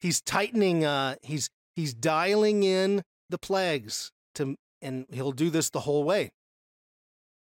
he's 0.00 0.20
tightening 0.20 0.84
uh 0.84 1.16
he's 1.22 1.50
he's 1.76 1.94
dialing 1.94 2.62
in 2.62 3.02
the 3.28 3.38
plagues 3.38 4.10
to 4.34 4.56
and 4.82 5.06
he'll 5.10 5.32
do 5.32 5.50
this 5.50 5.70
the 5.70 5.80
whole 5.80 6.04
way 6.04 6.30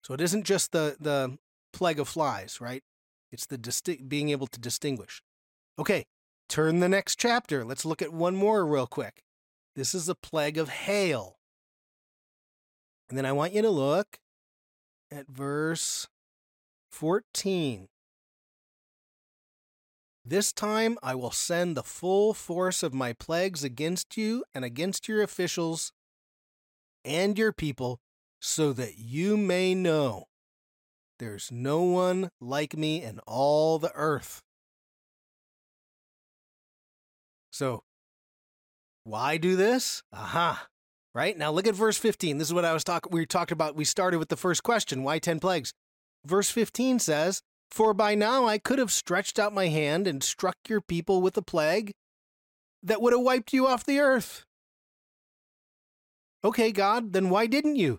so 0.03 0.15
it 0.15 0.21
isn't 0.21 0.45
just 0.45 0.73
the 0.73 0.97
the 1.01 1.39
plague 1.73 2.01
of 2.01 2.09
flies 2.09 2.61
right? 2.61 2.83
It's 3.33 3.47
the 3.47 3.59
disti- 3.59 4.09
being 4.09 4.31
able 4.31 4.49
to 4.49 4.61
distinguish. 4.61 5.23
Okay 5.79 6.07
turn 6.51 6.81
the 6.81 6.89
next 6.89 7.19
chapter. 7.19 7.65
Let's 7.65 7.87
look 7.87 8.03
at 8.03 8.13
one 8.13 8.35
more 8.35 8.67
real 8.67 8.87
quick. 8.87 9.23
This 9.77 9.95
is 9.95 10.07
the 10.07 10.17
plague 10.17 10.59
of 10.59 10.69
hail. 10.69 11.39
And 13.09 13.17
then 13.17 13.25
I 13.25 13.33
want 13.33 13.55
you 13.55 13.63
to 13.63 13.71
look 13.71 14.19
at 15.11 15.29
verse 15.29 16.09
14. 16.91 17.89
This 20.25 20.53
time 20.53 20.99
I 21.03 21.15
will 21.15 21.31
send 21.31 21.77
the 21.77 21.83
full 21.83 22.35
force 22.35 22.83
of 22.83 22.93
my 22.93 23.13
plagues 23.13 23.65
against 23.65 24.17
you 24.17 24.45
and 24.55 24.65
against 24.65 25.09
your 25.09 25.23
officials 25.23 25.93
and 27.05 27.39
your 27.39 27.53
people, 27.53 28.01
so 28.41 28.73
that 28.73 28.99
you 28.99 29.37
may 29.37 29.75
know 29.75 30.25
there's 31.19 31.53
no 31.53 31.83
one 31.83 32.31
like 32.41 32.77
me 32.77 33.03
in 33.03 33.21
all 33.27 33.79
the 33.79 33.93
earth. 33.95 34.41
So, 37.53 37.83
why 39.05 39.37
do 39.37 39.55
this? 39.55 40.03
Aha. 40.13 40.67
Right? 41.15 41.37
Now 41.37 41.51
look 41.51 41.67
at 41.67 41.75
verse 41.75 41.99
15. 41.99 42.39
This 42.39 42.49
is 42.49 42.55
what 42.55 42.65
I 42.65 42.73
was 42.73 42.85
talking 42.85 43.13
we 43.13 43.27
talked 43.27 43.53
about. 43.53 43.77
We 43.77 43.85
started 43.85 44.19
with 44.19 44.29
the 44.29 44.37
first 44.37 44.63
question, 44.63 45.03
why 45.03 45.19
10 45.19 45.41
plagues? 45.41 45.73
Verse 46.25 46.51
15 46.51 46.99
says, 46.99 47.43
"For 47.71 47.93
by 47.93 48.15
now 48.15 48.47
I 48.47 48.59
could 48.59 48.79
have 48.79 48.93
stretched 48.93 49.39
out 49.39 49.53
my 49.53 49.69
hand 49.69 50.07
and 50.07 50.23
struck 50.23 50.57
your 50.69 50.81
people 50.81 51.21
with 51.21 51.37
a 51.37 51.43
plague 51.43 51.93
that 52.83 53.03
would 53.03 53.13
have 53.13 53.23
wiped 53.23 53.53
you 53.53 53.67
off 53.67 53.85
the 53.85 53.99
earth." 53.99 54.45
Okay, 56.45 56.73
God, 56.73 57.13
then 57.13 57.29
why 57.29 57.47
didn't 57.47 57.77
you? 57.77 57.99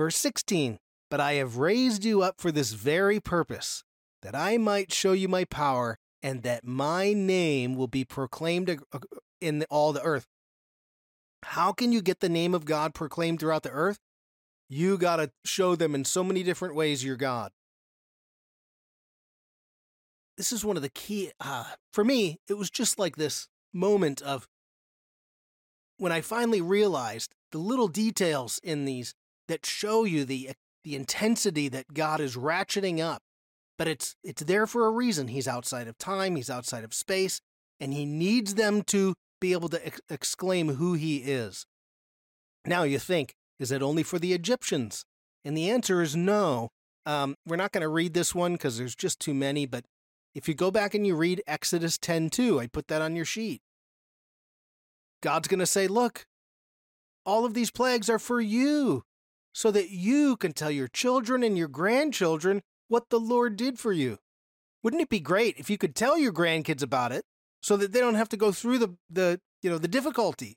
Verse 0.00 0.16
16, 0.16 0.78
"But 1.10 1.20
I 1.20 1.34
have 1.34 1.58
raised 1.58 2.06
you 2.06 2.22
up 2.22 2.40
for 2.40 2.50
this 2.50 2.72
very 2.72 3.20
purpose, 3.20 3.84
that 4.22 4.34
I 4.34 4.56
might 4.56 4.94
show 4.94 5.12
you 5.12 5.28
my 5.28 5.44
power 5.44 5.98
and 6.22 6.42
that 6.42 6.64
my 6.64 7.12
name 7.12 7.74
will 7.74 7.86
be 7.86 8.06
proclaimed 8.06 8.82
in 9.42 9.66
all 9.68 9.92
the 9.92 10.00
earth. 10.00 10.26
How 11.42 11.74
can 11.74 11.92
you 11.92 12.00
get 12.00 12.20
the 12.20 12.30
name 12.30 12.54
of 12.54 12.64
God 12.64 12.94
proclaimed 12.94 13.40
throughout 13.40 13.62
the 13.62 13.72
earth? 13.72 13.98
You 14.70 14.96
got 14.96 15.16
to 15.16 15.32
show 15.44 15.76
them 15.76 15.94
in 15.94 16.06
so 16.06 16.24
many 16.24 16.42
different 16.42 16.74
ways 16.74 17.04
you're 17.04 17.16
God. 17.16 17.52
This 20.38 20.50
is 20.50 20.64
one 20.64 20.76
of 20.76 20.82
the 20.82 20.88
key, 20.88 21.32
uh, 21.40 21.74
for 21.92 22.04
me, 22.04 22.38
it 22.48 22.54
was 22.54 22.70
just 22.70 22.98
like 22.98 23.16
this 23.16 23.48
moment 23.74 24.22
of 24.22 24.48
when 25.98 26.10
I 26.10 26.22
finally 26.22 26.62
realized 26.62 27.34
the 27.52 27.58
little 27.58 27.88
details 27.88 28.58
in 28.62 28.86
these 28.86 29.14
that 29.50 29.66
show 29.66 30.04
you 30.04 30.24
the, 30.24 30.50
the 30.84 30.96
intensity 30.96 31.68
that 31.68 31.92
God 31.92 32.20
is 32.20 32.36
ratcheting 32.36 33.00
up 33.00 33.22
but 33.80 33.88
it's 33.88 34.14
it's 34.22 34.42
there 34.42 34.66
for 34.66 34.86
a 34.86 34.90
reason. 34.90 35.28
He's 35.28 35.48
outside 35.48 35.88
of 35.88 35.96
time, 35.96 36.36
he's 36.36 36.50
outside 36.50 36.84
of 36.84 36.92
space, 36.92 37.40
and 37.80 37.94
he 37.94 38.04
needs 38.04 38.56
them 38.56 38.82
to 38.88 39.14
be 39.40 39.52
able 39.52 39.70
to 39.70 39.86
ex- 39.86 40.02
exclaim 40.10 40.74
who 40.74 40.92
he 40.92 41.16
is. 41.16 41.64
Now 42.66 42.82
you 42.82 42.98
think, 42.98 43.32
is 43.58 43.72
it 43.72 43.82
only 43.82 44.02
for 44.02 44.18
the 44.18 44.34
Egyptians? 44.34 45.06
And 45.46 45.56
the 45.56 45.70
answer 45.70 46.02
is 46.02 46.14
no. 46.14 46.68
Um, 47.06 47.36
we're 47.46 47.56
not 47.56 47.72
going 47.72 47.80
to 47.80 47.88
read 47.88 48.12
this 48.12 48.34
one 48.34 48.52
because 48.52 48.76
there's 48.76 48.94
just 48.94 49.18
too 49.18 49.32
many, 49.32 49.64
but 49.64 49.86
if 50.34 50.46
you 50.46 50.52
go 50.52 50.70
back 50.70 50.94
and 50.94 51.06
you 51.06 51.16
read 51.16 51.42
Exodus 51.46 51.96
10:2, 51.96 52.60
I 52.60 52.66
put 52.66 52.88
that 52.88 53.00
on 53.00 53.16
your 53.16 53.24
sheet. 53.24 53.62
God's 55.22 55.48
going 55.48 55.58
to 55.58 55.64
say, 55.64 55.88
"Look, 55.88 56.26
all 57.24 57.46
of 57.46 57.54
these 57.54 57.70
plagues 57.70 58.10
are 58.10 58.18
for 58.18 58.42
you, 58.42 59.04
so 59.52 59.70
that 59.70 59.90
you 59.90 60.36
can 60.36 60.52
tell 60.52 60.70
your 60.70 60.88
children 60.88 61.42
and 61.42 61.56
your 61.56 61.68
grandchildren 61.68 62.62
what 62.88 63.10
the 63.10 63.20
Lord 63.20 63.56
did 63.56 63.78
for 63.78 63.92
you. 63.92 64.18
Wouldn't 64.82 65.02
it 65.02 65.08
be 65.08 65.20
great 65.20 65.56
if 65.58 65.68
you 65.68 65.78
could 65.78 65.94
tell 65.94 66.18
your 66.18 66.32
grandkids 66.32 66.82
about 66.82 67.12
it 67.12 67.24
so 67.60 67.76
that 67.76 67.92
they 67.92 68.00
don't 68.00 68.14
have 68.14 68.28
to 68.30 68.36
go 68.36 68.52
through 68.52 68.78
the, 68.78 68.96
the 69.10 69.40
you 69.62 69.70
know 69.70 69.78
the 69.78 69.88
difficulty? 69.88 70.56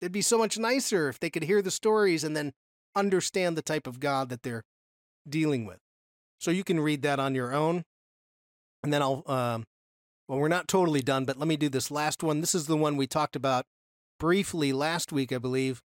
It'd 0.00 0.12
be 0.12 0.22
so 0.22 0.36
much 0.36 0.58
nicer 0.58 1.08
if 1.08 1.20
they 1.20 1.30
could 1.30 1.44
hear 1.44 1.62
the 1.62 1.70
stories 1.70 2.24
and 2.24 2.36
then 2.36 2.52
understand 2.94 3.56
the 3.56 3.62
type 3.62 3.86
of 3.86 4.00
God 4.00 4.28
that 4.28 4.42
they're 4.42 4.64
dealing 5.28 5.64
with. 5.64 5.78
So 6.38 6.50
you 6.50 6.64
can 6.64 6.80
read 6.80 7.02
that 7.02 7.20
on 7.20 7.34
your 7.34 7.54
own. 7.54 7.84
And 8.82 8.92
then 8.92 9.00
I'll 9.00 9.22
um, 9.26 9.64
well, 10.28 10.38
we're 10.38 10.48
not 10.48 10.68
totally 10.68 11.02
done, 11.02 11.24
but 11.24 11.38
let 11.38 11.48
me 11.48 11.56
do 11.56 11.68
this 11.68 11.90
last 11.90 12.22
one. 12.22 12.40
This 12.40 12.54
is 12.54 12.66
the 12.66 12.76
one 12.76 12.96
we 12.96 13.06
talked 13.06 13.36
about 13.36 13.66
briefly 14.18 14.72
last 14.72 15.12
week, 15.12 15.32
I 15.32 15.38
believe. 15.38 15.82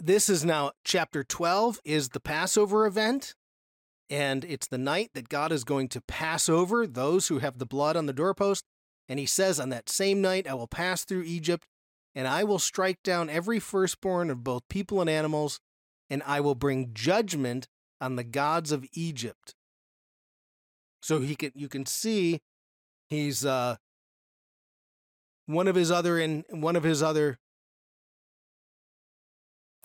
This 0.00 0.28
is 0.28 0.44
now 0.44 0.72
chapter 0.84 1.24
12 1.24 1.80
is 1.84 2.10
the 2.10 2.20
Passover 2.20 2.86
event. 2.86 3.34
And 4.08 4.44
it's 4.44 4.68
the 4.68 4.78
night 4.78 5.10
that 5.14 5.28
God 5.28 5.50
is 5.50 5.64
going 5.64 5.88
to 5.88 6.00
pass 6.00 6.48
over 6.48 6.86
those 6.86 7.28
who 7.28 7.40
have 7.40 7.58
the 7.58 7.66
blood 7.66 7.96
on 7.96 8.06
the 8.06 8.12
doorpost. 8.12 8.64
And 9.08 9.18
he 9.18 9.26
says, 9.26 9.58
On 9.58 9.70
that 9.70 9.88
same 9.88 10.22
night, 10.22 10.46
I 10.46 10.54
will 10.54 10.68
pass 10.68 11.04
through 11.04 11.24
Egypt, 11.24 11.66
and 12.14 12.28
I 12.28 12.44
will 12.44 12.60
strike 12.60 13.02
down 13.02 13.28
every 13.28 13.58
firstborn 13.58 14.30
of 14.30 14.44
both 14.44 14.62
people 14.68 15.00
and 15.00 15.10
animals, 15.10 15.58
and 16.08 16.22
I 16.24 16.40
will 16.40 16.54
bring 16.54 16.94
judgment 16.94 17.66
on 18.00 18.16
the 18.16 18.24
gods 18.24 18.70
of 18.70 18.86
Egypt. 18.92 19.54
So 21.02 21.20
he 21.20 21.34
can 21.34 21.52
you 21.54 21.68
can 21.68 21.86
see 21.86 22.40
he's 23.08 23.44
uh 23.44 23.76
one 25.46 25.68
of 25.68 25.74
his 25.74 25.90
other 25.90 26.18
in 26.18 26.44
one 26.50 26.76
of 26.76 26.82
his 26.82 27.02
other 27.02 27.38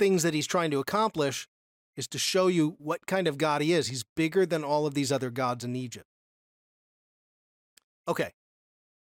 things 0.04 0.24
that 0.24 0.34
he's 0.34 0.45
trying 0.45 0.70
to 0.70 0.80
accomplish 0.80 1.47
is 1.95 2.10
to 2.10 2.20
show 2.20 2.47
you 2.47 2.76
what 2.78 3.08
kind 3.08 3.26
of 3.26 3.38
God 3.38 3.62
he 3.62 3.72
is. 3.72 3.88
He's 3.88 4.04
bigger 4.04 4.45
than 4.45 4.62
all 4.62 4.86
of 4.86 4.95
these 4.95 5.14
other 5.14 5.30
gods 5.30 5.64
in 5.64 5.78
Egypt. 5.78 6.08
Okay, 8.06 8.34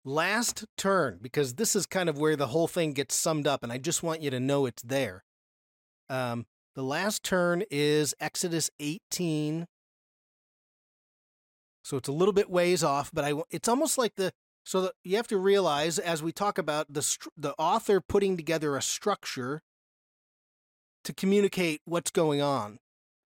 last 0.06 0.66
turn, 0.78 1.18
because 1.20 1.56
this 1.56 1.76
is 1.76 1.88
kind 1.88 2.10
of 2.10 2.20
where 2.20 2.36
the 2.36 2.46
whole 2.46 2.68
thing 2.68 2.94
gets 2.94 3.16
summed 3.16 3.48
up, 3.48 3.64
and 3.64 3.72
I 3.72 3.80
just 3.80 4.04
want 4.04 4.22
you 4.22 4.30
to 4.30 4.40
know 4.40 4.68
it's 4.68 4.84
there. 4.84 5.24
Um, 6.12 6.46
the 6.76 6.84
last 6.84 7.24
turn 7.24 7.64
is 7.72 8.14
Exodus 8.20 8.70
18. 8.80 9.66
So 11.84 11.98
it's 11.98 12.08
a 12.08 12.14
little 12.14 12.36
bit 12.36 12.52
ways 12.52 12.84
off, 12.84 13.10
but 13.12 13.26
I 13.26 13.34
it's 13.50 13.68
almost 13.68 13.98
like 13.98 14.14
the 14.16 14.32
so 14.64 14.92
you 15.04 15.16
have 15.16 15.28
to 15.30 15.38
realize 15.38 15.98
as 15.98 16.22
we 16.22 16.32
talk 16.32 16.60
about 16.60 16.86
the 16.88 17.18
the 17.36 17.56
author 17.58 18.00
putting 18.00 18.38
together 18.38 18.78
a 18.78 18.82
structure 18.84 19.64
to 21.04 21.14
communicate 21.14 21.82
what's 21.86 22.12
going 22.12 22.42
on. 22.42 22.80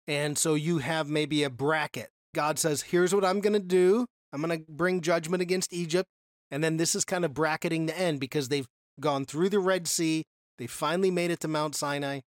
And 0.06 0.36
so 0.36 0.54
you 0.54 0.78
have 0.78 1.08
maybe 1.08 1.42
a 1.44 1.50
bracket. 1.50 2.10
God 2.34 2.58
says, 2.58 2.82
here's 2.82 3.14
what 3.14 3.24
I'm 3.24 3.40
going 3.40 3.52
to 3.52 3.58
do. 3.60 4.06
I'm 4.32 4.42
going 4.42 4.58
to 4.58 4.64
bring 4.68 5.00
judgment 5.00 5.42
against 5.42 5.72
Egypt. 5.72 6.08
And 6.50 6.64
then 6.64 6.76
this 6.76 6.94
is 6.94 7.04
kind 7.04 7.24
of 7.24 7.34
bracketing 7.34 7.86
the 7.86 7.98
end 7.98 8.20
because 8.20 8.48
they've 8.48 8.66
gone 8.98 9.24
through 9.24 9.50
the 9.50 9.60
Red 9.60 9.86
Sea. 9.86 10.24
They 10.58 10.66
finally 10.66 11.10
made 11.10 11.30
it 11.30 11.40
to 11.40 11.48
Mount 11.48 11.74
Sinai. 11.74 12.20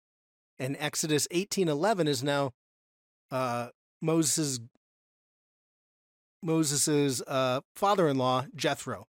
And 0.58 0.76
Exodus 0.78 1.26
18:11 1.32 2.06
is 2.06 2.22
now 2.22 2.52
uh, 3.30 3.68
Moses' 4.00 4.60
Moses's 6.42 7.22
uh, 7.26 7.60
father-in-law 7.74 8.46
Jethro. 8.54 9.06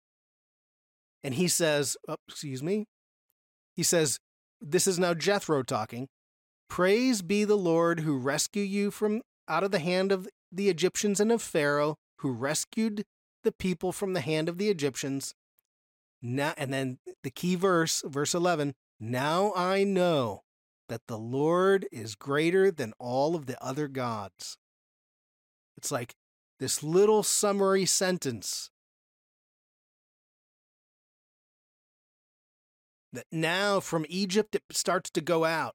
And 1.25 1.35
he 1.35 1.49
says, 1.49 1.97
oh, 2.07 2.17
excuse 2.29 2.63
me. 2.63 2.87
He 3.75 3.83
says, 3.83 4.19
this 4.61 4.87
is 4.87 4.99
now 4.99 5.15
Jethro 5.15 5.63
talking. 5.63 6.09
Praise 6.69 7.23
be 7.23 7.45
the 7.45 7.57
Lord 7.57 8.01
who 8.01 8.17
rescued 8.17 8.69
you 8.69 8.91
from 8.91 9.23
out 9.49 9.65
of 9.65 9.71
the 9.71 9.79
hand 9.79 10.13
of 10.13 10.29
the 10.53 10.69
Egyptians 10.69 11.21
and 11.21 11.33
of 11.33 11.43
Pharaoh, 11.43 11.97
who 12.19 12.31
rescued 12.31 13.05
the 13.43 13.53
people 13.53 13.93
from 13.93 14.13
the 14.13 14.21
hand 14.21 14.49
of 14.49 14.59
the 14.59 14.69
Egyptians. 14.69 15.35
Now, 16.21 16.55
and 16.57 16.73
then 16.73 16.99
the 17.23 17.31
key 17.31 17.55
verse, 17.55 18.03
verse 18.05 18.35
11 18.35 18.75
Now 19.01 19.53
I 19.55 19.85
know 19.85 20.43
that 20.89 21.07
the 21.07 21.19
Lord 21.19 21.87
is 21.93 22.15
greater 22.15 22.71
than 22.71 22.93
all 22.99 23.35
of 23.35 23.47
the 23.47 23.63
other 23.63 23.89
gods. 23.89 24.59
It's 25.77 25.93
like 25.93 26.15
this 26.59 26.83
little 26.83 27.23
summary 27.23 27.87
sentence 27.87 28.71
that 33.13 33.27
now 33.31 33.81
from 33.81 34.05
Egypt 34.09 34.55
it 34.55 34.63
starts 34.71 35.11
to 35.11 35.21
go 35.21 35.45
out. 35.45 35.75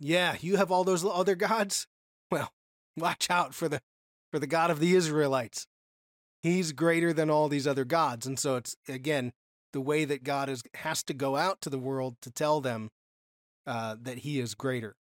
Yeah, 0.00 0.36
you 0.40 0.56
have 0.56 0.72
all 0.72 0.84
those 0.84 1.04
other 1.04 1.36
gods? 1.36 1.86
Well, 2.32 2.52
watch 2.96 3.28
out 3.28 3.56
for 3.56 3.68
the 3.68 3.80
for 4.30 4.38
the 4.38 4.46
God 4.46 4.70
of 4.70 4.78
the 4.78 4.94
Israelites. 4.94 5.66
He's 6.44 6.70
greater 6.70 7.12
than 7.12 7.28
all 7.28 7.48
these 7.48 7.66
other 7.66 7.84
gods. 7.84 8.24
And 8.24 8.38
so 8.38 8.54
it's 8.54 8.76
again 8.88 9.32
the 9.72 9.80
way 9.80 10.04
that 10.04 10.22
God 10.22 10.48
is 10.48 10.62
has 10.74 11.02
to 11.04 11.12
go 11.12 11.34
out 11.34 11.60
to 11.62 11.70
the 11.70 11.78
world 11.78 12.14
to 12.22 12.30
tell 12.30 12.60
them 12.60 12.90
uh, 13.66 13.96
that 14.00 14.18
he 14.18 14.38
is 14.38 14.54
greater. 14.54 14.94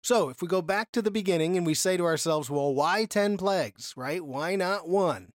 So 0.00 0.28
if 0.28 0.40
we 0.40 0.46
go 0.46 0.62
back 0.62 0.92
to 0.92 1.02
the 1.02 1.10
beginning 1.10 1.56
and 1.56 1.66
we 1.66 1.74
say 1.74 1.96
to 1.96 2.04
ourselves, 2.04 2.48
well, 2.48 2.72
why 2.72 3.04
10 3.04 3.36
plagues, 3.36 3.92
right? 3.96 4.24
Why 4.24 4.54
not 4.54 4.88
one? 4.88 5.30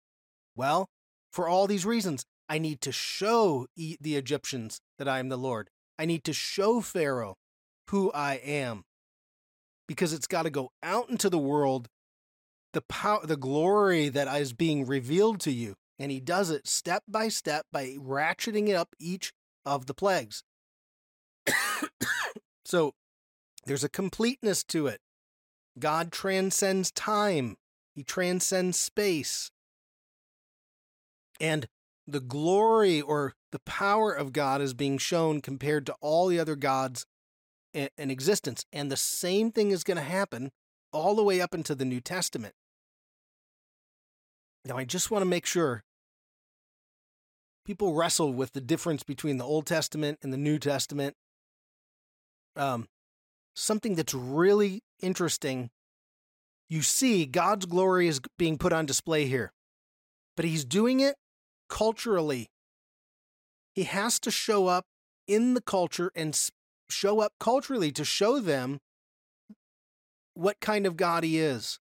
Well, 0.55 0.91
for 1.33 1.49
all 1.49 1.67
these 1.67 1.87
reasons, 1.87 2.27
I 2.47 2.59
need 2.59 2.83
to 2.83 2.93
show 2.93 3.69
the 3.77 4.17
Egyptians 4.17 4.81
that 4.99 5.09
I 5.09 5.19
am 5.21 5.31
the 5.31 5.39
Lord. 5.39 5.71
I 5.99 6.05
need 6.05 6.25
to 6.25 6.35
show 6.35 6.83
Pharaoh 6.83 7.37
who 7.89 8.13
I 8.13 8.35
am 8.35 8.85
because 9.89 10.13
it's 10.13 10.29
got 10.29 10.45
to 10.45 10.51
go 10.51 10.71
out 10.85 11.11
into 11.11 11.29
the 11.29 11.39
world 11.39 11.89
the 12.75 12.83
power 12.83 13.27
the 13.27 13.37
glory 13.37 14.09
that 14.09 14.29
is 14.41 14.53
being 14.53 14.87
revealed 14.87 15.41
to 15.41 15.51
you 15.51 15.75
and 15.99 16.13
he 16.13 16.21
does 16.21 16.51
it 16.51 16.69
step 16.69 17.03
by 17.09 17.29
step 17.29 17.67
by 17.73 17.97
ratcheting 17.99 18.73
up 18.75 18.95
each 19.01 19.33
of 19.67 19.87
the 19.87 19.95
plagues 19.95 20.45
so 22.65 22.93
There's 23.67 23.85
a 23.85 23.91
completeness 23.91 24.65
to 24.65 24.87
it. 24.87 25.01
God 25.79 26.11
transcends 26.11 26.91
time, 26.91 27.57
He 27.95 28.03
transcends 28.03 28.79
space. 28.79 29.51
And 31.41 31.69
the 32.07 32.21
glory 32.21 33.01
or 33.01 33.35
the 33.53 33.61
power 33.61 34.13
of 34.13 34.33
God 34.33 34.63
is 34.63 34.75
being 34.75 34.99
shown 34.99 35.43
compared 35.43 35.85
to 35.87 35.95
all 36.01 36.29
the 36.29 36.41
other 36.41 36.57
gods 36.57 37.05
in, 37.73 38.11
existence. 38.11 38.65
And 38.73 38.91
the 38.91 38.97
same 38.97 39.53
thing 39.53 39.71
is 39.71 39.85
going 39.85 39.97
to 39.97 40.03
happen 40.03 40.51
all 40.93 41.15
the 41.15 41.23
way 41.23 41.41
up 41.41 41.55
into 41.55 41.75
the 41.75 41.85
New 41.85 42.01
Testament. 42.01 42.55
Now, 44.65 44.77
I 44.77 44.85
just 44.85 45.11
want 45.11 45.23
to 45.23 45.29
make 45.29 45.47
sure 45.47 45.85
people 47.65 47.95
wrestle 47.95 48.33
with 48.33 48.53
the 48.53 48.61
difference 48.61 49.03
between 49.03 49.37
the 49.37 49.45
Old 49.45 49.67
Testament 49.67 50.19
and 50.23 50.33
the 50.33 50.39
New 50.39 50.59
Testament. 50.59 51.15
Um, 52.57 52.89
something 53.55 53.95
that's 53.95 54.15
really 54.15 54.83
interesting. 55.01 55.71
You 56.69 56.83
see, 56.83 57.25
God's 57.25 57.67
glory 57.67 58.09
is 58.09 58.21
being 58.39 58.59
put 58.59 58.73
on 58.73 58.87
display 58.87 59.27
here, 59.27 59.53
but 60.37 60.45
he's 60.45 60.65
doing 60.65 61.01
it 61.01 61.17
culturally. 61.69 62.49
He 63.75 63.85
has 63.85 64.19
to 64.21 64.31
show 64.31 64.67
up 64.67 64.87
in 65.27 65.55
the 65.55 65.61
culture 65.61 66.11
and 66.15 66.35
show 66.91 67.21
up 67.21 67.33
culturally 67.39 67.93
to 67.93 68.05
show 68.05 68.41
them 68.41 68.81
what 70.35 70.61
kind 70.61 70.87
of 70.87 70.97
God 70.97 71.25
he 71.25 71.39
is. 71.39 71.81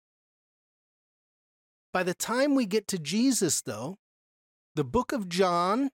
By 1.92 2.04
the 2.04 2.14
time 2.14 2.56
we 2.56 2.66
get 2.66 2.88
to 2.90 3.00
Jesus, 3.00 3.62
though, 3.62 3.98
the 4.76 4.84
book 4.84 5.12
of 5.12 5.30
John 5.30 5.92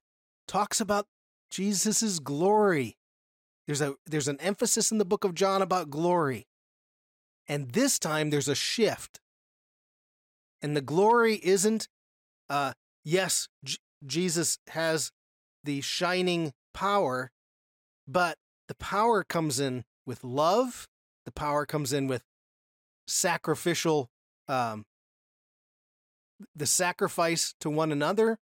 talks 0.48 0.80
about 0.80 1.06
Jesus' 1.50 2.18
glory. 2.18 2.96
There's 3.66 3.80
a 3.80 3.94
there's 4.06 4.28
an 4.28 4.40
emphasis 4.40 4.90
in 4.90 4.98
the 4.98 5.04
book 5.04 5.24
of 5.24 5.34
John 5.34 5.62
about 5.62 5.90
glory. 5.90 6.48
And 7.46 7.70
this 7.70 7.98
time 7.98 8.30
there's 8.30 8.48
a 8.48 8.54
shift. 8.54 9.20
And 10.60 10.76
the 10.76 10.80
glory 10.80 11.40
isn't 11.42 11.88
uh 12.50 12.72
yes, 13.04 13.48
J- 13.62 13.78
Jesus 14.04 14.58
has 14.68 15.12
the 15.62 15.80
shining 15.80 16.52
power, 16.74 17.30
but 18.08 18.36
the 18.68 18.74
power 18.74 19.24
comes 19.24 19.60
in 19.60 19.84
with 20.06 20.24
love, 20.24 20.88
the 21.24 21.32
power 21.32 21.66
comes 21.66 21.92
in 21.92 22.06
with 22.08 22.24
sacrificial 23.06 24.08
um 24.48 24.84
the 26.54 26.66
sacrifice 26.66 27.54
to 27.60 27.70
one 27.70 27.92
another. 27.92 28.38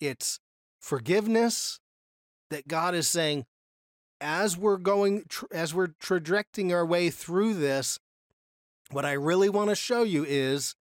It's 0.00 0.38
forgiveness 0.80 1.80
that 2.50 2.68
God 2.68 2.94
is 2.94 3.08
saying, 3.08 3.46
as 4.20 4.56
we're 4.56 4.76
going, 4.76 5.24
as 5.50 5.74
we're 5.74 5.94
trajecting 5.98 6.72
our 6.72 6.84
way 6.84 7.10
through 7.10 7.54
this, 7.54 7.98
what 8.90 9.04
I 9.04 9.12
really 9.12 9.48
want 9.48 9.70
to 9.70 9.76
show 9.76 10.02
you 10.02 10.24
is 10.28 10.74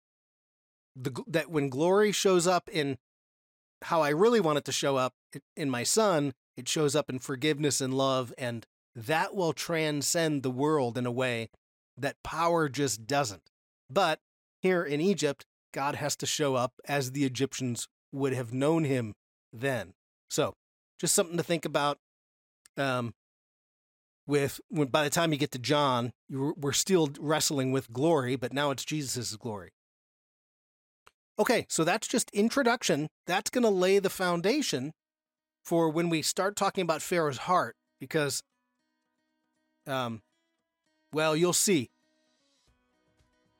the, 0.95 1.23
that 1.27 1.49
when 1.49 1.69
glory 1.69 2.11
shows 2.11 2.45
up 2.45 2.69
in 2.69 2.97
how 3.83 4.01
I 4.01 4.09
really 4.09 4.41
want 4.41 4.57
it 4.57 4.65
to 4.65 4.71
show 4.71 4.97
up 4.97 5.13
in 5.55 5.69
my 5.69 5.83
son, 5.83 6.33
it 6.61 6.69
shows 6.69 6.95
up 6.95 7.09
in 7.09 7.17
forgiveness 7.17 7.81
and 7.81 7.91
love, 7.93 8.31
and 8.37 8.67
that 8.95 9.33
will 9.35 9.51
transcend 9.51 10.43
the 10.43 10.51
world 10.51 10.95
in 10.95 11.07
a 11.07 11.11
way 11.11 11.49
that 11.97 12.21
power 12.23 12.69
just 12.69 13.07
doesn't. 13.07 13.49
But 13.89 14.19
here 14.61 14.83
in 14.83 15.01
Egypt, 15.01 15.43
God 15.73 15.95
has 15.95 16.15
to 16.17 16.27
show 16.27 16.53
up 16.53 16.73
as 16.87 17.11
the 17.11 17.25
Egyptians 17.25 17.87
would 18.11 18.33
have 18.33 18.53
known 18.53 18.83
him 18.83 19.15
then. 19.51 19.93
So, 20.29 20.53
just 20.99 21.15
something 21.15 21.37
to 21.37 21.43
think 21.43 21.65
about. 21.65 21.97
Um, 22.77 23.13
with 24.27 24.61
when 24.69 24.87
by 24.87 25.03
the 25.03 25.09
time 25.09 25.33
you 25.33 25.39
get 25.39 25.51
to 25.51 25.59
John, 25.59 26.11
you 26.29 26.53
we're 26.55 26.73
still 26.73 27.09
wrestling 27.19 27.71
with 27.71 27.91
glory, 27.91 28.35
but 28.35 28.53
now 28.53 28.69
it's 28.69 28.85
Jesus' 28.85 29.35
glory. 29.35 29.71
Okay, 31.39 31.65
so 31.69 31.83
that's 31.83 32.07
just 32.07 32.29
introduction. 32.31 33.07
That's 33.25 33.49
going 33.49 33.63
to 33.63 33.69
lay 33.69 33.97
the 33.97 34.11
foundation 34.11 34.93
for 35.63 35.89
when 35.89 36.09
we 36.09 36.21
start 36.21 36.55
talking 36.55 36.81
about 36.81 37.01
Pharaoh's 37.01 37.39
heart, 37.39 37.75
because, 37.99 38.43
um, 39.87 40.21
well, 41.13 41.35
you'll 41.35 41.53
see. 41.53 41.89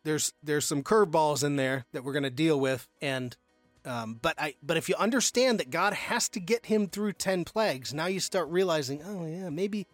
There's 0.04 0.34
there's 0.42 0.66
some 0.66 0.82
curveballs 0.82 1.44
in 1.44 1.58
there 1.58 1.86
that 1.92 2.04
we're 2.04 2.14
going 2.14 2.24
to 2.24 2.32
deal 2.32 2.60
with, 2.60 2.88
and 3.02 3.38
um, 3.86 4.18
but 4.20 4.34
I 4.40 4.56
but 4.64 4.78
if 4.78 4.90
you 4.90 4.96
understand 4.96 5.60
that 5.60 5.70
God 5.70 5.94
has 5.94 6.28
to 6.30 6.40
get 6.40 6.66
him 6.66 6.88
through 6.88 7.14
ten 7.14 7.46
plagues, 7.46 7.94
now 7.94 8.08
you 8.08 8.20
start 8.20 8.48
realizing, 8.50 9.02
oh 9.06 9.28
yeah, 9.28 9.50
maybe 9.50 9.86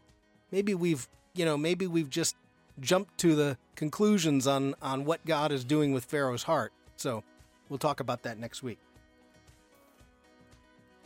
maybe 0.49 0.73
we've 0.73 1.09
you 1.35 1.43
know 1.43 1.57
maybe 1.57 1.87
we've 1.87 2.09
just 2.09 2.37
jumped 2.79 3.17
to 3.17 3.35
the 3.35 3.57
conclusions 3.75 4.47
on 4.47 4.75
on 4.81 5.03
what 5.03 5.25
God 5.25 5.51
is 5.51 5.65
doing 5.65 5.91
with 5.91 6.05
Pharaoh's 6.05 6.43
heart. 6.43 6.71
So 6.95 7.23
we'll 7.67 7.79
talk 7.79 7.99
about 7.99 8.23
that 8.23 8.37
next 8.37 8.63
week. 8.63 8.79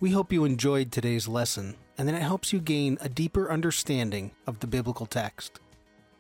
We 0.02 0.10
hope 0.10 0.34
you 0.34 0.46
enjoyed 0.46 0.92
today's 0.92 1.28
lesson 1.28 1.76
and 1.96 2.08
that 2.08 2.16
it 2.16 2.24
helps 2.24 2.52
you 2.52 2.60
gain 2.60 2.98
a 3.02 3.08
deeper 3.08 3.52
understanding 3.52 4.32
of 4.48 4.60
the 4.60 4.66
biblical 4.66 5.06
text. 5.06 5.60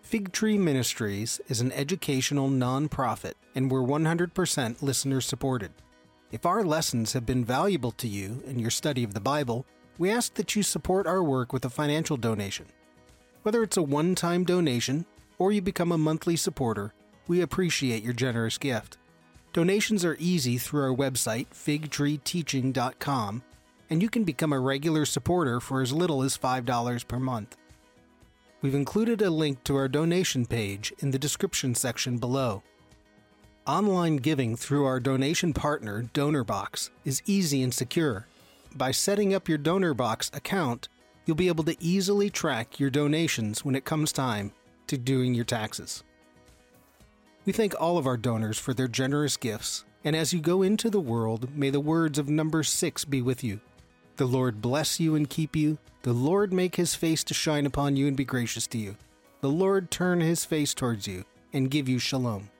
Fig 0.03 0.31
Tree 0.31 0.59
Ministries 0.59 1.41
is 1.47 1.61
an 1.61 1.71
educational 1.71 2.47
nonprofit 2.47 3.33
and 3.55 3.71
we're 3.71 3.81
100% 3.81 4.83
listener 4.83 5.19
supported. 5.19 5.71
If 6.31 6.45
our 6.45 6.63
lessons 6.63 7.13
have 7.13 7.25
been 7.25 7.43
valuable 7.43 7.89
to 7.93 8.07
you 8.07 8.43
in 8.45 8.59
your 8.59 8.69
study 8.69 9.03
of 9.03 9.15
the 9.15 9.19
Bible, 9.19 9.65
we 9.97 10.11
ask 10.11 10.35
that 10.35 10.55
you 10.55 10.61
support 10.61 11.07
our 11.07 11.23
work 11.23 11.51
with 11.51 11.65
a 11.65 11.69
financial 11.71 12.17
donation. 12.17 12.67
Whether 13.41 13.63
it's 13.63 13.77
a 13.77 13.81
one 13.81 14.13
time 14.13 14.43
donation 14.43 15.07
or 15.39 15.51
you 15.51 15.59
become 15.59 15.91
a 15.91 15.97
monthly 15.97 16.35
supporter, 16.35 16.93
we 17.27 17.41
appreciate 17.41 18.03
your 18.03 18.13
generous 18.13 18.59
gift. 18.59 18.99
Donations 19.53 20.05
are 20.05 20.17
easy 20.19 20.59
through 20.59 20.83
our 20.83 20.95
website, 20.95 21.47
figtreeteaching.com, 21.49 23.41
and 23.91 24.01
you 24.01 24.09
can 24.09 24.23
become 24.23 24.53
a 24.53 24.59
regular 24.59 25.05
supporter 25.05 25.59
for 25.59 25.81
as 25.81 25.91
little 25.91 26.23
as 26.23 26.37
$5 26.37 27.07
per 27.09 27.19
month. 27.19 27.57
We've 28.61 28.73
included 28.73 29.21
a 29.21 29.29
link 29.29 29.63
to 29.65 29.75
our 29.75 29.89
donation 29.89 30.45
page 30.45 30.93
in 30.99 31.11
the 31.11 31.19
description 31.19 31.75
section 31.75 32.17
below. 32.17 32.63
Online 33.67 34.15
giving 34.15 34.55
through 34.55 34.85
our 34.85 35.01
donation 35.01 35.51
partner, 35.53 36.09
DonorBox, 36.13 36.89
is 37.03 37.21
easy 37.25 37.61
and 37.61 37.73
secure. 37.73 38.27
By 38.73 38.91
setting 38.91 39.33
up 39.33 39.49
your 39.49 39.57
DonorBox 39.57 40.33
account, 40.35 40.87
you'll 41.25 41.35
be 41.35 41.49
able 41.49 41.65
to 41.65 41.83
easily 41.83 42.29
track 42.29 42.79
your 42.79 42.89
donations 42.89 43.65
when 43.65 43.75
it 43.75 43.83
comes 43.83 44.13
time 44.13 44.53
to 44.87 44.97
doing 44.97 45.33
your 45.33 45.45
taxes. 45.45 46.03
We 47.45 47.51
thank 47.51 47.73
all 47.79 47.97
of 47.97 48.07
our 48.07 48.17
donors 48.17 48.57
for 48.57 48.73
their 48.73 48.87
generous 48.87 49.35
gifts, 49.35 49.83
and 50.05 50.15
as 50.15 50.31
you 50.31 50.39
go 50.39 50.61
into 50.61 50.89
the 50.89 51.01
world, 51.01 51.53
may 51.55 51.69
the 51.69 51.81
words 51.81 52.17
of 52.17 52.29
number 52.29 52.63
6 52.63 53.05
be 53.05 53.21
with 53.21 53.43
you. 53.43 53.59
The 54.21 54.27
Lord 54.27 54.61
bless 54.61 54.99
you 54.99 55.15
and 55.15 55.27
keep 55.27 55.55
you. 55.55 55.79
The 56.03 56.13
Lord 56.13 56.53
make 56.53 56.75
his 56.75 56.93
face 56.93 57.23
to 57.23 57.33
shine 57.33 57.65
upon 57.65 57.95
you 57.95 58.05
and 58.05 58.15
be 58.15 58.23
gracious 58.23 58.67
to 58.67 58.77
you. 58.77 58.95
The 59.39 59.49
Lord 59.49 59.89
turn 59.89 60.19
his 60.19 60.45
face 60.45 60.75
towards 60.75 61.07
you 61.07 61.25
and 61.51 61.71
give 61.71 61.89
you 61.89 61.97
shalom. 61.97 62.51